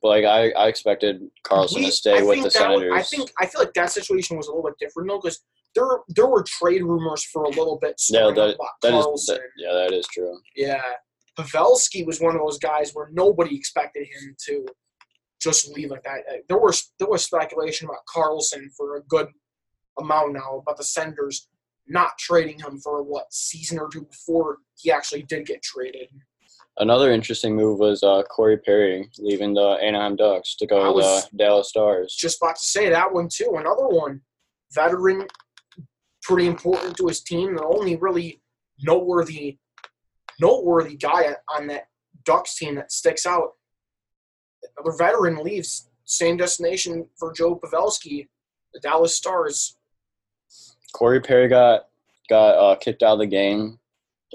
But 0.01 0.07
like 0.09 0.25
I, 0.25 0.49
I 0.51 0.67
expected 0.67 1.21
Karlsson 1.45 1.75
We- 1.77 1.85
to 1.85 1.91
stay 1.91 2.19
I 2.19 2.21
with 2.23 2.37
the 2.37 2.43
that 2.43 2.45
was- 2.45 2.53
Senators. 2.53 2.93
I 2.95 3.03
think 3.03 3.31
I 3.39 3.45
feel 3.45 3.61
like 3.61 3.73
that 3.73 3.91
situation 3.91 4.37
was 4.37 4.47
a 4.47 4.51
little 4.51 4.63
bit 4.69 4.75
different 4.79 5.09
though, 5.09 5.19
because 5.21 5.39
there 5.75 5.85
there 6.09 6.27
were 6.27 6.43
trade 6.43 6.83
rumors 6.83 7.23
for 7.23 7.43
a 7.43 7.49
little 7.49 7.77
bit. 7.81 7.99
yeah, 8.09 8.29
that 8.35 8.55
about 8.55 8.57
that 8.81 8.93
is 9.13 9.25
that, 9.27 9.39
yeah, 9.57 9.73
that 9.73 9.91
is 9.93 10.05
true. 10.07 10.37
Yeah, 10.55 10.81
Pavelski 11.39 12.05
was 12.05 12.19
one 12.21 12.35
of 12.35 12.41
those 12.41 12.59
guys 12.59 12.91
where 12.93 13.09
nobody 13.11 13.55
expected 13.55 14.05
him 14.05 14.35
to 14.47 14.65
just 15.41 15.67
leave 15.75 15.89
like 15.91 16.03
that. 16.03 16.19
There 16.47 16.57
was 16.59 16.91
there 16.99 17.07
was 17.09 17.23
speculation 17.23 17.87
about 17.87 18.01
Karlsson 18.13 18.67
for 18.77 18.97
a 18.97 19.01
good 19.03 19.27
amount 19.99 20.33
now 20.33 20.59
about 20.61 20.77
the 20.77 20.83
Senators 20.83 21.47
not 21.87 22.17
trading 22.17 22.59
him 22.59 22.79
for 22.79 23.03
what 23.03 23.31
season 23.31 23.79
or 23.79 23.89
two 23.89 24.03
before 24.03 24.57
he 24.75 24.91
actually 24.91 25.23
did 25.23 25.45
get 25.45 25.61
traded. 25.61 26.07
Another 26.77 27.11
interesting 27.11 27.55
move 27.55 27.77
was 27.79 28.01
uh, 28.01 28.23
Corey 28.23 28.57
Perry 28.57 29.07
leaving 29.19 29.53
the 29.53 29.77
Anaheim 29.81 30.15
Ducks 30.15 30.55
to 30.55 30.65
go 30.65 30.93
to 30.93 30.99
the 30.99 31.37
Dallas 31.37 31.69
Stars. 31.69 32.15
Just 32.17 32.41
about 32.41 32.55
to 32.55 32.65
say 32.65 32.89
that 32.89 33.13
one 33.13 33.29
too. 33.31 33.55
Another 33.59 33.87
one, 33.87 34.21
veteran, 34.73 35.27
pretty 36.23 36.47
important 36.47 36.97
to 36.97 37.07
his 37.07 37.21
team. 37.21 37.55
The 37.55 37.63
only 37.63 37.95
really 37.97 38.41
noteworthy, 38.81 39.59
noteworthy 40.41 40.97
guy 40.97 41.35
on 41.55 41.67
that 41.67 41.83
Ducks 42.25 42.57
team 42.57 42.75
that 42.75 42.91
sticks 42.91 43.27
out. 43.27 43.49
Another 44.77 44.97
veteran 44.97 45.43
leaves. 45.43 45.89
Same 46.05 46.37
destination 46.37 47.07
for 47.19 47.31
Joe 47.33 47.59
Pavelski, 47.63 48.27
the 48.73 48.79
Dallas 48.79 49.15
Stars. 49.15 49.77
Corey 50.93 51.19
Perry 51.19 51.47
got 51.47 51.87
got 52.29 52.51
uh, 52.57 52.75
kicked 52.75 53.03
out 53.03 53.13
of 53.13 53.19
the 53.19 53.27
game 53.27 53.79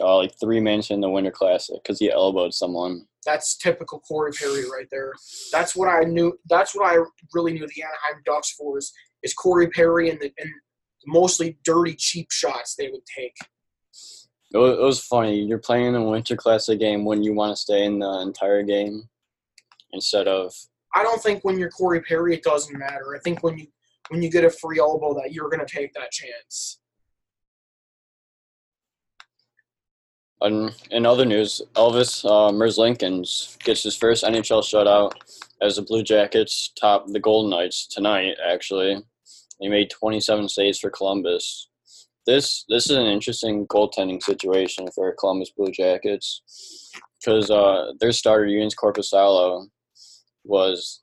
uh, 0.01 0.17
like 0.17 0.33
three 0.39 0.61
minutes 0.61 0.91
in 0.91 1.01
the 1.01 1.09
Winter 1.09 1.31
Classic 1.31 1.77
because 1.83 1.99
he 1.99 2.11
elbowed 2.11 2.55
someone. 2.55 3.07
That's 3.25 3.57
typical 3.57 4.01
Corey 4.01 4.33
Perry 4.33 4.65
right 4.71 4.87
there. 4.91 5.13
That's 5.53 5.75
what 5.75 5.89
I 5.89 6.05
knew. 6.05 6.39
That's 6.49 6.75
what 6.75 6.87
I 6.87 7.03
really 7.35 7.53
knew 7.53 7.67
the 7.67 7.83
Anaheim 7.83 8.23
Ducks 8.25 8.53
for 8.53 8.79
is, 8.79 8.93
is 9.23 9.35
Corey 9.35 9.69
Perry 9.69 10.11
and 10.11 10.21
the 10.21 10.33
and 10.39 10.51
mostly 11.07 11.59
dirty 11.65 11.95
cheap 11.95 12.31
shots 12.31 12.75
they 12.75 12.89
would 12.89 13.05
take. 13.07 13.35
It 14.53 14.59
was, 14.59 14.79
it 14.79 14.83
was 14.83 15.01
funny. 15.01 15.41
You're 15.41 15.59
playing 15.59 15.95
a 15.95 16.03
Winter 16.03 16.37
Classic 16.37 16.79
game 16.79 17.05
when 17.05 17.23
you 17.23 17.35
want 17.35 17.55
to 17.55 17.61
stay 17.61 17.85
in 17.85 17.99
the 17.99 18.21
entire 18.21 18.63
game 18.63 19.09
instead 19.93 20.29
of 20.29 20.55
I 20.95 21.03
don't 21.03 21.23
think 21.23 21.45
when 21.45 21.59
you're 21.59 21.71
Corey 21.71 22.01
Perry 22.01 22.35
it 22.35 22.43
doesn't 22.43 22.79
matter. 22.79 23.15
I 23.15 23.19
think 23.21 23.43
when 23.43 23.59
you 23.59 23.67
when 24.09 24.23
you 24.23 24.31
get 24.31 24.45
a 24.45 24.51
free 24.51 24.79
elbow 24.79 25.15
that 25.15 25.33
you're 25.33 25.49
gonna 25.49 25.67
take 25.67 25.93
that 25.95 26.11
chance. 26.11 26.81
In, 30.41 30.71
in 30.93 31.05
other 31.05 31.25
news, 31.25 31.61
Elvis 31.75 32.25
uh, 32.25 32.53
Merzlikins 32.53 33.59
gets 33.65 33.83
his 33.83 33.97
first 33.97 34.23
NHL 34.23 34.63
shutout 34.63 35.13
as 35.61 35.77
the 35.77 35.83
Blue 35.83 36.05
Jackets 36.05 36.73
top 36.81 37.07
the 37.09 37.19
Golden 37.19 37.51
Knights 37.51 37.89
tonight, 37.89 38.37
actually. 38.49 39.03
He 39.59 39.69
made 39.69 39.91
27 39.91 40.49
saves 40.49 40.79
for 40.79 40.91
Columbus. 40.91 41.69
this 42.27 42.65
this 42.69 42.89
is 42.89 42.97
an 42.97 43.07
interesting 43.07 43.67
goaltending 43.67 44.23
situation 44.23 44.87
for 44.95 45.13
Columbus 45.19 45.51
Blue 45.57 45.73
Jackets 45.73 46.93
because 47.19 47.51
uh, 47.51 47.93
their 48.01 48.13
starter 48.13 48.47
Joonas 48.47 48.77
Korpisalo 48.81 49.67
was 50.45 51.03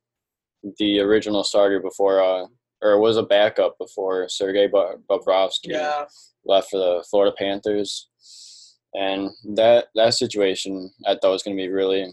the 0.79 0.99
original 0.99 1.43
starter 1.43 1.79
before, 1.79 2.23
uh, 2.23 2.45
or 2.81 2.99
was 2.99 3.17
a 3.17 3.23
backup 3.23 3.77
before 3.77 4.27
Sergei 4.29 4.67
Bobrovsky 4.67 5.69
Yeah. 5.69 6.05
left 6.45 6.69
for 6.69 6.77
the 6.77 7.05
Florida 7.09 7.35
Panthers, 7.37 8.07
and 8.93 9.31
that 9.55 9.87
that 9.95 10.13
situation 10.13 10.91
I 11.05 11.15
thought 11.15 11.31
was 11.31 11.43
going 11.43 11.57
to 11.57 11.61
be 11.63 11.69
really, 11.69 12.11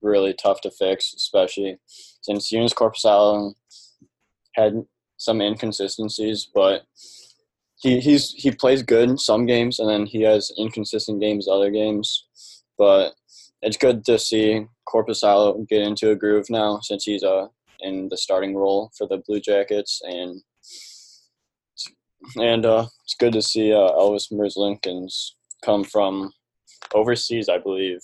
really 0.00 0.34
tough 0.34 0.60
to 0.62 0.70
fix, 0.70 1.12
especially 1.14 1.78
since 1.86 2.50
Joonas 2.50 2.74
Korpisalo 2.74 3.54
had 4.54 4.84
some 5.16 5.40
inconsistencies, 5.40 6.48
but 6.54 6.82
he 7.80 8.00
he's 8.00 8.32
he 8.34 8.50
plays 8.52 8.82
good 8.82 9.08
in 9.10 9.18
some 9.18 9.46
games, 9.46 9.78
and 9.78 9.88
then 9.88 10.06
he 10.06 10.22
has 10.22 10.52
inconsistent 10.58 11.20
games 11.20 11.48
other 11.48 11.70
games. 11.70 12.26
But 12.78 13.14
it's 13.60 13.76
good 13.76 14.04
to 14.06 14.18
see 14.18 14.66
Korpisalo 14.88 15.66
get 15.68 15.82
into 15.82 16.10
a 16.10 16.16
groove 16.16 16.50
now 16.50 16.80
since 16.82 17.04
he's 17.04 17.22
uh 17.22 17.46
in 17.82 18.08
the 18.08 18.16
starting 18.16 18.54
role 18.56 18.90
for 18.96 19.06
the 19.06 19.22
Blue 19.26 19.40
Jackets, 19.40 20.00
and 20.04 20.40
and 22.36 22.64
uh, 22.64 22.86
it's 23.04 23.16
good 23.18 23.32
to 23.32 23.42
see 23.42 23.72
uh, 23.72 23.90
Elvis 23.92 24.32
Merzlikins 24.32 25.32
come 25.64 25.84
from 25.84 26.32
overseas, 26.94 27.48
I 27.48 27.58
believe, 27.58 28.00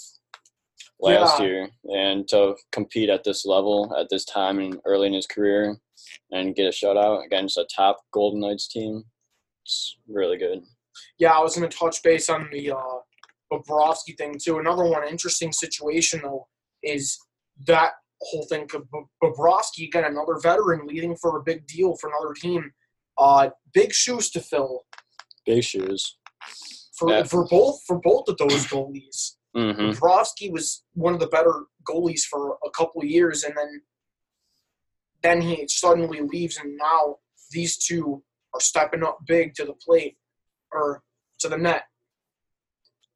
last 1.01 1.39
Yeah. 1.39 1.47
year, 1.47 1.68
and 1.85 2.26
to 2.29 2.57
compete 2.72 3.11
at 3.11 3.24
this 3.24 3.45
level 3.47 3.95
at 3.99 4.09
this 4.11 4.24
time 4.24 4.59
and 4.59 4.81
early 4.85 5.07
in 5.07 5.12
his 5.12 5.26
career, 5.26 5.79
and 6.33 6.55
get 6.55 6.66
a 6.66 6.70
shutout 6.70 7.24
against 7.24 7.59
a 7.59 7.66
top 7.74 7.99
Golden 8.12 8.41
Knights 8.41 8.68
team. 8.68 9.05
It's 9.64 9.97
really 10.09 10.39
good. 10.39 10.62
Yeah, 11.18 11.33
I 11.33 11.41
was 11.41 11.57
going 11.57 11.68
to 11.68 11.76
touch 11.76 12.03
base 12.03 12.29
on 12.29 12.49
the 12.51 12.72
uh, 12.72 12.99
Bobrovsky 13.53 14.16
thing 14.16 14.35
too. 14.43 14.59
Another 14.59 14.85
one 14.85 15.07
interesting 15.07 15.53
situation 15.53 16.20
though 16.22 16.49
is 16.83 17.18
that 17.66 17.93
whole 18.21 18.47
thing. 18.47 18.69
Bob- 18.91 19.07
Bobrovsky 19.23 19.87
again, 19.87 20.05
another 20.05 20.39
veteran 20.43 20.87
leading 20.87 21.16
for 21.16 21.39
a 21.39 21.43
big 21.43 21.66
deal 21.66 21.97
for 21.97 22.09
another 22.11 22.35
team. 22.35 22.73
Uh, 23.16 23.51
big 23.75 23.93
shoes 23.93 24.31
to 24.31 24.41
fill 24.41 24.85
Big 25.47 25.64
shoes. 25.64 26.16
for 26.95 27.11
Yeah. 27.11 27.23
for 27.25 27.47
both 27.47 27.83
for 27.87 27.99
both 28.01 28.29
of 28.29 28.37
those 28.39 28.66
goalies. 28.66 29.37
Bobrovsky 29.57 30.53
was 30.53 30.85
one 30.95 31.14
of 31.14 31.21
the 31.21 31.27
better 31.29 31.64
goalies 31.89 32.23
for 32.23 32.59
a 32.64 32.71
couple 32.71 33.01
of 33.03 33.09
years, 33.09 33.43
and 33.45 33.57
then 33.57 33.83
then 35.23 35.41
he 35.43 35.66
suddenly 35.66 36.21
leaves, 36.21 36.59
and 36.59 36.77
now 36.77 37.16
these 37.51 37.77
two 37.77 38.23
are 38.55 38.61
stepping 38.61 39.03
up 39.03 39.19
big 39.27 39.53
to 39.55 39.64
the 39.64 39.73
plate 39.75 40.16
or 40.73 41.03
to 41.41 41.49
the 41.49 41.59
net. 41.59 41.85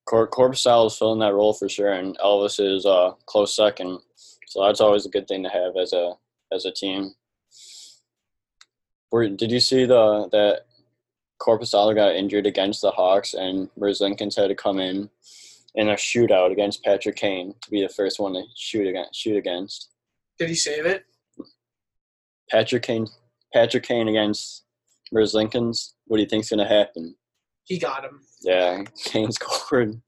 Cor- 0.05 0.29
Korpisalo 0.29 0.87
is 0.89 0.97
filling 0.97 1.21
that 1.21 1.33
role 1.35 1.53
for 1.55 1.69
sure, 1.69 1.93
and 1.93 2.19
Elvis 2.19 2.59
is 2.59 2.85
uh, 2.87 3.13
close 3.27 3.55
second. 3.55 4.01
So 4.53 4.63
that's 4.67 4.83
always 4.83 5.07
a 5.07 5.09
good 5.09 5.27
thing 5.27 5.43
to 5.45 5.49
have 5.49 5.79
as 5.81 5.95
a 5.95 6.13
as 6.53 6.67
a 6.67 6.71
team. 6.71 7.15
Were, 9.11 9.27
did 9.27 9.51
you 9.51 9.61
see 9.61 9.87
the 9.87 10.29
that 10.31 10.67
Korpisalo 11.41 11.95
got 11.95 12.15
injured 12.15 12.45
against 12.45 12.83
the 12.83 12.91
Hawks, 12.91 13.33
and 13.33 13.71
Merzlikins 13.81 14.37
had 14.37 14.49
to 14.49 14.55
come 14.55 14.79
in 14.79 15.09
in 15.75 15.89
a 15.89 15.95
shootout 15.95 16.53
against 16.53 16.85
Patrick 16.85 17.17
Kane 17.17 17.55
to 17.63 17.71
be 17.71 17.81
the 17.81 17.89
first 17.89 18.21
one 18.21 18.35
to 18.35 18.43
shoot 18.55 18.87
against. 18.87 19.19
Shoot 19.19 19.39
against 19.39 19.89
Did 20.39 20.51
he 20.51 20.55
save 20.55 20.85
it? 20.85 21.07
Patrick 22.51 22.83
Kane. 22.83 23.07
Patrick 23.55 23.85
Kane 23.85 24.09
against 24.09 24.65
Merzlikins. 25.15 25.95
What 26.09 26.19
do 26.19 26.25
you 26.25 26.29
think's 26.29 26.51
gonna 26.51 26.69
happen? 26.69 27.15
He 27.65 27.79
got 27.79 28.05
him. 28.05 28.21
Yeah, 28.43 28.85
Kane 29.05 29.33
scored. 29.33 30.03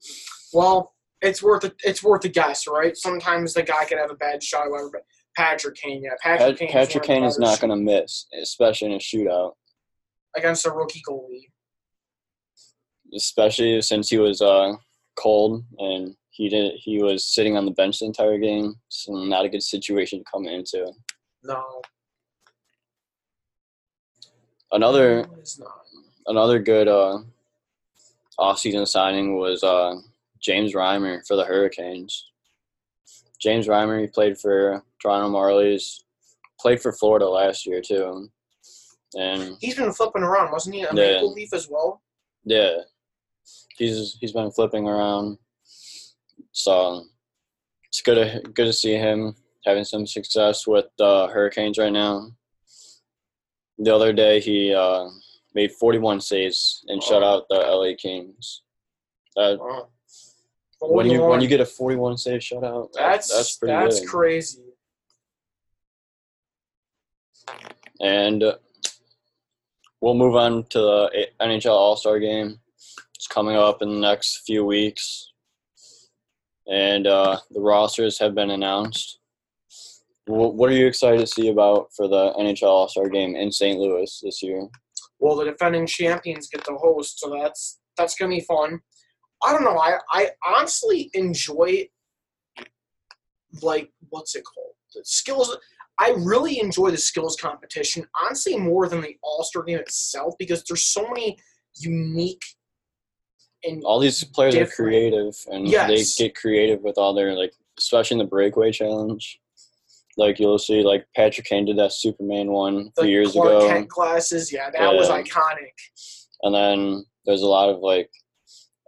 Well, 0.52 0.93
it's 1.24 1.42
worth 1.42 1.64
a, 1.64 1.72
it's 1.84 2.02
worth 2.02 2.24
a 2.24 2.28
guess, 2.28 2.66
right? 2.68 2.96
Sometimes 2.96 3.54
the 3.54 3.62
guy 3.62 3.84
could 3.86 3.98
have 3.98 4.10
a 4.10 4.14
bad 4.16 4.42
shot, 4.42 4.70
whatever. 4.70 4.90
But 4.92 5.02
Patrick 5.36 5.74
Kane, 5.76 6.02
yeah, 6.04 6.10
Patrick. 6.22 6.70
Patrick 6.70 7.02
Kane 7.04 7.24
is 7.24 7.38
not 7.38 7.60
gonna 7.60 7.76
miss, 7.76 8.26
especially 8.40 8.88
in 8.88 8.94
a 8.94 8.98
shootout. 8.98 9.52
against 10.36 10.66
a 10.66 10.70
rookie 10.70 11.02
goalie. 11.08 11.48
especially 13.14 13.80
since 13.82 14.08
he 14.10 14.18
was 14.18 14.40
uh, 14.42 14.72
cold 15.16 15.64
and 15.78 16.14
he 16.30 16.48
did 16.48 16.72
he 16.76 17.00
was 17.02 17.24
sitting 17.24 17.56
on 17.56 17.64
the 17.64 17.70
bench 17.72 17.98
the 18.00 18.06
entire 18.06 18.38
game. 18.38 18.74
So 18.88 19.12
not 19.12 19.44
a 19.44 19.48
good 19.48 19.62
situation 19.62 20.18
to 20.20 20.24
come 20.32 20.46
into. 20.46 20.92
No, 21.44 21.62
Another 24.72 25.22
no, 25.22 25.42
not. 25.60 25.72
another 26.26 26.58
good 26.58 26.88
uh, 26.88 27.18
off-season 28.38 28.86
signing 28.86 29.36
was 29.38 29.62
uh, 29.62 29.94
James 30.44 30.74
Reimer 30.74 31.26
for 31.26 31.36
the 31.36 31.44
Hurricanes. 31.44 32.30
James 33.40 33.66
Reimer, 33.66 34.00
he 34.00 34.06
played 34.06 34.38
for 34.38 34.82
Toronto 35.00 35.28
Marlies, 35.36 36.00
played 36.60 36.80
for 36.80 36.92
Florida 36.92 37.28
last 37.28 37.66
year 37.66 37.80
too, 37.80 38.28
and 39.14 39.56
He's 39.60 39.76
been 39.76 39.92
flipping 39.92 40.22
around, 40.22 40.52
wasn't 40.52 40.76
he? 40.76 40.82
A 40.82 40.86
Yeah. 40.86 40.92
Maple 41.14 41.32
Leaf 41.32 41.52
as 41.52 41.68
well. 41.68 42.02
yeah, 42.44 42.78
he's 43.76 44.16
he's 44.20 44.32
been 44.32 44.50
flipping 44.50 44.86
around. 44.86 45.38
So 46.52 47.04
it's 47.88 48.02
good 48.02 48.14
to 48.16 48.40
good 48.50 48.66
to 48.66 48.72
see 48.72 48.94
him 48.94 49.34
having 49.66 49.84
some 49.84 50.06
success 50.06 50.66
with 50.66 50.86
the 50.98 51.28
Hurricanes 51.28 51.78
right 51.78 51.92
now. 51.92 52.30
The 53.78 53.94
other 53.94 54.12
day 54.12 54.40
he 54.40 54.72
uh, 54.74 55.08
made 55.54 55.72
41 55.72 56.20
saves 56.20 56.84
and 56.88 57.02
shut 57.02 57.22
Oh. 57.22 57.26
out 57.26 57.46
the 57.48 57.56
LA 57.56 57.94
Kings. 57.96 58.62
That, 59.36 59.58
Wow. 59.58 59.88
When 60.88 61.10
you 61.10 61.22
when 61.24 61.40
you 61.40 61.48
get 61.48 61.60
a 61.60 61.66
41 61.66 62.16
save 62.18 62.40
shutout, 62.40 62.92
that's 62.92 63.28
that's 63.28 63.56
pretty 63.56 63.72
that's 63.72 64.08
crazy. 64.08 64.62
And 68.00 68.42
uh, 68.42 68.56
we'll 70.00 70.14
move 70.14 70.36
on 70.36 70.64
to 70.70 70.78
the 70.78 71.28
NHL 71.40 71.70
All 71.70 71.96
Star 71.96 72.18
game. 72.18 72.60
It's 73.14 73.26
coming 73.26 73.56
up 73.56 73.82
in 73.82 73.88
the 73.88 74.00
next 74.00 74.42
few 74.46 74.64
weeks. 74.64 75.32
And 76.66 77.06
uh, 77.06 77.38
the 77.50 77.60
rosters 77.60 78.18
have 78.18 78.34
been 78.34 78.50
announced. 78.50 79.18
What 80.26 80.70
are 80.70 80.74
you 80.74 80.86
excited 80.86 81.20
to 81.20 81.26
see 81.26 81.48
about 81.48 81.88
for 81.94 82.08
the 82.08 82.32
NHL 82.34 82.62
All 82.64 82.88
Star 82.88 83.08
game 83.08 83.36
in 83.36 83.52
St. 83.52 83.78
Louis 83.78 84.20
this 84.22 84.42
year? 84.42 84.66
Well, 85.18 85.36
the 85.36 85.44
defending 85.44 85.86
champions 85.86 86.48
get 86.48 86.64
to 86.64 86.74
host, 86.74 87.20
so 87.20 87.38
that's 87.40 87.78
that's 87.96 88.14
gonna 88.14 88.34
be 88.34 88.40
fun. 88.40 88.80
I 89.44 89.52
don't 89.52 89.64
know. 89.64 89.78
I 89.78 89.98
I 90.10 90.30
honestly 90.46 91.10
enjoy 91.14 91.88
like 93.62 93.90
what's 94.08 94.34
it 94.34 94.44
called? 94.44 94.74
The 94.94 95.02
skills. 95.04 95.56
I 96.00 96.10
really 96.18 96.58
enjoy 96.58 96.90
the 96.90 96.96
skills 96.96 97.36
competition, 97.36 98.04
honestly, 98.20 98.58
more 98.58 98.88
than 98.88 99.00
the 99.00 99.16
All 99.22 99.44
Star 99.44 99.62
game 99.62 99.78
itself, 99.78 100.34
because 100.38 100.64
there's 100.64 100.84
so 100.84 101.06
many 101.08 101.38
unique 101.76 102.42
and 103.62 103.82
All 103.84 103.98
these 103.98 104.22
players 104.24 104.54
are 104.56 104.66
creative, 104.66 105.34
and 105.50 105.68
Yes. 105.68 106.16
they 106.16 106.24
get 106.24 106.34
creative 106.36 106.82
with 106.82 106.98
all 106.98 107.14
their 107.14 107.32
like, 107.34 107.54
especially 107.78 108.16
in 108.16 108.18
the 108.18 108.24
breakaway 108.24 108.70
challenge. 108.72 109.40
Like 110.16 110.38
you'll 110.38 110.58
see, 110.58 110.82
like 110.82 111.06
Patrick 111.16 111.46
Kane 111.46 111.64
did 111.64 111.78
that 111.78 111.92
Superman 111.92 112.50
one 112.52 112.76
a 112.76 112.82
the 112.96 113.02
few 113.02 113.10
years 113.10 113.32
Clark 113.32 113.48
ago. 113.48 113.68
Kent 113.68 113.88
glasses. 113.88 114.52
Yeah, 114.52 114.70
that 114.70 114.94
was 114.94 115.08
iconic. 115.08 115.72
And 116.42 116.54
then 116.54 117.04
there's 117.24 117.42
a 117.42 117.46
lot 117.48 117.68
of 117.70 117.80
like 117.80 118.10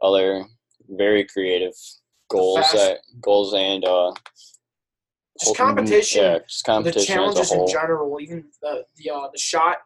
other 0.02 0.44
very 0.88 1.24
creative 1.24 1.72
goals 2.28 2.70
that 2.72 2.98
goals 3.20 3.54
and 3.54 3.84
uh 3.84 4.12
Just 5.40 5.56
competition. 5.56 6.22
Yeah, 6.24 6.38
just 6.48 6.64
The 6.64 6.72
competition 6.72 7.14
a 7.14 7.16
challenges 7.18 7.52
in 7.52 7.66
general, 7.68 8.20
even 8.20 8.44
the 8.62 8.84
the 8.96 9.10
uh, 9.10 9.28
the 9.32 9.38
shot, 9.38 9.78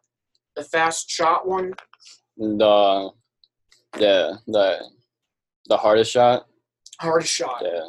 the 0.57 0.65
fast 0.65 1.11
shot 1.11 1.47
one. 1.47 1.75
The 2.37 3.11
yeah, 3.99 4.33
the 4.47 4.79
the 5.69 5.77
hardest 5.77 6.13
shot, 6.13 6.47
hardest 7.01 7.33
shot. 7.33 7.63
yeah. 7.65 7.89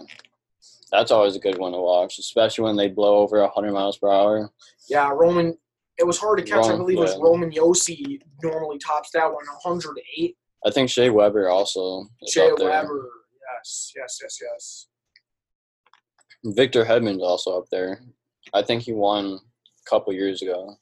That's 0.91 1.11
always 1.11 1.37
a 1.37 1.39
good 1.39 1.57
one 1.57 1.71
to 1.71 1.77
watch, 1.79 2.19
especially 2.19 2.65
when 2.65 2.75
they 2.75 2.89
blow 2.89 3.17
over 3.19 3.45
hundred 3.47 3.71
miles 3.71 3.97
per 3.97 4.11
hour. 4.11 4.51
Yeah, 4.89 5.09
Roman. 5.09 5.57
It 5.97 6.05
was 6.05 6.17
hard 6.17 6.39
to 6.39 6.43
catch. 6.43 6.65
I 6.65 6.69
Rom- 6.69 6.79
believe 6.79 6.97
it 6.97 7.01
was. 7.01 7.17
Roman 7.19 7.51
Josi 7.51 8.19
normally 8.43 8.79
tops 8.79 9.11
that 9.13 9.25
one, 9.25 9.45
108. 9.45 10.35
I 10.65 10.71
think 10.71 10.89
Shea 10.89 11.09
Weber 11.09 11.49
also 11.49 12.07
Shea. 12.27 12.51
Weber. 12.51 13.09
Yes, 13.57 13.93
yes, 13.95 14.19
yes, 14.21 14.37
yes. 14.41 14.87
Victor 16.43 16.85
Hedman's 16.85 17.21
also 17.21 17.57
up 17.59 17.65
there. 17.71 18.01
I 18.53 18.61
think 18.61 18.83
he 18.83 18.93
won 18.93 19.25
a 19.25 19.89
couple 19.89 20.13
years 20.13 20.41
ago 20.41 20.75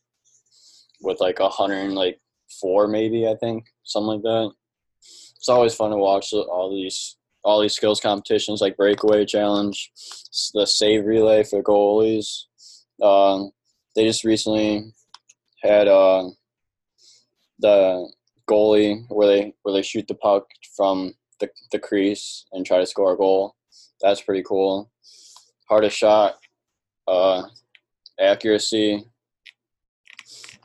with 1.02 1.20
like 1.20 1.40
a 1.40 1.50
hundred 1.50 1.86
and 1.86 1.96
like 1.96 2.20
four 2.60 2.88
maybe 2.88 3.28
I 3.28 3.36
think 3.40 3.66
something 3.84 4.08
like 4.08 4.22
that. 4.24 4.52
It's 5.38 5.50
always 5.50 5.76
fun 5.76 5.92
to 5.92 5.98
watch 5.98 6.34
all 6.34 6.70
these 6.74 7.18
all 7.44 7.62
these 7.62 7.74
skills 7.74 8.02
competitions 8.02 8.62
like 8.62 8.76
breakaway 8.76 9.26
challenge, 9.26 9.92
the 10.54 10.66
save 10.66 11.06
relay 11.06 11.44
for 11.44 11.64
goalies. 11.64 12.44
Um, 13.02 13.52
they 13.96 14.06
just 14.06 14.26
recently 14.26 14.94
had 15.62 15.88
uh, 15.88 16.30
the 17.60 18.12
goalie 18.50 19.06
where 19.10 19.28
they 19.28 19.54
where 19.62 19.74
they 19.74 19.82
shoot 19.82 20.08
the 20.08 20.16
puck 20.16 20.48
from 20.76 21.14
the, 21.40 21.50
the 21.72 21.80
crease 21.80 22.46
and 22.52 22.66
try 22.66 22.80
to 22.80 22.86
score 22.86 23.14
a 23.14 23.18
goal. 23.18 23.56
That's 24.02 24.22
pretty 24.22 24.44
cool. 24.44 24.90
Hardest 25.68 25.98
shot, 25.98 26.36
uh, 27.08 27.44
accuracy. 28.20 29.06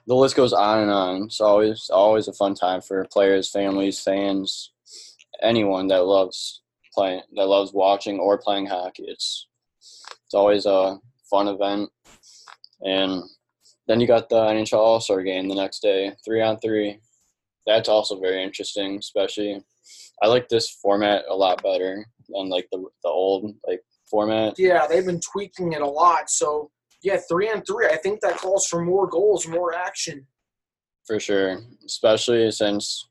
The 0.07 0.15
list 0.15 0.37
goes 0.37 0.53
on 0.53 0.81
and 0.81 0.91
on. 0.91 1.23
It's 1.25 1.41
always 1.41 1.91
always 1.93 2.29
a 2.29 2.33
fun 2.33 2.55
time 2.55 2.81
for 2.81 3.07
players, 3.13 3.51
families, 3.51 4.01
fans, 4.01 4.73
anyone 5.43 5.89
that 5.89 6.05
loves 6.05 6.63
playing 6.93 7.23
that 7.35 7.47
loves 7.47 7.73
watching 7.73 8.19
or 8.19 8.39
playing 8.39 8.67
hockey. 8.67 9.05
It's 9.07 9.49
it's 10.25 10.35
always 10.35 10.67
a 10.67 10.99
fun 11.31 11.49
event. 11.49 11.91
And 12.83 13.23
then 13.87 14.01
you 14.01 14.07
got 14.07 14.29
the 14.29 14.37
NHL 14.37 14.79
All 14.79 15.01
Star 15.01 15.23
game 15.23 15.49
the 15.49 15.55
next 15.55 15.81
day, 15.81 16.13
three 16.25 16.43
on 16.43 16.59
three. 16.59 16.99
That's 17.67 17.89
also 17.89 18.21
very 18.21 18.43
interesting, 18.43 18.99
especially 18.99 19.63
I 20.23 20.29
like 20.29 20.49
this 20.49 20.71
format 20.71 21.25
a 21.29 21.35
lot 21.35 21.63
better 21.63 22.07
than 22.29 22.49
like 22.49 22.69
the 22.71 22.79
the 23.03 23.09
old 23.09 23.55
like 23.67 23.81
format. 24.11 24.55
Yeah, 24.59 24.87
they've 24.87 25.05
been 25.05 25.21
tweaking 25.21 25.73
it 25.73 25.83
a 25.83 25.87
lot. 25.87 26.31
So 26.31 26.71
yeah, 27.03 27.19
three 27.29 27.51
on 27.51 27.63
three. 27.63 27.87
I 27.87 27.97
think 27.97 28.21
that 28.21 28.39
calls 28.39 28.67
for 28.67 28.83
more 28.83 29.07
goals, 29.07 29.47
more 29.47 29.75
action. 29.75 30.27
For 31.07 31.21
sure, 31.21 31.61
especially 31.85 32.51
since 32.51 33.07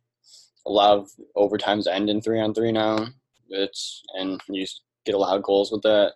a 0.66 0.72
lot 0.72 0.98
of 0.98 1.10
overtimes 1.38 1.88
end 1.88 2.10
in 2.10 2.22
three 2.22 2.40
on 2.40 2.54
three 2.54 2.72
now. 2.72 3.08
It's 3.50 4.02
and 4.16 4.42
you 4.50 4.66
get 5.06 5.16
a 5.16 5.18
lot 5.18 5.38
of 5.38 5.44
goals 5.44 5.72
with 5.72 5.82
that. 5.84 6.14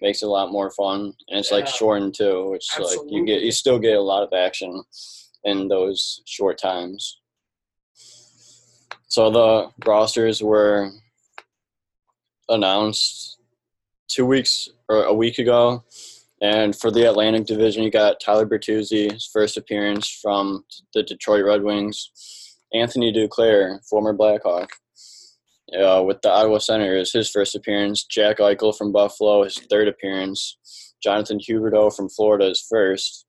Makes 0.00 0.22
it 0.22 0.26
a 0.26 0.30
lot 0.30 0.50
more 0.50 0.70
fun, 0.72 1.12
and 1.28 1.38
it's 1.38 1.52
like 1.52 1.66
Yeah. 1.66 1.70
shortened 1.72 2.14
too, 2.14 2.50
which 2.50 2.66
like 2.78 2.98
you 3.08 3.24
get 3.24 3.42
you 3.42 3.52
still 3.52 3.78
get 3.78 3.96
a 3.96 4.02
lot 4.02 4.24
of 4.24 4.32
action 4.32 4.82
in 5.44 5.68
those 5.68 6.22
short 6.26 6.58
times. 6.58 7.20
So 9.12 9.30
the 9.30 9.68
rosters 9.84 10.42
were 10.42 10.90
announced 12.48 13.36
two 14.08 14.24
weeks 14.24 14.70
or 14.88 15.04
a 15.04 15.12
week 15.12 15.38
ago. 15.38 15.84
And 16.40 16.74
for 16.74 16.90
the 16.90 17.10
Atlantic 17.10 17.44
Division, 17.44 17.82
you 17.82 17.90
got 17.90 18.20
Tyler 18.20 18.46
Bertuzzi, 18.46 19.12
his 19.12 19.28
first 19.30 19.58
appearance 19.58 20.08
from 20.08 20.64
the 20.94 21.02
Detroit 21.02 21.44
Red 21.44 21.62
Wings. 21.62 22.10
Anthony 22.72 23.12
Duclair, 23.12 23.86
former 23.86 24.14
Blackhawk. 24.14 24.70
Uh, 25.78 26.02
with 26.06 26.22
the 26.22 26.30
Ottawa 26.30 26.56
Senators, 26.56 27.12
his 27.12 27.28
first 27.28 27.54
appearance. 27.54 28.04
Jack 28.04 28.38
Eichel 28.38 28.74
from 28.74 28.92
Buffalo, 28.92 29.44
his 29.44 29.58
third 29.58 29.88
appearance. 29.88 30.56
Jonathan 31.02 31.38
Huberdeau 31.38 31.94
from 31.94 32.08
Florida, 32.08 32.46
his 32.46 32.62
first. 32.62 33.26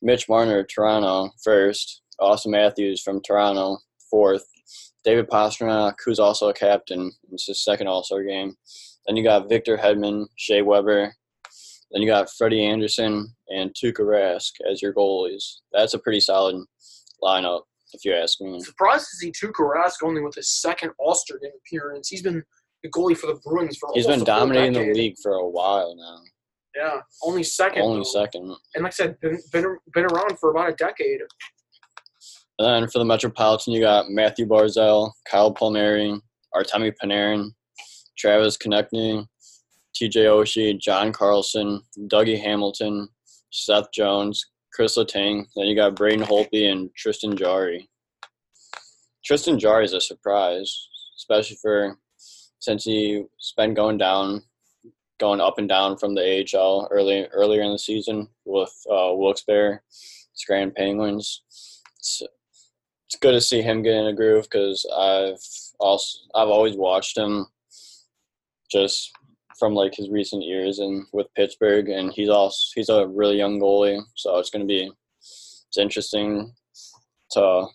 Mitch 0.00 0.26
Marner, 0.26 0.64
Toronto, 0.64 1.32
first. 1.44 2.00
Auston 2.18 2.52
Matthews 2.52 3.02
from 3.02 3.20
Toronto, 3.20 3.76
fourth. 4.10 4.46
David 5.08 5.30
Pastrnak, 5.30 5.94
who's 6.04 6.18
also 6.18 6.50
a 6.50 6.52
captain. 6.52 7.10
It's 7.32 7.46
his 7.46 7.64
second 7.64 7.86
All 7.86 8.04
Star 8.04 8.22
game. 8.22 8.54
Then 9.06 9.16
you 9.16 9.24
got 9.24 9.48
Victor 9.48 9.78
Hedman, 9.78 10.26
Shea 10.36 10.60
Weber. 10.60 11.14
Then 11.90 12.02
you 12.02 12.06
got 12.06 12.28
Freddie 12.36 12.62
Andersen 12.62 13.34
and 13.48 13.74
Tuukka 13.74 14.00
Rask 14.00 14.50
as 14.70 14.82
your 14.82 14.92
goalies. 14.92 15.60
That's 15.72 15.94
a 15.94 15.98
pretty 15.98 16.20
solid 16.20 16.62
lineup, 17.22 17.62
if 17.94 18.04
you 18.04 18.12
ask 18.12 18.38
me. 18.42 18.60
Surprised 18.60 19.06
to 19.08 19.16
see 19.16 19.32
Tuukka 19.32 19.74
Rask 19.74 19.94
only 20.02 20.20
with 20.20 20.34
his 20.34 20.50
second 20.60 20.90
All 20.98 21.14
Star 21.14 21.38
game 21.38 21.52
appearance. 21.66 22.10
He's 22.10 22.20
been 22.20 22.42
the 22.82 22.90
goalie 22.90 23.16
for 23.16 23.28
the 23.28 23.40
Bruins 23.42 23.78
for 23.78 23.88
He's 23.94 24.06
been 24.06 24.24
dominating 24.24 24.74
the 24.74 24.92
league 24.92 25.16
for 25.22 25.32
a 25.32 25.48
while 25.48 25.96
now. 25.96 26.18
Yeah, 26.76 27.00
only 27.22 27.44
second. 27.44 27.80
Only 27.80 28.00
though. 28.00 28.20
second. 28.20 28.54
And 28.74 28.84
like 28.84 28.92
I 28.92 28.94
said, 28.94 29.18
been, 29.20 29.38
been 29.52 29.78
been 29.94 30.04
around 30.04 30.38
for 30.38 30.50
about 30.50 30.68
a 30.68 30.74
decade. 30.74 31.20
And 32.58 32.66
then 32.66 32.88
for 32.88 32.98
the 32.98 33.04
Metropolitan, 33.04 33.72
you 33.72 33.80
got 33.80 34.10
Mathew 34.10 34.46
Barzal, 34.46 35.12
Kyle 35.30 35.52
Palmieri, 35.52 36.20
Artemi 36.54 36.92
Panarin, 37.00 37.50
Travis 38.16 38.56
Konecny, 38.56 39.24
TJ 39.94 40.26
Oshie, 40.26 40.78
John 40.78 41.12
Carlson, 41.12 41.80
Dougie 42.08 42.40
Hamilton, 42.40 43.08
Seth 43.52 43.92
Jones, 43.92 44.44
Chris 44.72 44.98
Letang. 44.98 45.44
Then 45.54 45.66
you 45.66 45.76
got 45.76 45.94
Braden 45.94 46.24
Holtby 46.24 46.70
and 46.70 46.90
Tristan 46.96 47.36
Jarry. 47.36 47.88
Tristan 49.24 49.58
Jarry 49.58 49.84
is 49.84 49.92
a 49.92 50.00
surprise, 50.00 50.88
especially 51.16 51.58
for 51.62 51.96
since 52.60 52.84
he's 52.84 53.24
been 53.56 53.74
going 53.74 53.98
down, 53.98 54.42
going 55.20 55.40
up 55.40 55.58
and 55.58 55.68
down 55.68 55.96
from 55.96 56.14
the 56.14 56.44
AHL 56.54 56.88
early 56.90 57.26
earlier 57.32 57.62
in 57.62 57.72
the 57.72 57.78
season 57.78 58.28
with 58.44 58.72
uh, 58.90 59.14
Wilkes-Barre, 59.14 59.80
Scranton 60.34 60.74
Penguins. 60.76 61.42
It's 63.08 63.18
good 63.20 63.32
to 63.32 63.40
see 63.40 63.62
him 63.62 63.82
get 63.82 63.94
in 63.94 64.06
a 64.06 64.12
groove 64.12 64.44
because 64.44 64.84
I've 64.94 65.38
also 65.80 66.18
I've 66.34 66.48
always 66.48 66.76
watched 66.76 67.16
him 67.16 67.46
just 68.70 69.10
from 69.58 69.74
like 69.74 69.94
his 69.94 70.10
recent 70.10 70.44
years 70.44 70.78
and 70.78 71.06
with 71.12 71.32
Pittsburgh, 71.34 71.88
and 71.88 72.12
he's 72.12 72.28
also 72.28 72.58
he's 72.74 72.90
a 72.90 73.06
really 73.06 73.38
young 73.38 73.58
goalie, 73.58 74.00
so 74.14 74.38
it's 74.38 74.50
going 74.50 74.66
to 74.66 74.66
be 74.66 74.90
it's 75.20 75.78
interesting 75.78 76.52
to 77.32 77.66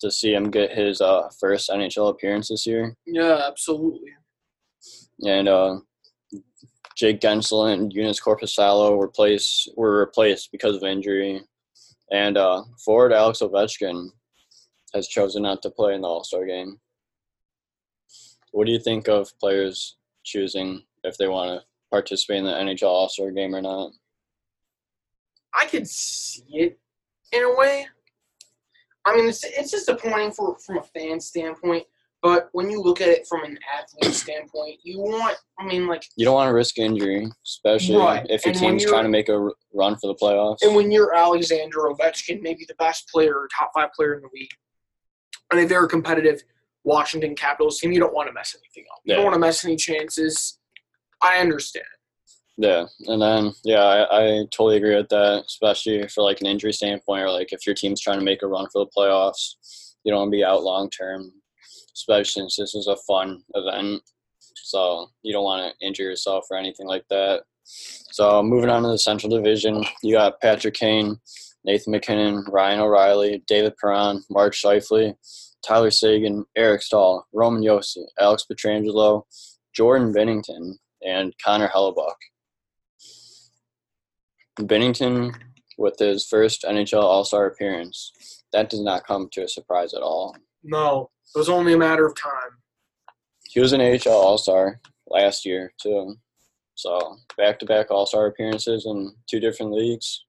to 0.00 0.10
see 0.10 0.34
him 0.34 0.50
get 0.50 0.72
his 0.72 1.00
uh, 1.00 1.28
first 1.40 1.70
NHL 1.70 2.10
appearance 2.10 2.48
this 2.48 2.66
year, 2.66 2.96
Yeah, 3.06 3.42
absolutely. 3.46 4.10
and 5.24 5.48
uh, 5.48 5.76
Jake 6.96 7.20
Guentzel 7.20 7.72
and 7.72 7.92
Joonas 7.92 8.20
Korpisalo 8.20 8.96
were 8.96 9.06
replaced 9.06 9.70
were 9.76 10.00
replaced 10.00 10.50
because 10.50 10.74
of 10.76 10.82
injury, 10.82 11.42
and 12.10 12.36
uh, 12.36 12.64
forward 12.84 13.12
Alex 13.12 13.38
Ovechkin 13.38 14.08
has 14.94 15.08
chosen 15.08 15.42
not 15.42 15.62
to 15.62 15.70
play 15.70 15.94
in 15.94 16.02
the 16.02 16.08
All 16.08 16.24
Star 16.24 16.44
game. 16.46 16.78
What 18.52 18.66
do 18.66 18.72
you 18.72 18.78
think 18.78 19.08
of 19.08 19.30
players 19.38 19.96
choosing 20.24 20.82
if 21.04 21.16
they 21.16 21.28
want 21.28 21.58
to 21.60 21.66
participate 21.90 22.38
in 22.38 22.44
the 22.44 22.52
NHL 22.52 22.88
All 22.88 23.08
Star 23.08 23.30
game 23.30 23.54
or 23.54 23.62
not? 23.62 23.92
I 25.58 25.66
could 25.66 25.88
see 25.88 26.44
it 26.52 26.78
in 27.32 27.42
a 27.42 27.56
way. 27.56 27.86
I 29.04 29.16
mean, 29.16 29.28
it's, 29.28 29.44
it's 29.44 29.70
disappointing 29.72 30.32
for 30.32 30.56
from 30.60 30.78
a 30.78 30.82
fan 30.82 31.18
standpoint, 31.20 31.84
but 32.22 32.48
when 32.52 32.70
you 32.70 32.80
look 32.80 33.00
at 33.00 33.08
it 33.08 33.26
from 33.26 33.42
an 33.42 33.58
athlete 33.76 34.14
standpoint, 34.14 34.78
you 34.84 35.00
want. 35.00 35.36
I 35.58 35.66
mean, 35.66 35.86
like, 35.88 36.04
You 36.16 36.24
don't 36.24 36.34
want 36.34 36.48
to 36.48 36.54
risk 36.54 36.78
injury, 36.78 37.26
especially 37.44 37.96
Right. 37.96 38.24
if 38.30 38.44
your 38.44 38.52
And 38.52 38.60
team's 38.60 38.84
trying 38.84 39.02
to 39.04 39.08
make 39.10 39.28
a 39.28 39.38
run 39.74 39.96
for 39.96 40.06
the 40.06 40.14
playoffs. 40.14 40.58
and 40.62 40.74
when 40.76 40.90
you're 40.92 41.14
Alexander 41.14 41.78
Ovechkin, 41.80 42.42
maybe 42.42 42.64
the 42.66 42.74
best 42.76 43.08
player, 43.08 43.34
or 43.34 43.48
top 43.56 43.72
five 43.74 43.92
player 43.92 44.14
in 44.14 44.22
the 44.22 44.28
league, 44.32 44.50
and 45.52 45.64
a 45.64 45.66
very 45.66 45.88
competitive 45.88 46.42
Washington 46.84 47.34
Capitals 47.34 47.78
team, 47.78 47.92
you 47.92 48.00
don't 48.00 48.14
want 48.14 48.28
to 48.28 48.32
mess 48.32 48.56
anything 48.58 48.84
up. 48.92 49.00
You 49.04 49.14
don't 49.14 49.24
want 49.24 49.34
to 49.34 49.40
mess 49.40 49.64
any 49.64 49.76
chances. 49.76 50.58
I 51.22 51.38
understand. 51.38 51.86
Yeah, 52.58 52.84
and 53.06 53.22
then 53.22 53.52
yeah, 53.64 53.82
I, 53.82 54.18
I 54.18 54.46
totally 54.50 54.76
agree 54.76 54.94
with 54.94 55.08
that, 55.08 55.44
especially 55.46 56.06
for 56.08 56.22
like 56.22 56.40
an 56.40 56.46
injury 56.46 56.72
standpoint, 56.72 57.22
or 57.22 57.30
like 57.30 57.52
if 57.52 57.66
your 57.66 57.74
team's 57.74 58.00
trying 58.00 58.18
to 58.18 58.24
make 58.24 58.42
a 58.42 58.46
run 58.46 58.66
for 58.72 58.84
the 58.84 58.90
playoffs, 58.96 59.54
you 60.04 60.12
don't 60.12 60.20
want 60.20 60.28
to 60.28 60.36
be 60.36 60.44
out 60.44 60.62
long 60.62 60.90
term, 60.90 61.32
especially 61.94 62.42
since 62.42 62.56
this 62.56 62.74
is 62.74 62.88
a 62.88 62.96
fun 63.08 63.42
event. 63.54 64.02
So 64.54 65.08
you 65.22 65.32
don't 65.32 65.44
want 65.44 65.74
to 65.78 65.86
injure 65.86 66.04
yourself 66.04 66.46
or 66.50 66.56
anything 66.56 66.86
like 66.86 67.04
that. 67.08 67.42
So 67.64 68.42
moving 68.42 68.70
on 68.70 68.82
to 68.82 68.88
the 68.88 68.98
Central 68.98 69.30
Division, 69.30 69.84
you 70.02 70.14
got 70.16 70.40
Patrick 70.40 70.74
Kane, 70.74 71.16
Nathan 71.64 71.92
MacKinnon, 71.92 72.44
Ryan 72.48 72.80
O'Reilly, 72.80 73.42
David 73.46 73.74
Perron, 73.80 74.22
Mark 74.30 74.54
Scheifele, 74.54 75.14
Tyler 75.66 75.90
Seguin, 75.90 76.44
Eric 76.56 76.82
Staal, 76.82 77.26
Roman 77.32 77.62
Josi, 77.62 78.04
Alex 78.18 78.44
Pietrangelo, 78.50 79.22
Jordan 79.74 80.12
Binnington, 80.12 80.74
and 81.02 81.32
Connor 81.44 81.68
Hellebuyck. 81.68 82.16
Binnington 84.60 85.34
with 85.78 85.98
his 85.98 86.26
first 86.26 86.64
NHL 86.64 87.02
All 87.02 87.24
Star 87.24 87.46
appearance. 87.46 88.12
That 88.52 88.68
does 88.68 88.82
not 88.82 89.06
come 89.06 89.28
to 89.32 89.44
a 89.44 89.48
surprise 89.48 89.94
at 89.94 90.02
all. 90.02 90.36
No, 90.62 91.10
it 91.34 91.38
was 91.38 91.48
only 91.48 91.72
a 91.72 91.78
matter 91.78 92.06
of 92.06 92.14
time. 92.14 92.58
He 93.44 93.60
was 93.60 93.72
an 93.72 93.80
AHL 93.80 94.12
All 94.12 94.38
Star 94.38 94.80
last 95.06 95.44
year 95.44 95.72
too. 95.82 96.16
So 96.74 97.16
back 97.36 97.58
to 97.60 97.66
back 97.66 97.90
All 97.90 98.06
Star 98.06 98.26
appearances 98.26 98.86
in 98.86 99.14
two 99.28 99.40
different 99.40 99.72
leagues. 99.72 100.24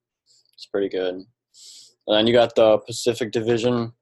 It's 0.55 0.65
pretty 0.65 0.89
good. 0.89 1.15
And 1.15 2.17
then 2.17 2.27
you 2.27 2.33
got 2.33 2.55
the 2.55 2.77
Pacific 2.79 3.31
Division. 3.31 3.93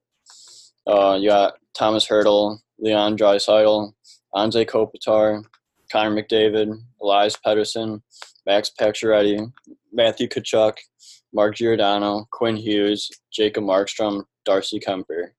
Uh, 0.87 1.17
you 1.19 1.29
got 1.29 1.53
Tomas 1.73 2.07
Hertl, 2.07 2.59
Leon 2.79 3.17
Draisaitl, 3.17 3.93
Anze 4.35 4.65
Kopitar, 4.65 5.43
Connor 5.91 6.21
McDavid, 6.21 6.73
Elias 7.01 7.37
Pettersson, 7.45 8.01
Max 8.45 8.71
Pacioretty, 8.79 9.51
Matthew 9.91 10.27
Tkachuk, 10.27 10.77
Mark 11.33 11.55
Giordano, 11.55 12.27
Quinn 12.31 12.55
Hughes, 12.55 13.09
Jacob 13.31 13.63
Markstrom, 13.63 14.23
Darcy 14.45 14.79
Kuemper. 14.79 15.31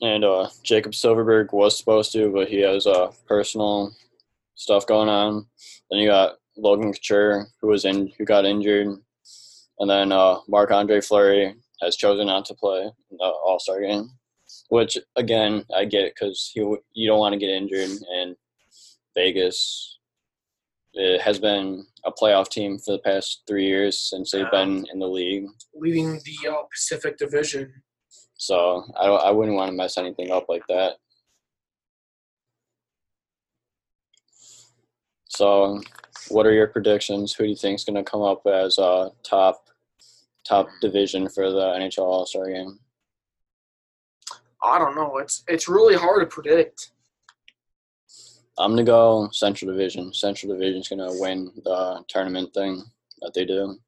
And 0.00 0.24
uh, 0.24 0.48
Jakob 0.62 0.92
Silfverberg 0.92 1.52
was 1.52 1.76
supposed 1.76 2.12
to, 2.12 2.30
but 2.30 2.48
he 2.48 2.60
has 2.60 2.86
uh, 2.86 3.10
personal 3.26 3.92
stuff 4.54 4.86
going 4.86 5.08
on. 5.08 5.46
Then 5.90 6.00
you 6.00 6.08
got 6.08 6.36
Logan 6.58 6.92
Couture, 6.92 7.46
who 7.60 7.68
was 7.68 7.84
in, 7.84 8.12
who 8.18 8.24
got 8.24 8.44
injured, 8.44 8.88
and 9.78 9.90
then 9.90 10.12
uh, 10.12 10.40
Marc 10.48 10.70
Andre 10.70 11.00
Fleury, 11.00 11.54
has 11.80 11.96
chosen 11.96 12.26
not 12.26 12.44
to 12.46 12.54
play 12.54 12.90
the 13.10 13.24
All 13.24 13.58
Star 13.60 13.80
game, 13.80 14.10
which 14.68 14.98
again 15.16 15.64
I 15.74 15.84
get 15.84 16.04
it 16.04 16.14
because 16.14 16.52
you 16.54 16.78
you 16.92 17.08
don't 17.08 17.20
want 17.20 17.32
to 17.32 17.38
get 17.38 17.50
injured, 17.50 17.90
and 18.12 18.36
Vegas 19.16 19.98
it 20.94 21.20
has 21.20 21.38
been 21.38 21.86
a 22.04 22.10
playoff 22.10 22.48
team 22.48 22.78
for 22.78 22.92
the 22.92 22.98
past 22.98 23.42
three 23.46 23.66
years 23.66 23.98
since 23.98 24.32
they've 24.32 24.50
been 24.50 24.84
in 24.92 24.98
the 24.98 25.06
league. 25.06 25.46
leading 25.74 26.20
the 26.24 26.50
uh, 26.50 26.62
Pacific 26.72 27.16
Division. 27.18 27.72
So 28.36 28.84
I 28.96 29.06
I 29.06 29.30
wouldn't 29.30 29.56
want 29.56 29.70
to 29.70 29.76
mess 29.76 29.98
anything 29.98 30.30
up 30.30 30.46
like 30.48 30.66
that. 30.68 30.96
So, 35.38 35.80
what 36.30 36.46
are 36.46 36.52
your 36.52 36.66
predictions? 36.66 37.32
Who 37.32 37.44
do 37.44 37.50
you 37.50 37.54
think 37.54 37.76
is 37.76 37.84
going 37.84 37.94
to 37.94 38.02
come 38.02 38.22
up 38.22 38.44
as 38.44 38.76
uh, 38.76 39.10
top 39.22 39.68
top 40.44 40.66
division 40.80 41.28
for 41.28 41.48
the 41.48 41.60
NHL 41.78 41.98
All 41.98 42.26
Star 42.26 42.50
game? 42.50 42.80
I 44.64 44.80
don't 44.80 44.96
know. 44.96 45.18
It's 45.18 45.44
it's 45.46 45.68
really 45.68 45.94
hard 45.94 46.22
to 46.22 46.26
predict. 46.26 46.90
I'm 48.58 48.72
gonna 48.72 48.82
go 48.82 49.28
Central 49.30 49.70
Division. 49.70 50.12
Central 50.12 50.52
Division's 50.52 50.88
gonna 50.88 51.20
win 51.20 51.52
the 51.62 52.02
tournament 52.08 52.52
thing 52.52 52.82
that 53.20 53.32
they 53.32 53.44
do. 53.44 53.78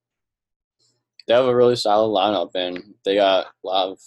They 1.27 1.35
have 1.35 1.47
a 1.47 1.57
really 1.57 1.75
solid 1.75 2.17
lineup, 2.17 2.55
and 2.55 2.95
they 3.05 3.17
got 3.17 3.47
a 3.47 3.67
lot 3.67 3.89
of 3.89 3.99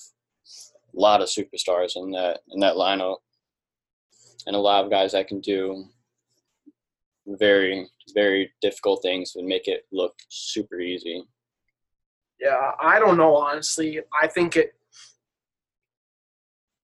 lot 0.94 1.22
of 1.22 1.28
superstars 1.28 1.98
in 1.98 2.12
that 2.12 2.40
in 2.52 2.62
that 2.62 2.76
lineup, 2.76 3.18
and 4.48 4.56
a 4.56 4.60
lot 4.60 4.86
of 4.86 4.90
guys 4.90 5.12
that 5.12 5.28
can 5.28 5.42
do 5.42 5.90
very 7.26 7.88
very 8.14 8.52
difficult 8.62 9.02
things 9.02 9.34
and 9.36 9.48
make 9.48 9.68
it 9.68 9.86
look 9.92 10.14
super 10.30 10.80
easy. 10.80 11.24
Yeah, 12.40 12.72
I 12.82 13.00
don't 13.00 13.18
know 13.18 13.36
honestly. 13.36 14.00
I 14.22 14.28
think 14.28 14.58
it. 14.58 14.74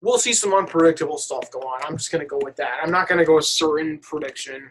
We'll 0.01 0.19
see 0.19 0.33
some 0.33 0.53
unpredictable 0.53 1.19
stuff 1.19 1.51
go 1.51 1.61
on. 1.61 1.81
I'm 1.85 1.97
just 1.97 2.11
gonna 2.11 2.25
go 2.25 2.39
with 2.43 2.57
that. 2.57 2.79
I'm 2.83 2.91
not 2.91 3.09
gonna 3.09 3.25
go 3.25 3.39
a 3.39 3.43
certain 3.43 3.99
prediction. 3.99 4.71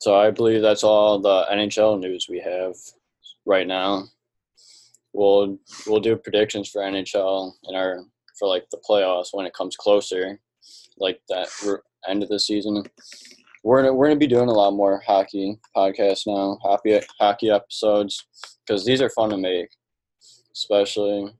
So 0.00 0.16
I 0.16 0.30
believe 0.30 0.62
that's 0.62 0.84
all 0.84 1.18
the 1.18 1.46
NHL 1.50 1.98
news 1.98 2.26
we 2.28 2.38
have 2.40 2.74
right 3.46 3.66
now. 3.66 4.04
We'll 5.12 5.58
we'll 5.86 6.00
do 6.00 6.16
predictions 6.16 6.68
for 6.68 6.82
NHL 6.82 7.52
and 7.64 7.76
our 7.76 8.04
for 8.38 8.46
like 8.48 8.68
the 8.70 8.80
playoffs 8.88 9.28
when 9.32 9.46
it 9.46 9.54
comes 9.54 9.76
closer, 9.76 10.40
like 10.98 11.20
that 11.28 11.48
end 12.06 12.22
of 12.22 12.28
the 12.28 12.38
season. 12.38 12.84
We're 13.64 13.82
gonna, 13.82 13.94
we're 13.94 14.06
gonna 14.06 14.18
be 14.18 14.26
doing 14.26 14.48
a 14.48 14.52
lot 14.52 14.72
more 14.72 15.02
hockey 15.06 15.58
podcasts 15.76 16.26
now, 16.26 16.58
hockey 16.62 17.00
hockey 17.18 17.50
episodes, 17.50 18.24
because 18.66 18.84
these 18.84 19.02
are 19.02 19.10
fun 19.10 19.30
to 19.30 19.36
make, 19.36 19.68
especially 20.52 21.32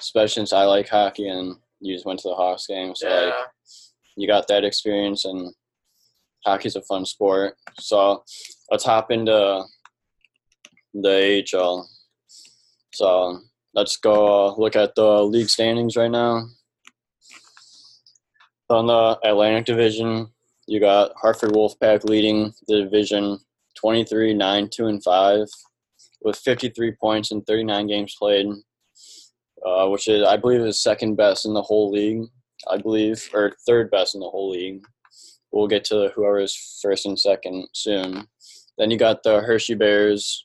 especially 0.00 0.28
since 0.28 0.52
I 0.52 0.64
like 0.64 0.88
hockey 0.88 1.28
and 1.28 1.56
you 1.80 1.94
just 1.94 2.06
went 2.06 2.20
to 2.20 2.28
the 2.28 2.34
Hawks 2.34 2.66
game, 2.66 2.94
so 2.94 3.08
like 3.08 3.34
you 4.16 4.26
got 4.26 4.48
that 4.48 4.64
experience 4.64 5.24
and 5.24 5.52
hockey's 6.44 6.76
a 6.76 6.82
fun 6.82 7.04
sport. 7.04 7.54
So 7.78 8.24
let's 8.70 8.84
hop 8.84 9.10
into 9.10 9.64
the 10.94 11.44
AHL. 11.54 11.88
So 12.94 13.40
let's 13.74 13.96
go 13.98 14.48
uh, 14.48 14.56
look 14.56 14.74
at 14.76 14.94
the 14.94 15.22
league 15.22 15.50
standings 15.50 15.96
right 15.96 16.10
now. 16.10 16.46
On 18.68 18.86
the 18.86 19.18
Atlantic 19.22 19.64
Division, 19.64 20.28
you 20.66 20.80
got 20.80 21.12
Hartford 21.14 21.50
Wolfpack 21.50 22.02
leading 22.02 22.52
the 22.66 22.82
division 22.82 23.38
23 23.76 24.34
9 24.34 24.68
2 24.72 24.86
and 24.86 25.02
5 25.04 25.46
with 26.22 26.36
53 26.36 26.92
points 27.00 27.30
in 27.30 27.42
39 27.42 27.86
games 27.86 28.16
played, 28.18 28.46
uh, 29.64 29.86
which 29.88 30.08
is, 30.08 30.26
I 30.26 30.36
believe, 30.36 30.62
is 30.62 30.82
second 30.82 31.14
best 31.14 31.46
in 31.46 31.54
the 31.54 31.62
whole 31.62 31.92
league. 31.92 32.26
I 32.68 32.78
believe, 32.78 33.30
or 33.32 33.52
third 33.66 33.90
best 33.90 34.16
in 34.16 34.20
the 34.20 34.30
whole 34.30 34.50
league. 34.50 34.82
We'll 35.52 35.68
get 35.68 35.84
to 35.84 36.10
whoever 36.16 36.40
is 36.40 36.80
first 36.82 37.06
and 37.06 37.18
second 37.18 37.68
soon. 37.72 38.26
Then 38.78 38.90
you 38.90 38.98
got 38.98 39.22
the 39.22 39.42
Hershey 39.42 39.74
Bears, 39.74 40.44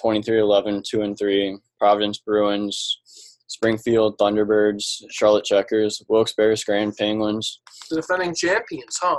23 0.00 0.38
11, 0.38 0.82
2 0.88 1.02
and 1.02 1.18
3, 1.18 1.58
Providence 1.80 2.18
Bruins, 2.18 3.00
Springfield 3.48 4.18
Thunderbirds, 4.18 5.02
Charlotte 5.10 5.44
Checkers, 5.44 6.02
Wilkes-Barre 6.08 6.56
Grand 6.66 6.96
Penguins, 6.96 7.60
The 7.90 7.96
defending 7.96 8.34
champions, 8.34 8.98
huh? 9.00 9.18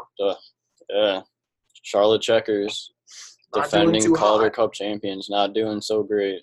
yeah, 0.89 1.21
Charlotte 1.83 2.21
Checkers, 2.21 2.91
Not 3.55 3.65
defending 3.65 4.13
Calder 4.13 4.45
hot. 4.45 4.53
Cup 4.53 4.73
champions, 4.73 5.27
not 5.29 5.53
doing 5.53 5.81
so 5.81 6.03
great. 6.03 6.41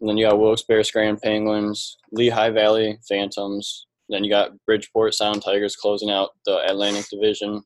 And 0.00 0.08
then 0.08 0.16
you 0.16 0.28
got 0.28 0.38
Wilkes-Barre 0.38 0.84
Grand 0.92 1.20
Penguins, 1.20 1.96
Lehigh 2.12 2.50
Valley 2.50 2.98
Phantoms. 3.08 3.86
Then 4.08 4.22
you 4.24 4.30
got 4.30 4.52
Bridgeport 4.66 5.14
Sound 5.14 5.42
Tigers 5.42 5.76
closing 5.76 6.10
out 6.10 6.30
the 6.46 6.58
Atlantic 6.70 7.06
Division. 7.10 7.62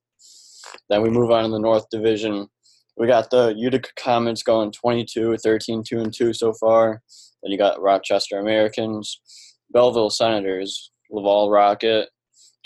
Then 0.89 1.03
we 1.03 1.11
move 1.11 1.31
on 1.31 1.45
to 1.45 1.51
the 1.51 1.59
North 1.59 1.87
Division. 1.91 2.49
We 2.97 3.07
got 3.07 3.31
the 3.31 3.55
Utica 3.57 3.91
Comets 3.97 4.43
going 4.43 4.71
22, 4.71 5.37
13, 5.39 5.83
2 5.83 6.01
and 6.01 6.13
2 6.13 6.33
so 6.33 6.53
far. 6.53 7.03
Then 7.43 7.51
you 7.51 7.59
got 7.59 7.81
Rochester 7.81 8.39
Americans, 8.39 9.21
Belleville 9.71 10.11
Senators, 10.11 10.91
Laval 11.11 11.51
Rocket, 11.51 12.11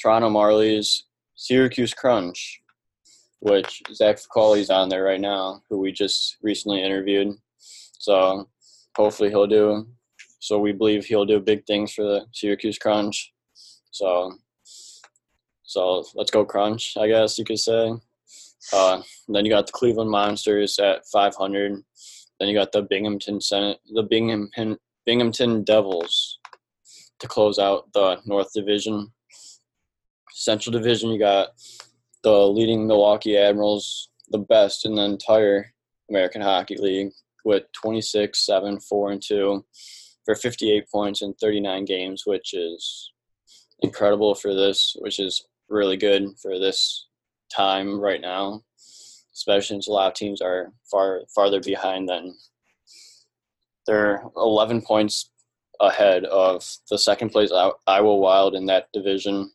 Toronto 0.01 0.29
Marlies, 0.29 1.03
Syracuse 1.37 1.95
Crunch, 1.95 2.61
which 3.41 3.83
Zach 3.95 4.17
Ficoli's 4.17 4.71
on 4.71 4.89
there 4.89 5.05
right 5.05 5.21
now, 5.21 5.63
who 5.69 5.79
we 5.79 5.93
just 5.93 6.37
recently 6.43 6.83
interviewed. 6.83 7.35
So 7.59 8.49
hopefully 8.97 9.31
he'll 9.31 9.47
do. 9.47 9.87
So 10.41 10.59
we 10.59 10.73
believe 10.73 11.05
he'll 11.05 11.25
do 11.25 11.41
big 11.41 11.65
things 11.67 11.93
for 11.93 12.03
the 12.03 12.27
Syracuse 12.33 12.79
Crunch. 12.79 13.33
So, 13.91 14.33
so 15.63 16.05
let's 16.15 16.31
go 16.31 16.45
Crunch, 16.45 16.97
I 16.97 17.09
guess 17.09 17.39
you 17.39 17.45
could 17.45 17.59
say. 17.59 17.93
Uh, 18.73 19.01
then 19.29 19.45
you 19.45 19.51
got 19.51 19.67
the 19.67 19.73
Cleveland 19.73 20.11
Monsters 20.11 20.79
at 20.79 21.07
500. 21.13 21.83
Then 22.39 22.49
you 22.49 22.55
got 22.55 22.73
the 22.73 22.83
Binghamton 22.83 23.41
Senate, 23.41 23.79
the 23.95 24.03
Binghamton 24.03 24.77
Binghamton 25.05 25.63
Devils 25.63 26.39
to 27.21 27.29
close 27.29 27.59
out 27.59 27.93
the 27.93 28.19
North 28.27 28.53
Division. 28.53 29.13
Central 30.33 30.73
Division, 30.73 31.11
you 31.11 31.19
got 31.19 31.51
the 32.23 32.49
leading 32.49 32.87
Milwaukee 32.87 33.39
Admirals, 33.39 34.11
the 34.31 34.39
best 34.39 34.85
in 34.85 34.97
the 34.97 35.03
entire 35.03 35.73
American 36.11 36.43
Hockey 36.43 36.77
League, 36.77 37.13
with 37.45 37.63
26, 37.73 38.45
7, 38.45 38.81
4, 38.81 39.13
and 39.13 39.23
2 39.23 39.65
for 40.25 40.35
58 40.35 40.91
points 40.91 41.23
in 41.23 41.33
39 41.35 41.85
games, 41.85 42.25
which 42.27 42.53
is 42.53 43.13
incredible 43.81 44.35
for 44.35 44.53
this, 44.53 44.97
which 44.99 45.21
is 45.21 45.47
really 45.69 45.97
good 45.97 46.29
for 46.43 46.59
this 46.59 47.07
time 47.55 48.01
right 48.01 48.21
now, 48.21 48.63
especially 49.35 49.77
since 49.77 49.89
a 49.89 49.93
lot 49.93 50.09
of 50.09 50.15
teams 50.15 50.41
are 50.41 50.73
far 50.91 51.23
farther 51.35 51.61
behind 51.61 52.09
than 52.09 52.35
they're 53.87 54.23
11 54.37 54.83
points 54.83 55.31
ahead 55.81 56.25
of 56.25 56.65
the 56.91 56.99
second 56.99 57.31
place 57.31 57.53
Iowa 57.87 58.17
Wild 58.17 58.55
in 58.55 58.67
that 58.67 58.89
division. 58.93 59.51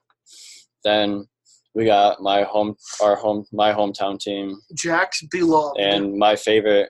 Then 0.83 1.27
we 1.73 1.85
got 1.85 2.21
my 2.21 2.43
home, 2.43 2.75
our 3.01 3.15
home, 3.15 3.45
my 3.51 3.73
hometown 3.73 4.19
team, 4.19 4.59
Jack's 4.75 5.23
beloved. 5.31 5.79
and 5.79 6.17
my 6.17 6.35
favorite, 6.35 6.89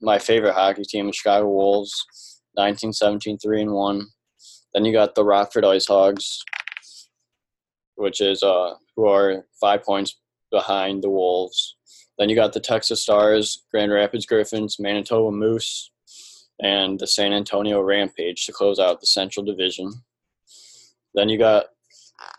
my 0.00 0.18
favorite 0.18 0.54
hockey 0.54 0.84
team, 0.84 1.06
the 1.06 1.12
Chicago 1.12 1.48
Wolves, 1.48 1.92
1917 2.54 3.38
3 3.38 3.62
and 3.62 3.72
1. 3.72 4.06
Then 4.74 4.84
you 4.84 4.92
got 4.92 5.14
the 5.14 5.24
Rockford 5.24 5.64
Ice 5.64 5.86
Hogs, 5.86 6.42
which 7.96 8.20
is 8.20 8.42
uh 8.42 8.74
who 8.96 9.06
are 9.06 9.44
five 9.60 9.82
points 9.82 10.18
behind 10.52 11.02
the 11.02 11.10
Wolves. 11.10 11.76
Then 12.18 12.28
you 12.28 12.36
got 12.36 12.52
the 12.52 12.60
Texas 12.60 13.02
Stars, 13.02 13.64
Grand 13.72 13.90
Rapids 13.90 14.26
Griffins, 14.26 14.78
Manitoba 14.78 15.32
Moose, 15.32 15.90
and 16.60 16.98
the 17.00 17.06
San 17.06 17.32
Antonio 17.32 17.80
Rampage 17.80 18.46
to 18.46 18.52
close 18.52 18.78
out 18.78 19.00
the 19.00 19.06
Central 19.06 19.44
Division. 19.44 19.92
Then 21.14 21.28
you 21.28 21.38
got 21.38 21.66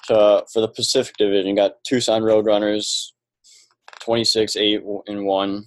uh, 0.10 0.42
for 0.52 0.62
the 0.62 0.68
Pacific 0.68 1.16
Division, 1.18 1.48
you 1.48 1.56
got 1.56 1.84
Tucson 1.84 2.22
Roadrunners, 2.22 3.12
26 4.02 4.56
8 4.56 4.82
and 5.08 5.26
1, 5.26 5.66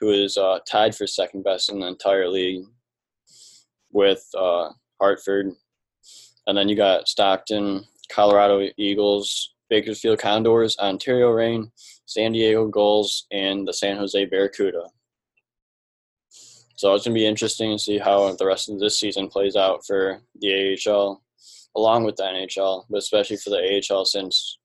who 0.00 0.10
is 0.10 0.36
uh, 0.36 0.58
tied 0.68 0.94
for 0.94 1.06
second 1.06 1.44
best 1.44 1.70
in 1.70 1.80
the 1.80 1.86
entire 1.86 2.28
league 2.28 2.64
with 3.92 4.24
uh, 4.36 4.70
Hartford. 5.00 5.52
And 6.46 6.56
then 6.56 6.68
you 6.68 6.74
got 6.74 7.06
Stockton, 7.06 7.84
Colorado 8.10 8.68
Eagles, 8.76 9.51
Bakersfield 9.72 10.18
Condors, 10.18 10.76
Ontario 10.78 11.30
Reign, 11.30 11.72
San 12.04 12.32
Diego 12.32 12.68
Gulls, 12.68 13.26
and 13.32 13.66
the 13.66 13.72
San 13.72 13.96
Jose 13.96 14.22
Barracuda. 14.26 14.82
So 16.76 16.94
it's 16.94 17.06
going 17.06 17.14
to 17.14 17.18
be 17.18 17.26
interesting 17.26 17.72
to 17.72 17.82
see 17.82 17.96
how 17.96 18.34
the 18.34 18.44
rest 18.44 18.68
of 18.68 18.78
this 18.78 19.00
season 19.00 19.28
plays 19.28 19.56
out 19.56 19.86
for 19.86 20.20
the 20.40 20.76
AHL, 20.86 21.22
along 21.74 22.04
with 22.04 22.16
the 22.16 22.22
NHL, 22.24 22.84
but 22.90 22.98
especially 22.98 23.38
for 23.38 23.48
the 23.48 23.82
AHL 23.90 24.04
since 24.04 24.58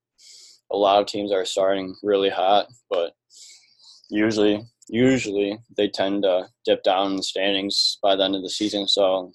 a 0.73 0.75
lot 0.75 0.99
of 0.99 1.07
teams 1.07 1.31
are 1.31 1.45
starting 1.45 1.95
really 2.03 2.29
hot. 2.29 2.67
But 2.89 3.13
usually 4.09 4.67
usually 4.89 5.57
they 5.77 5.87
tend 5.87 6.23
to 6.23 6.49
dip 6.65 6.83
down 6.83 7.11
in 7.11 7.15
the 7.15 7.23
standings 7.23 7.97
by 8.03 8.17
the 8.17 8.25
end 8.25 8.35
of 8.35 8.41
the 8.41 8.49
season. 8.49 8.89
So 8.89 9.31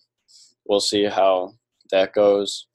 we'll 0.66 0.80
see 0.80 1.04
how 1.04 1.54
that 1.92 2.12
goes, 2.12 2.66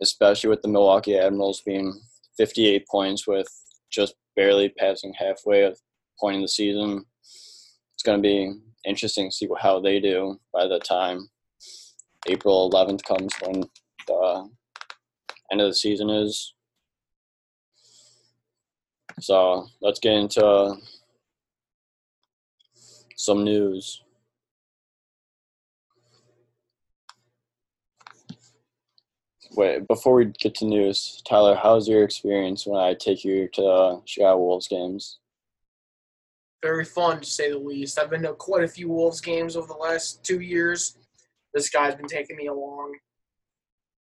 especially 0.00 0.48
with 0.48 0.62
the 0.62 0.68
Milwaukee 0.68 1.18
Admirals 1.18 1.60
being 1.60 2.00
58 2.36 2.86
points 2.88 3.26
with 3.26 3.48
just 3.90 4.14
barely 4.34 4.68
passing 4.68 5.14
halfway 5.18 5.62
of 5.62 5.78
point 6.20 6.36
in 6.36 6.42
the 6.42 6.48
season. 6.48 7.04
It's 7.22 8.02
going 8.04 8.18
to 8.18 8.22
be 8.22 8.52
interesting 8.84 9.30
to 9.30 9.34
see 9.34 9.48
how 9.60 9.80
they 9.80 10.00
do 10.00 10.38
by 10.52 10.66
the 10.66 10.78
time 10.78 11.28
April 12.26 12.70
11th 12.70 13.04
comes 13.04 13.32
when 13.42 13.64
the 14.06 14.48
end 15.52 15.60
of 15.60 15.68
the 15.68 15.74
season 15.74 16.10
is. 16.10 16.54
So 19.20 19.66
let's 19.80 20.00
get 20.00 20.12
into 20.12 20.76
some 23.16 23.44
news. 23.44 24.02
Wait, 29.56 29.88
before 29.88 30.14
we 30.14 30.26
get 30.26 30.54
to 30.54 30.66
news, 30.66 31.22
Tyler, 31.26 31.54
how's 31.54 31.88
your 31.88 32.04
experience 32.04 32.66
when 32.66 32.78
I 32.78 32.92
take 32.92 33.24
you 33.24 33.48
to 33.54 33.62
the 33.62 34.02
Chicago 34.04 34.36
Wolves 34.36 34.68
games? 34.68 35.18
Very 36.62 36.84
fun, 36.84 37.20
to 37.20 37.26
say 37.26 37.50
the 37.50 37.58
least. 37.58 37.98
I've 37.98 38.10
been 38.10 38.22
to 38.22 38.34
quite 38.34 38.64
a 38.64 38.68
few 38.68 38.90
Wolves 38.90 39.22
games 39.22 39.56
over 39.56 39.66
the 39.66 39.72
last 39.72 40.22
two 40.22 40.40
years. 40.40 40.98
This 41.54 41.70
guy's 41.70 41.94
been 41.94 42.06
taking 42.06 42.36
me 42.36 42.48
along. 42.48 42.96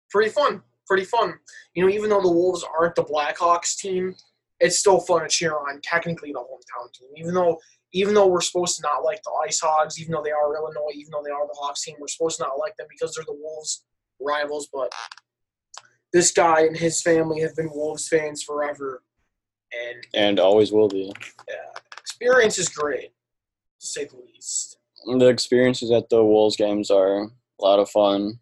Pretty 0.10 0.32
fun. 0.32 0.64
Pretty 0.88 1.06
fun. 1.06 1.36
You 1.76 1.84
know, 1.84 1.94
even 1.94 2.10
though 2.10 2.22
the 2.22 2.32
Wolves 2.32 2.66
aren't 2.80 2.96
the 2.96 3.04
Blackhawks 3.04 3.78
team, 3.78 4.16
it's 4.60 4.80
still 4.80 5.00
fun 5.02 5.22
to 5.22 5.28
cheer 5.28 5.54
on. 5.54 5.82
Technically, 5.84 6.32
the 6.32 6.40
hometown 6.40 6.92
team. 6.94 7.10
Even 7.16 7.36
though, 7.36 7.60
even 7.94 8.16
though 8.16 8.28
we're 8.28 8.42
supposed 8.42 8.78
to 8.78 8.82
not 8.82 9.04
like 9.04 9.22
the 9.22 9.32
Ice 9.46 9.60
Hogs, 9.60 10.02
even 10.02 10.14
though 10.14 10.24
they 10.24 10.32
are 10.32 10.56
Illinois, 10.56 10.94
even 10.96 11.12
though 11.12 11.24
they 11.24 11.30
are 11.30 11.46
the 11.46 11.56
Hawks 11.60 11.84
team, 11.84 11.96
we're 12.00 12.08
supposed 12.08 12.38
to 12.38 12.44
not 12.44 12.58
like 12.58 12.76
them 12.78 12.88
because 12.90 13.14
they're 13.14 13.26
the 13.26 13.40
Wolves 13.40 13.84
rivals. 14.20 14.68
But 14.74 14.92
this 16.14 16.32
guy 16.32 16.62
and 16.62 16.78
his 16.78 17.02
family 17.02 17.42
have 17.42 17.56
been 17.56 17.70
Wolves 17.74 18.08
fans 18.08 18.44
forever, 18.44 19.04
and 19.74 20.06
and 20.14 20.40
always 20.40 20.72
will 20.72 20.88
be. 20.88 21.12
Yeah, 21.50 21.82
experience 21.98 22.58
is 22.60 22.70
great, 22.70 23.12
to 23.82 23.88
say 23.88 24.06
the 24.06 24.18
least. 24.18 24.78
The 25.06 25.28
experiences 25.28 25.92
at 25.92 26.10
the 26.10 26.24
Wolves 26.24 26.56
games 26.56 26.90
are 26.90 27.24
a 27.24 27.30
lot 27.60 27.80
of 27.80 27.90
fun. 27.90 28.40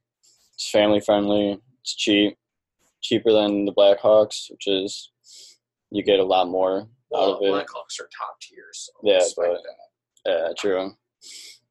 It's 0.54 0.70
family 0.70 1.00
friendly. 1.00 1.60
It's 1.82 1.96
cheap, 1.96 2.38
cheaper 3.02 3.32
than 3.32 3.66
the 3.66 3.74
Blackhawks, 3.74 4.52
which 4.52 4.68
is 4.68 5.12
you 5.90 6.04
get 6.04 6.20
a 6.20 6.24
lot 6.24 6.50
more 6.50 6.88
well, 7.10 7.24
out 7.24 7.36
of 7.38 7.42
it. 7.42 7.52
Blackhawks 7.52 8.00
are 8.00 8.10
top 8.18 8.40
tier, 8.42 8.66
so 8.74 8.92
yeah, 9.04 9.22
but 9.36 9.58
yeah, 10.26 10.50
true. 10.58 10.92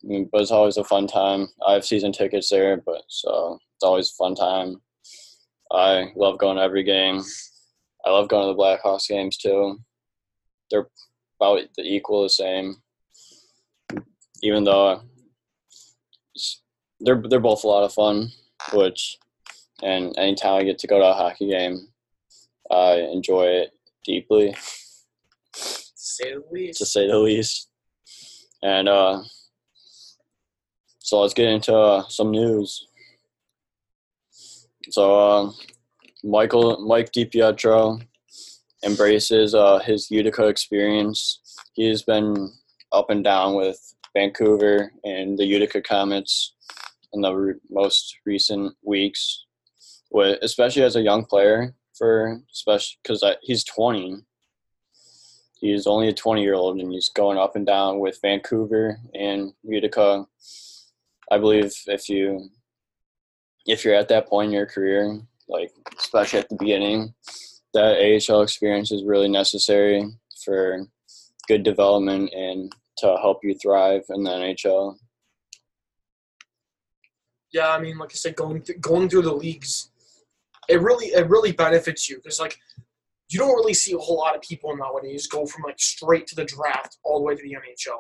I 0.03 0.07
mean, 0.07 0.29
but 0.33 0.41
it's 0.41 0.51
always 0.51 0.79
a 0.79 0.85
fun 0.85 1.07
time. 1.07 1.49
I 1.67 1.75
have 1.75 1.85
season 1.85 2.11
tickets 2.11 2.49
there, 2.49 2.79
but 2.79 3.03
so 3.09 3.59
it's 3.77 3.85
always 3.85 4.11
a 4.11 4.15
fun 4.15 4.35
time. 4.35 4.81
I 5.73 6.13
love 6.17 6.39
going 6.39 6.57
to 6.57 6.63
every 6.63 6.83
game. 6.83 7.23
I 8.05 8.11
love 8.11 8.29
going 8.29 8.49
to 8.49 8.55
the 8.55 8.59
Blackhawks 8.59 9.09
games 9.09 9.37
too. 9.37 9.79
They're 10.71 10.89
about 11.41 11.61
the 11.77 11.83
equal 11.83 12.23
the 12.25 12.29
same, 12.31 12.77
even 14.43 14.65
though 14.65 15.03
they're 17.01 17.23
they're 17.29 17.41
both 17.41 17.65
a 17.65 17.69
lot 17.69 17.85
of 17.85 17.93
fun. 17.93 18.29
Which, 18.73 19.19
and 19.83 20.17
anytime 20.19 20.61
I 20.61 20.65
get 20.65 20.79
to 20.81 20.87
go 20.87 20.99
to 20.99 21.07
a 21.07 21.15
hockey 21.15 21.49
game, 21.49 21.89
I 22.71 22.97
enjoy 23.13 23.45
it 23.45 23.71
deeply. 24.05 24.53
To 25.53 25.59
say 25.95 26.35
the 26.35 26.43
least. 26.51 26.79
To 26.79 26.87
say 26.87 27.07
the 27.07 27.19
least. 27.19 27.69
And 28.63 28.89
uh, 28.89 29.23
so 30.99 31.21
let's 31.21 31.35
get 31.35 31.49
into 31.49 31.75
uh, 31.75 32.07
some 32.09 32.31
news. 32.31 32.87
So 34.91 35.15
uh, 35.15 35.53
Michael 36.25 36.85
Mike 36.85 37.13
DiPietro 37.13 38.03
embraces 38.85 39.55
uh, 39.55 39.79
his 39.79 40.11
Utica 40.11 40.49
experience. 40.49 41.41
He's 41.75 42.03
been 42.03 42.53
up 42.93 43.09
and 43.11 43.23
down 43.23 43.55
with 43.55 43.79
Vancouver 44.17 44.93
and 45.05 45.39
the 45.39 45.45
Utica 45.45 45.81
Comets 45.81 46.55
in 47.13 47.21
the 47.21 47.33
re- 47.33 47.55
most 47.71 48.17
recent 48.27 48.75
weeks, 48.83 49.45
with, 50.11 50.39
especially 50.43 50.83
as 50.83 50.97
a 50.97 51.03
young 51.03 51.25
player. 51.25 51.75
For 51.97 52.41
especially 52.51 52.97
because 53.03 53.23
he's 53.43 53.63
20, 53.65 54.17
he's 55.61 55.87
only 55.87 56.09
a 56.09 56.15
20 56.15 56.43
year 56.43 56.55
old 56.55 56.81
and 56.81 56.91
he's 56.91 57.11
going 57.11 57.37
up 57.37 57.57
and 57.57 57.67
down 57.67 57.99
with 57.99 58.19
Vancouver 58.23 58.99
and 59.15 59.53
Utica. 59.63 60.27
I 61.31 61.39
believe 61.39 61.75
if 61.87 62.09
you 62.09 62.49
if 63.67 63.85
you're 63.85 63.95
at 63.95 64.09
that 64.09 64.29
point 64.29 64.47
in 64.47 64.53
your 64.53 64.67
career, 64.67 65.21
like 65.49 65.73
especially 65.99 66.41
at 66.41 66.49
the 66.49 66.57
beginning, 66.57 67.15
that 67.75 67.99
AHL 68.31 68.43
experience 68.43 68.91
is 68.91 69.05
really 69.05 69.29
necessary 69.29 70.05
for 70.45 70.87
good 71.49 71.63
development 71.63 72.33
and 72.33 72.73
to 72.99 73.17
help 73.21 73.41
you 73.43 73.55
thrive 73.55 74.03
in 74.11 74.23
the 74.23 74.31
NHL. 74.31 74.97
Yeah, 77.53 77.71
I 77.71 77.81
mean, 77.81 77.99
like 77.99 78.13
I 78.13 78.15
said, 78.15 78.37
going 78.37 78.63
th- 78.63 78.81
going 78.81 79.09
through 79.09 79.23
the 79.23 79.35
leagues, 79.35 79.91
it 80.69 80.81
really 80.81 81.07
it 81.07 81.29
really 81.29 81.53
benefits 81.53 82.09
you 82.09 82.17
because 82.17 82.39
like 82.39 82.59
you 83.29 83.39
don't 83.39 83.55
really 83.55 83.75
see 83.75 83.93
a 83.93 83.99
whole 83.99 84.19
lot 84.19 84.37
of 84.37 84.43
people 84.43 84.77
nowadays 84.77 85.27
go 85.27 85.47
from 85.47 85.63
like 85.63 85.81
straight 85.81 86.27
to 86.29 86.37
the 86.37 86.45
draft 86.45 86.99
all 87.03 87.19
the 87.19 87.25
way 87.25 87.35
to 87.35 87.43
the 87.43 87.55
NHL. 87.55 87.99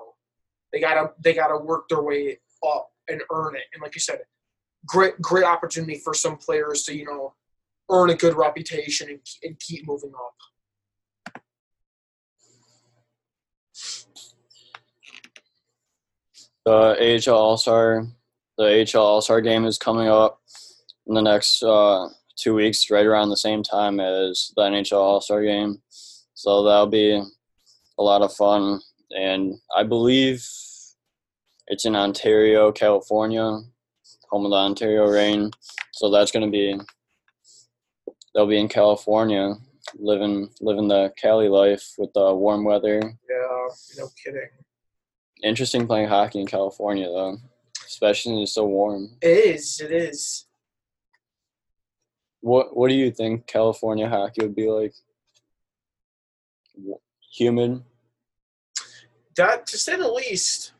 They 0.72 0.80
gotta 0.80 1.10
they 1.18 1.34
gotta 1.34 1.58
work 1.58 1.88
their 1.88 2.02
way 2.02 2.38
up 2.66 2.90
and 3.08 3.22
earn 3.32 3.56
it. 3.56 3.62
And 3.72 3.82
like 3.82 3.94
you 3.94 4.00
said, 4.00 4.20
great 4.86 5.20
great 5.20 5.44
opportunity 5.44 5.98
for 5.98 6.14
some 6.14 6.36
players 6.36 6.82
to 6.84 6.96
you 6.96 7.04
know 7.04 7.34
earn 7.90 8.10
a 8.10 8.14
good 8.14 8.36
reputation 8.36 9.08
and, 9.08 9.20
and 9.42 9.58
keep 9.58 9.86
moving 9.86 10.12
up. 10.14 10.34
The 16.64 17.20
AHL 17.28 17.36
All 17.36 17.56
Star, 17.56 18.06
the 18.58 18.86
AHL 18.94 19.02
All 19.02 19.22
Star 19.22 19.40
game 19.40 19.64
is 19.64 19.78
coming 19.78 20.08
up 20.08 20.40
in 21.06 21.14
the 21.14 21.22
next 21.22 21.62
uh, 21.62 22.08
two 22.36 22.54
weeks, 22.54 22.90
right 22.90 23.06
around 23.06 23.30
the 23.30 23.36
same 23.36 23.62
time 23.62 23.98
as 23.98 24.52
the 24.56 24.62
NHL 24.62 24.92
All 24.98 25.20
Star 25.20 25.42
game. 25.42 25.80
So 26.34 26.62
that'll 26.62 26.86
be 26.86 27.20
a 27.98 28.02
lot 28.02 28.22
of 28.22 28.32
fun, 28.34 28.80
and 29.10 29.54
I 29.76 29.82
believe 29.82 30.46
it's 31.66 31.84
in 31.84 31.96
Ontario, 31.96 32.72
California 32.72 33.60
home 34.30 34.44
of 34.44 34.50
the 34.50 34.56
Ontario 34.56 35.06
Reign. 35.08 35.50
So 35.92 36.10
that's 36.10 36.30
going 36.30 36.46
to 36.46 36.50
be 36.50 36.78
they'll 38.34 38.46
be 38.46 38.60
in 38.60 38.68
California, 38.68 39.54
living 39.98 40.50
living 40.60 40.88
the 40.88 41.12
Cali 41.16 41.48
life 41.48 41.94
with 41.98 42.12
the 42.14 42.34
warm 42.34 42.64
weather. 42.64 43.00
Yeah, 43.28 43.68
no 43.98 44.08
kidding. 44.22 44.48
Interesting 45.42 45.86
playing 45.86 46.08
hockey 46.08 46.40
in 46.40 46.46
California 46.46 47.06
though, 47.06 47.38
especially 47.86 48.34
when 48.34 48.42
it's 48.42 48.52
so 48.52 48.66
warm. 48.66 49.16
It 49.20 49.56
is. 49.56 49.80
It 49.80 49.92
is. 49.92 50.46
What 52.40 52.76
What 52.76 52.88
do 52.88 52.94
you 52.94 53.10
think 53.10 53.46
California 53.46 54.08
hockey 54.08 54.42
would 54.42 54.54
be 54.54 54.68
like? 54.68 54.94
Humid. 57.32 57.82
That, 59.36 59.66
to 59.68 59.78
say 59.78 59.96
the 59.96 60.10
least. 60.10 60.72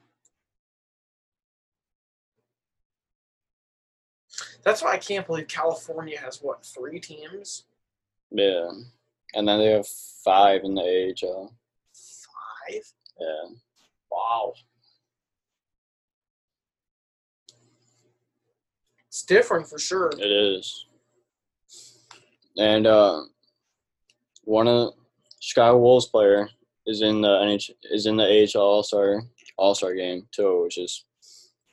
That's 4.62 4.82
why 4.82 4.92
I 4.92 4.98
can't 4.98 5.26
believe 5.26 5.48
California 5.48 6.18
has 6.18 6.42
what 6.42 6.64
three 6.64 7.00
teams. 7.00 7.64
Yeah, 8.30 8.70
and 9.34 9.48
then 9.48 9.58
they 9.58 9.70
have 9.70 9.86
five 10.24 10.62
in 10.64 10.74
the 10.74 10.82
AHL. 10.82 11.54
Five. 11.92 12.82
Yeah. 13.18 13.56
Wow. 14.10 14.54
It's 19.08 19.22
different 19.24 19.68
for 19.68 19.78
sure. 19.78 20.10
It 20.18 20.24
is. 20.24 20.86
And 22.56 22.86
uh, 22.86 23.22
one 24.44 24.68
of 24.68 24.94
Chicago 25.40 25.78
Wolves 25.78 26.06
player 26.06 26.48
is 26.86 27.02
in 27.02 27.20
the 27.20 27.28
NH 27.28 27.70
is 27.90 28.06
in 28.06 28.16
the 28.16 28.24
AHL 28.24 28.62
All 28.62 28.82
Star 28.82 29.22
All 29.56 29.74
Star 29.74 29.94
game 29.94 30.26
too, 30.32 30.62
which 30.62 30.78
is 30.78 31.04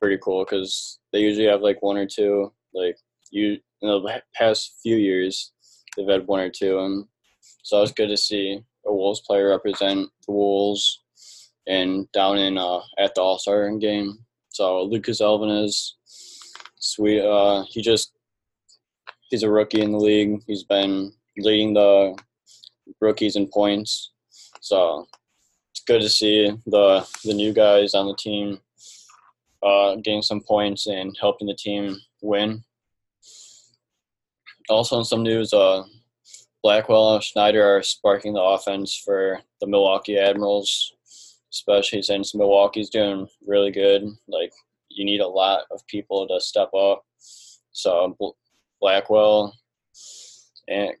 pretty 0.00 0.18
cool 0.22 0.44
because 0.44 0.98
they 1.12 1.20
usually 1.20 1.46
have 1.46 1.60
like 1.60 1.82
one 1.82 1.96
or 1.96 2.06
two 2.06 2.52
like 2.78 2.96
you 3.30 3.58
in 3.82 3.88
the 3.88 4.22
past 4.34 4.78
few 4.82 4.96
years 4.96 5.52
they've 5.96 6.08
had 6.08 6.26
one 6.26 6.40
or 6.40 6.50
two, 6.50 6.78
and 6.78 7.06
so 7.62 7.82
it's 7.82 7.92
good 7.92 8.08
to 8.08 8.16
see 8.16 8.60
a 8.86 8.92
Wolves 8.92 9.20
player 9.20 9.50
represent 9.50 10.08
the 10.26 10.32
Wolves 10.32 11.02
and 11.66 12.10
down 12.12 12.38
in 12.38 12.56
uh, 12.58 12.80
at 12.98 13.14
the 13.14 13.20
All 13.20 13.38
Star 13.38 13.70
game. 13.78 14.18
So 14.50 14.82
Lucas 14.82 15.20
Elvenes 15.20 15.64
is 15.64 15.96
sweet. 16.76 17.20
Uh, 17.20 17.64
he 17.68 17.82
just 17.82 18.12
he's 19.30 19.42
a 19.42 19.50
rookie 19.50 19.82
in 19.82 19.92
the 19.92 19.98
league. 19.98 20.42
He's 20.46 20.64
been 20.64 21.12
leading 21.36 21.74
the 21.74 22.16
rookies 23.00 23.36
in 23.36 23.48
points. 23.48 24.12
So 24.60 25.06
it's 25.70 25.84
good 25.84 26.00
to 26.00 26.08
see 26.08 26.50
the 26.66 27.06
the 27.24 27.34
new 27.34 27.52
guys 27.52 27.94
on 27.94 28.06
the 28.06 28.16
team 28.16 28.58
uh, 29.62 29.96
getting 29.96 30.22
some 30.22 30.40
points 30.40 30.86
and 30.86 31.16
helping 31.20 31.46
the 31.46 31.54
team 31.54 31.96
win. 32.22 32.64
Also, 34.68 34.98
in 34.98 35.04
some 35.04 35.22
news, 35.22 35.52
uh, 35.52 35.82
Blackwell 36.62 37.14
and 37.14 37.24
Schneider 37.24 37.64
are 37.64 37.82
sparking 37.82 38.34
the 38.34 38.42
offense 38.42 39.00
for 39.04 39.40
the 39.60 39.66
Milwaukee 39.66 40.18
Admirals, 40.18 40.92
especially 41.52 42.02
since 42.02 42.34
Milwaukee's 42.34 42.90
doing 42.90 43.28
really 43.46 43.70
good. 43.70 44.04
Like, 44.26 44.52
you 44.90 45.04
need 45.04 45.20
a 45.20 45.28
lot 45.28 45.64
of 45.70 45.86
people 45.86 46.26
to 46.28 46.40
step 46.40 46.72
up. 46.74 47.04
So, 47.72 48.16
Blackwell 48.80 49.54
and 50.68 50.92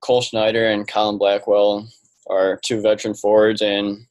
Cole 0.00 0.22
Schneider 0.22 0.68
and 0.68 0.86
Colin 0.86 1.18
Blackwell 1.18 1.88
are 2.28 2.60
two 2.64 2.80
veteran 2.82 3.14
forwards, 3.14 3.62
and 3.62 4.06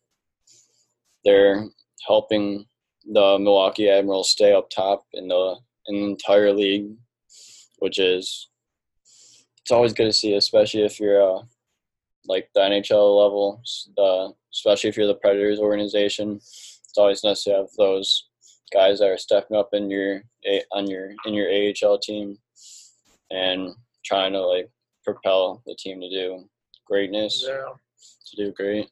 they're 1.24 1.66
helping 2.08 2.66
the 3.06 3.38
Milwaukee 3.40 3.90
Admirals 3.90 4.32
stay 4.32 4.54
up 4.54 4.70
top 4.70 5.06
in 5.14 5.28
the 5.28 5.56
in 5.88 5.96
the 5.96 6.06
entire 6.06 6.52
league, 6.52 6.88
which 7.78 8.00
is 8.00 8.50
it's 9.66 9.72
always 9.72 9.94
good 9.94 10.06
to 10.06 10.14
see, 10.14 10.36
especially 10.36 10.84
if 10.84 11.00
you're 11.00 11.20
uh, 11.20 11.42
like 12.28 12.48
the 12.54 12.62
NHL 12.62 13.24
level, 13.24 13.64
the 13.98 14.32
especially 14.54 14.92
if 14.92 14.96
you're 14.96 15.08
the 15.08 15.16
Predators 15.16 15.58
organization. 15.58 16.36
It's 16.36 16.98
always 17.00 17.24
nice 17.24 17.44
to 17.46 17.52
have 17.52 17.68
those 17.76 18.28
guys 18.72 19.00
that 19.00 19.10
are 19.10 19.18
stepping 19.18 19.58
up 19.58 19.70
in 19.74 19.90
your 19.90 20.22
on 20.72 20.88
your 20.88 21.14
in 21.26 21.34
your 21.34 21.50
AHL 21.50 21.98
team 21.98 22.38
and 23.32 23.74
trying 24.06 24.34
to 24.34 24.42
like 24.42 24.70
propel 25.04 25.64
the 25.66 25.74
team 25.74 26.00
to 26.00 26.10
do 26.12 26.48
greatness. 26.86 27.44
Yeah. 27.48 27.74
To 28.28 28.36
do 28.36 28.52
great. 28.52 28.88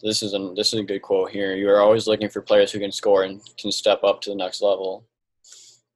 This 0.00 0.22
is 0.22 0.32
a 0.32 0.52
this 0.54 0.72
is 0.72 0.78
a 0.78 0.84
good 0.84 1.02
quote 1.02 1.32
here. 1.32 1.56
You 1.56 1.70
are 1.70 1.80
always 1.80 2.06
looking 2.06 2.28
for 2.28 2.40
players 2.40 2.70
who 2.70 2.78
can 2.78 2.92
score 2.92 3.24
and 3.24 3.40
can 3.58 3.72
step 3.72 4.04
up 4.04 4.20
to 4.20 4.30
the 4.30 4.36
next 4.36 4.62
level. 4.62 5.08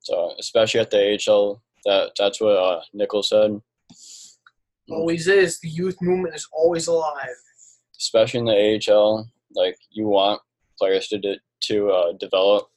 So 0.01 0.35
especially 0.39 0.81
at 0.81 0.91
the 0.91 1.19
AHL, 1.29 1.63
that 1.85 2.13
that's 2.19 2.41
what 2.41 2.57
uh, 2.57 2.83
Nichols 2.93 3.29
said. 3.29 3.61
Always 4.91 5.29
is. 5.29 5.61
The 5.61 5.69
youth 5.69 5.97
movement 6.01 6.35
is 6.35 6.49
always 6.53 6.87
alive. 6.89 7.37
Especially 7.99 8.41
in 8.41 8.47
the 8.47 8.93
AHL, 8.93 9.29
like 9.55 9.77
you 9.91 10.07
want 10.07 10.41
players 10.79 11.09
to 11.09 11.19
de- 11.19 11.41
to 11.63 11.91
uh, 11.91 12.13
develop, 12.15 12.69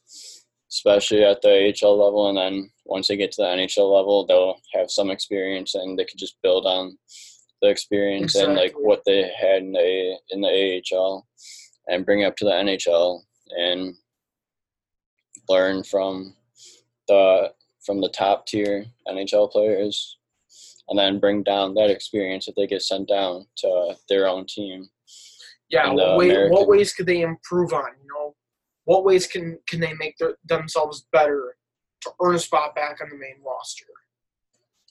especially 0.69 1.24
at 1.24 1.41
the 1.41 1.74
AHL 1.82 1.97
level, 1.97 2.30
and 2.30 2.38
then 2.38 2.69
once 2.86 3.07
they 3.07 3.17
get 3.17 3.32
to 3.32 3.41
the 3.41 3.47
NHL 3.47 3.95
level, 3.95 4.26
they'll 4.26 4.59
have 4.74 4.91
some 4.91 5.09
experience 5.09 5.76
and 5.76 5.97
they 5.97 6.05
can 6.05 6.17
just 6.17 6.36
build 6.43 6.65
on 6.65 6.97
the 7.61 7.69
experience 7.69 8.36
exactly. 8.36 8.51
and 8.51 8.55
like 8.55 8.74
what 8.78 9.01
they 9.05 9.32
had 9.39 9.63
in 9.63 9.71
the 9.71 10.17
in 10.32 10.41
the 10.41 10.84
AHL 10.93 11.26
and 11.88 12.05
bring 12.05 12.21
it 12.21 12.26
up 12.26 12.36
to 12.38 12.45
the 12.45 12.51
NHL 12.51 13.21
and 13.57 13.95
learn 15.49 15.84
from 15.84 16.36
the 17.08 17.51
from 17.86 18.01
the 18.01 18.10
top 18.10 18.45
tier 18.45 18.86
NHL 19.08 19.51
players 19.51 20.18
and 20.89 20.97
then 20.97 21.20
bring 21.20 21.43
down 21.43 21.74
that 21.76 21.89
experience 21.89 22.47
if 22.47 22.56
they 22.56 22.68
get 22.68 22.82
sent 22.82 23.08
down 23.08 23.45
to 23.58 23.95
their 24.10 24.28
own 24.28 24.45
team. 24.47 24.89
Yeah, 25.70 25.91
what, 25.91 26.04
uh, 26.04 26.18
way, 26.18 26.49
what 26.49 26.68
ways 26.68 26.93
could 26.93 27.06
they 27.06 27.22
improve 27.22 27.74
on? 27.74 27.89
You 28.01 28.08
know, 28.14 28.36
what 28.86 29.04
ways 29.04 29.28
can 29.28 29.60
can 29.68 29.80
they 29.80 29.93
make 29.93 30.18
their, 30.18 30.36
themselves 30.45 31.08
better 31.12 31.56
to 32.01 32.12
earn 32.22 32.36
a 32.36 32.39
spot 32.39 32.76
back 32.76 32.99
on 33.01 33.10
the 33.10 33.18
main 33.18 33.41
roster? 33.45 33.86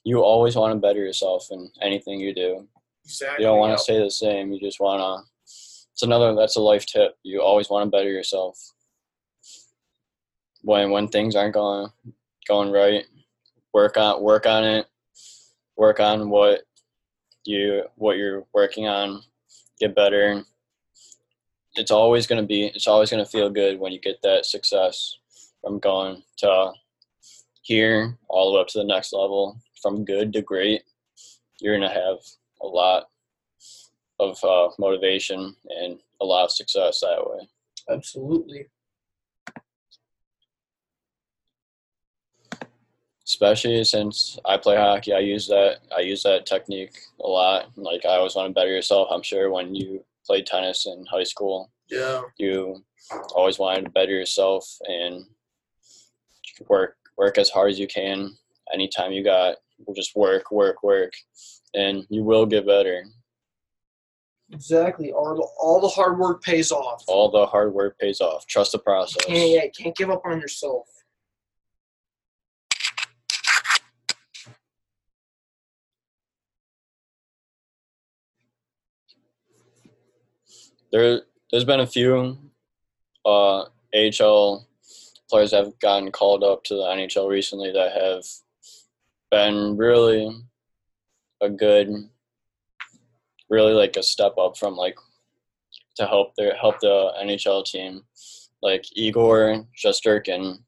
You 0.04 0.20
always 0.22 0.56
want 0.56 0.72
to 0.72 0.80
better 0.80 0.98
yourself 0.98 1.46
in 1.50 1.70
anything 1.80 2.18
you 2.18 2.34
do. 2.34 2.66
Exactly. 3.04 3.44
You 3.44 3.50
don't 3.50 3.58
want 3.58 3.76
to 3.76 3.82
stay 3.82 4.02
the 4.02 4.10
same. 4.10 4.52
You 4.52 4.60
just 4.60 4.80
want 4.80 5.00
to. 5.00 5.28
It's 5.44 6.02
another. 6.02 6.34
That's 6.34 6.56
a 6.56 6.60
life 6.60 6.86
tip. 6.86 7.16
You 7.22 7.42
always 7.42 7.68
want 7.70 7.86
to 7.86 7.96
better 7.96 8.10
yourself 8.10 8.58
when 10.62 10.90
when 10.90 11.08
things 11.08 11.36
aren't 11.36 11.54
going 11.54 11.90
going 12.48 12.70
right, 12.70 13.04
work 13.72 13.96
on 13.96 14.22
work 14.22 14.46
on 14.46 14.64
it, 14.64 14.86
work 15.76 16.00
on 16.00 16.30
what 16.30 16.62
you 17.44 17.84
what 17.96 18.16
you're 18.16 18.44
working 18.54 18.86
on, 18.86 19.22
get 19.78 19.94
better. 19.94 20.42
It's 21.74 21.90
always 21.90 22.26
gonna 22.26 22.42
be 22.42 22.66
it's 22.66 22.88
always 22.88 23.10
gonna 23.10 23.26
feel 23.26 23.50
good 23.50 23.78
when 23.78 23.92
you 23.92 24.00
get 24.00 24.20
that 24.22 24.46
success 24.46 25.18
from 25.60 25.78
going 25.78 26.22
to 26.38 26.72
here 27.62 28.18
all 28.28 28.50
the 28.50 28.56
way 28.56 28.60
up 28.60 28.68
to 28.68 28.78
the 28.78 28.84
next 28.84 29.12
level, 29.12 29.56
from 29.80 30.04
good 30.04 30.32
to 30.32 30.42
great. 30.42 30.82
You're 31.60 31.78
gonna 31.78 31.92
have 31.92 32.18
a 32.60 32.66
lot 32.66 33.08
of 34.18 34.42
uh, 34.44 34.68
motivation 34.78 35.54
and 35.80 35.98
a 36.20 36.24
lot 36.24 36.44
of 36.44 36.50
success 36.50 37.00
that 37.00 37.24
way. 37.24 37.48
Absolutely. 37.90 38.66
Especially 43.32 43.82
since 43.82 44.38
I 44.44 44.58
play 44.58 44.76
hockey. 44.76 45.14
I 45.14 45.20
use 45.20 45.46
that 45.48 45.78
I 45.96 46.00
use 46.00 46.22
that 46.24 46.44
technique 46.44 46.98
a 47.20 47.26
lot. 47.26 47.66
Like 47.76 48.04
I 48.04 48.16
always 48.16 48.34
want 48.34 48.48
to 48.48 48.54
better 48.54 48.70
yourself. 48.70 49.08
I'm 49.10 49.22
sure 49.22 49.50
when 49.50 49.74
you 49.74 50.04
played 50.26 50.46
tennis 50.46 50.86
in 50.86 51.06
high 51.10 51.24
school, 51.24 51.70
yeah, 51.90 52.20
you 52.36 52.84
always 53.34 53.58
wanted 53.58 53.84
to 53.86 53.90
better 53.90 54.12
yourself 54.12 54.64
and 54.84 55.24
work 56.68 56.96
work 57.16 57.38
as 57.38 57.48
hard 57.48 57.70
as 57.70 57.78
you 57.78 57.86
can. 57.86 58.36
Anytime 58.72 59.12
you 59.12 59.24
got, 59.24 59.56
just 59.96 60.14
work, 60.14 60.52
work, 60.52 60.82
work, 60.82 61.12
and 61.74 62.04
you 62.10 62.24
will 62.24 62.46
get 62.46 62.66
better. 62.66 63.04
Exactly. 64.50 65.12
All 65.12 65.34
the, 65.34 65.46
all 65.58 65.80
the 65.80 65.88
hard 65.88 66.18
work 66.18 66.42
pays 66.42 66.70
off. 66.70 67.02
All 67.08 67.30
the 67.30 67.46
hard 67.46 67.72
work 67.72 67.98
pays 67.98 68.20
off. 68.20 68.46
Trust 68.46 68.72
the 68.72 68.78
process. 68.78 69.24
Can't, 69.24 69.48
yeah, 69.48 69.66
can't 69.76 69.96
give 69.96 70.10
up 70.10 70.22
on 70.26 70.40
yourself. 70.40 70.86
There 80.92 81.22
there's 81.50 81.64
been 81.64 81.80
a 81.80 81.86
few 81.86 82.38
uh, 83.24 83.64
AHL 83.94 84.66
players 85.28 85.50
that 85.50 85.64
have 85.64 85.78
gotten 85.80 86.12
called 86.12 86.44
up 86.44 86.62
to 86.64 86.74
the 86.74 86.82
NHL 86.82 87.28
recently 87.28 87.72
that 87.72 87.92
have 87.92 88.24
been 89.30 89.76
really 89.76 90.30
a 91.40 91.48
good, 91.48 91.88
really 93.50 93.72
like 93.72 93.96
a 93.96 94.02
step 94.02 94.34
up 94.38 94.56
from 94.56 94.76
like 94.76 94.96
to 95.96 96.06
help 96.06 96.34
their 96.36 96.54
help 96.56 96.80
the 96.80 97.12
NHL 97.22 97.64
team. 97.64 98.02
Like 98.62 98.84
Igor 98.94 99.64
Shesterkin 99.76 100.58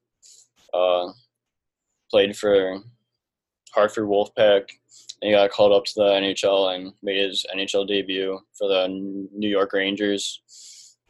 uh, 0.72 1.12
played 2.10 2.36
for 2.36 2.80
Hartford 3.72 4.04
Wolfpack 4.04 4.68
he 5.24 5.32
got 5.32 5.50
called 5.50 5.72
up 5.72 5.84
to 5.84 5.92
the 5.96 6.02
NHL 6.04 6.74
and 6.74 6.92
made 7.02 7.24
his 7.24 7.46
NHL 7.54 7.86
debut 7.86 8.38
for 8.56 8.68
the 8.68 8.88
New 9.32 9.48
York 9.48 9.72
Rangers. 9.72 10.42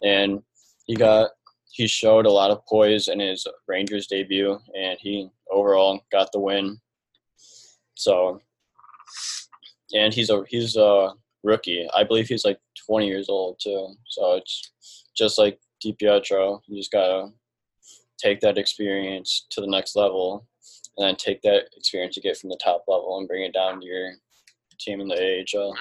And 0.02 0.42
he 0.86 0.94
got 0.94 1.30
he 1.72 1.88
showed 1.88 2.24
a 2.24 2.30
lot 2.30 2.52
of 2.52 2.64
poise 2.66 3.08
in 3.08 3.18
his 3.18 3.46
Rangers 3.66 4.06
debut, 4.06 4.56
and 4.78 4.96
he 5.00 5.28
overall 5.50 6.00
got 6.12 6.30
the 6.30 6.38
win. 6.38 6.80
So, 7.96 8.40
and 9.92 10.14
he's 10.14 10.30
a 10.30 10.44
he's 10.48 10.76
a 10.76 11.12
rookie. 11.42 11.88
I 11.92 12.04
believe 12.04 12.28
he's 12.28 12.44
like 12.44 12.60
20 12.86 13.08
years 13.08 13.28
old 13.28 13.58
too. 13.60 13.94
So 14.08 14.34
it's 14.34 14.72
just 15.16 15.38
like 15.38 15.58
DiPietro. 15.84 16.60
You 16.68 16.76
just 16.76 16.92
gotta 16.92 17.30
take 18.18 18.40
that 18.40 18.58
experience 18.58 19.46
to 19.50 19.60
the 19.60 19.66
next 19.66 19.96
level 19.96 20.46
and 20.96 21.06
then 21.06 21.16
take 21.16 21.42
that 21.42 21.64
experience 21.76 22.16
you 22.16 22.22
get 22.22 22.36
from 22.36 22.50
the 22.50 22.58
top 22.62 22.84
level 22.86 23.18
and 23.18 23.28
bring 23.28 23.44
it 23.44 23.52
down 23.52 23.80
to 23.80 23.86
your 23.86 24.12
team 24.78 25.00
in 25.00 25.08
the 25.08 25.44
AHL. 25.54 25.76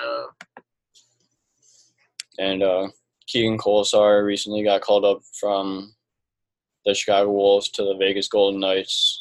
And 2.40 2.64
uh, 2.64 2.88
Keegan 3.28 3.58
Kolesar 3.58 4.26
recently 4.26 4.64
got 4.64 4.82
called 4.82 5.06
up 5.06 5.22
from 5.40 5.94
the 6.86 6.94
Chicago 6.94 7.32
Wolves 7.32 7.70
to 7.70 7.84
the 7.84 7.96
Vegas 7.98 8.28
Golden 8.28 8.60
Knights 8.60 9.20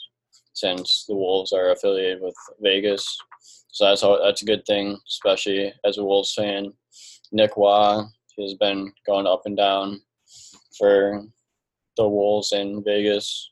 since 0.55 1.05
the 1.09 1.15
Wolves 1.15 1.53
are 1.53 1.71
affiliated 1.71 2.21
with 2.23 2.35
Vegas. 2.61 3.19
So 3.69 3.87
that's 3.87 4.03
all, 4.03 4.23
that's 4.23 4.43
a 4.43 4.47
good 4.47 4.65
thing, 4.67 4.99
especially 5.09 5.73
as 5.85 5.99
a 5.99 6.05
Wolves 6.05 6.35
fan. 6.35 6.73
Nick 7.33 7.57
Waugh 7.57 8.07
has 8.39 8.55
been 8.55 8.93
going 9.07 9.27
up 9.27 9.43
and 9.45 9.57
down 9.57 10.01
for 10.79 11.23
the 11.97 12.09
Wolves 12.09 12.53
in 12.53 12.83
Vegas 12.85 13.52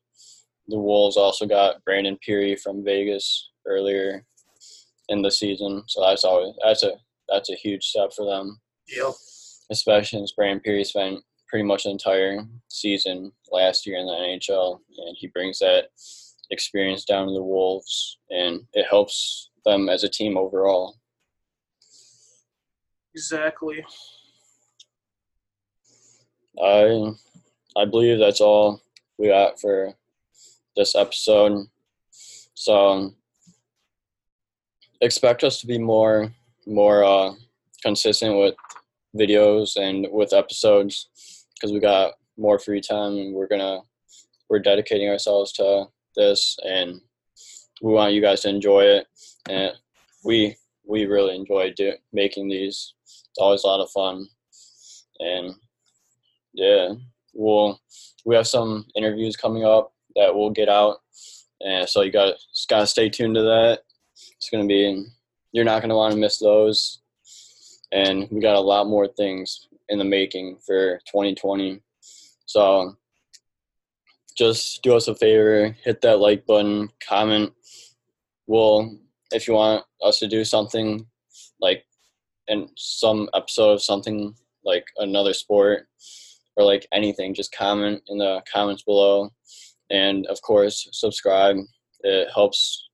the 0.71 0.79
Wolves 0.79 1.17
also 1.17 1.47
got 1.47 1.85
Brandon 1.85 2.17
Pirri 2.27 2.59
from 2.59 2.85
Vegas 2.85 3.51
earlier 3.67 4.25
in 5.09 5.23
the 5.23 5.31
season, 5.31 5.83
so 5.87 6.01
that's 6.03 6.25
always 6.25 6.55
that's 6.65 6.83
a 6.83 6.93
that's 7.29 7.51
a 7.51 7.57
huge 7.57 7.85
step 7.85 8.13
for 8.15 8.25
them. 8.25 8.61
Yep. 8.89 9.13
Especially 9.71 10.19
since 10.19 10.33
Brandon 10.33 10.63
Pirri 10.67 10.87
spent 10.87 11.21
pretty 11.49 11.65
much 11.65 11.85
the 11.85 11.91
entire 11.91 12.39
season 12.69 13.33
last 13.51 13.87
year 13.87 13.99
in 13.99 14.07
the 14.07 14.13
NHL, 14.13 14.81
and 14.99 15.17
he 15.19 15.27
brings 15.29 15.59
that 15.59 15.89
experience 16.51 17.05
down 17.05 17.27
to 17.27 17.35
the 17.35 17.43
Wolves, 17.43 18.19
and 18.31 18.63
it 18.73 18.87
helps 18.89 19.51
them 19.65 19.89
as 19.89 20.05
a 20.05 20.09
team 20.09 20.37
overall. 20.37 20.97
Exactly. 23.15 23.85
I 26.63 27.13
I 27.77 27.85
believe 27.85 28.19
that's 28.19 28.41
all 28.41 28.81
we 29.19 29.29
got 29.29 29.61
for 29.61 29.95
this 30.77 30.95
episode. 30.95 31.67
So 32.55 33.15
expect 35.01 35.45
us 35.45 35.61
to 35.61 35.67
be 35.67 35.79
more 35.79 36.33
more 36.67 37.05
uh, 37.05 37.33
consistent 37.83 38.37
with 38.37 38.55
videos 39.17 39.77
and 39.77 40.07
with 40.11 40.33
episodes 40.33 41.09
because 41.55 41.73
we 41.73 41.81
got 41.81 42.13
more 42.37 42.59
free 42.59 42.81
time 42.81 43.17
and 43.17 43.35
we're 43.35 43.49
gonna 43.49 43.81
we're 44.49 44.59
dedicating 44.59 45.09
ourselves 45.09 45.53
to 45.53 45.87
this 46.17 46.57
and 46.65 47.01
we 47.83 47.93
want 47.93 48.13
you 48.13 48.21
guys 48.21 48.43
to 48.43 48.49
enjoy 48.49 48.83
it. 48.83 49.07
And 49.49 49.73
we 50.25 50.57
we 50.87 51.07
really 51.07 51.37
enjoy 51.37 51.73
do, 51.77 51.93
making 52.13 52.49
these. 52.49 52.95
It's 53.05 53.39
always 53.39 53.65
a 53.65 53.67
lot 53.67 53.81
of 53.81 53.91
fun. 53.91 54.29
And 55.21 55.55
yeah 56.55 56.95
we'll 57.35 57.81
we 58.25 58.35
have 58.35 58.47
some 58.47 58.87
interviews 58.97 59.37
coming 59.37 59.65
up 59.65 59.93
that 60.17 60.35
we'll 60.35 60.51
get 60.51 60.69
out. 60.69 60.99
And 61.61 61.89
so 61.89 62.03
you 62.03 62.13
got 62.13 62.35
gotta 62.69 62.87
stay 62.87 63.09
tuned 63.09 63.35
to 63.35 63.43
that. 63.43 63.81
It's 64.37 64.51
gonna 64.51 64.67
be 64.67 65.07
you're 65.53 65.65
not 65.65 65.83
gonna 65.83 65.97
want 65.97 66.13
to 66.13 66.21
miss 66.21 66.39
those. 66.39 67.01
And 67.93 68.29
we 68.31 68.41
got 68.41 68.57
a 68.57 68.61
lot 68.61 68.87
more 68.87 69.09
things 69.09 69.69
in 69.89 69.99
the 69.99 70.05
making 70.05 70.59
for 70.65 70.99
2020 71.07 71.83
so 72.51 72.97
just 74.37 74.83
do 74.83 74.97
us 74.97 75.07
a 75.07 75.15
favor 75.15 75.77
hit 75.85 76.01
that 76.01 76.19
like 76.19 76.47
button 76.47 76.89
comment. 76.99 77.53
We'll 78.49 78.99
if 79.31 79.47
you 79.47 79.55
want 79.55 79.85
us 80.03 80.19
to 80.19 80.27
do 80.27 80.45
something 80.45 81.07
like 81.61 81.85
in 82.49 82.69
some 82.77 83.29
episode 83.35 83.75
of 83.75 83.83
something 83.83 84.35
like 84.65 84.85
another 84.97 85.33
sport 85.33 85.87
or 86.57 86.65
like 86.65 86.89
anything 86.93 87.35
just 87.35 87.55
comment 87.55 88.03
in 88.09 88.19
the 88.19 88.43
comments 88.53 88.83
below 88.83 89.31
and 89.91 90.27
of 90.27 90.41
course 90.43 90.89
subscribe. 90.93 91.57
It 92.01 92.29
helps 92.35 92.89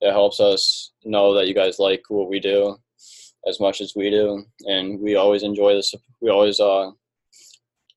it 0.00 0.12
helps 0.12 0.40
us 0.40 0.92
know 1.04 1.34
that 1.34 1.46
you 1.46 1.54
guys 1.54 1.78
like 1.78 2.02
what 2.08 2.30
we 2.30 2.40
do 2.40 2.76
as 3.46 3.60
much 3.60 3.80
as 3.80 3.94
we 3.96 4.10
do. 4.10 4.44
And 4.66 5.00
we 5.00 5.16
always 5.16 5.42
enjoy 5.42 5.74
this 5.74 5.94
we 6.20 6.30
always 6.30 6.60
uh 6.60 6.90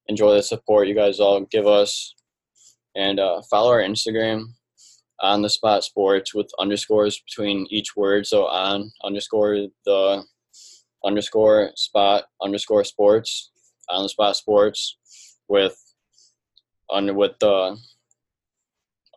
enjoy 0.07 0.34
the 0.34 0.43
support 0.43 0.88
you 0.88 0.95
guys 0.95 1.19
all 1.19 1.41
give 1.51 1.67
us. 1.67 2.13
And 2.95 3.19
uh, 3.19 3.41
follow 3.49 3.71
our 3.71 3.82
instagram 3.82 4.45
on 5.19 5.41
the 5.41 5.49
spot 5.49 5.84
sports 5.84 6.36
with 6.36 6.51
underscores 6.59 7.19
between 7.26 7.65
each 7.69 7.95
word. 7.95 8.28
So 8.28 8.45
on 8.45 8.91
underscore 9.03 9.67
the 9.86 10.24
underscore 11.05 11.71
spot 11.76 12.26
underscore 12.41 12.84
sports 12.84 13.51
on 13.89 14.03
the 14.03 14.09
spot 14.09 14.36
sports 14.36 14.97
with 15.47 15.78
under 16.89 17.13
with 17.13 17.34
the 17.39 17.78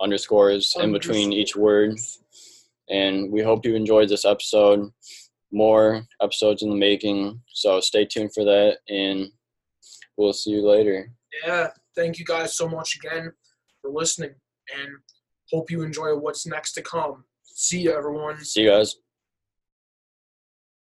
underscores 0.01 0.75
in 0.81 0.93
between 0.93 1.33
each 1.33 1.57
word 1.57 1.97
and 2.91 3.31
we 3.33 3.43
hope 3.43 3.65
you 3.65 3.75
enjoyed 3.75 4.09
this 4.09 4.25
episode 4.25 4.91
more 5.53 6.05
episodes 6.21 6.63
in 6.63 6.71
the 6.71 6.77
making 6.77 7.41
so 7.53 7.81
stay 7.81 8.05
tuned 8.05 8.33
for 8.35 8.45
that 8.45 8.79
and 8.89 9.27
we'll 10.17 10.33
see 10.33 10.51
you 10.51 10.67
later 10.67 11.11
Yeah. 11.47 11.69
Thank 11.95 12.19
you 12.19 12.25
guys 12.25 12.57
so 12.57 12.69
much 12.69 12.97
again 12.97 13.33
for 13.81 13.91
listening 13.91 14.35
and 14.79 14.89
hope 15.51 15.71
you 15.71 15.83
enjoy 15.83 16.15
what's 16.15 16.47
next 16.47 16.73
to 16.75 16.83
come. 16.83 17.25
See 17.45 17.81
you, 17.81 17.97
everyone. 17.97 18.45
see 18.45 18.63
you 18.63 18.71
guys 18.71 18.97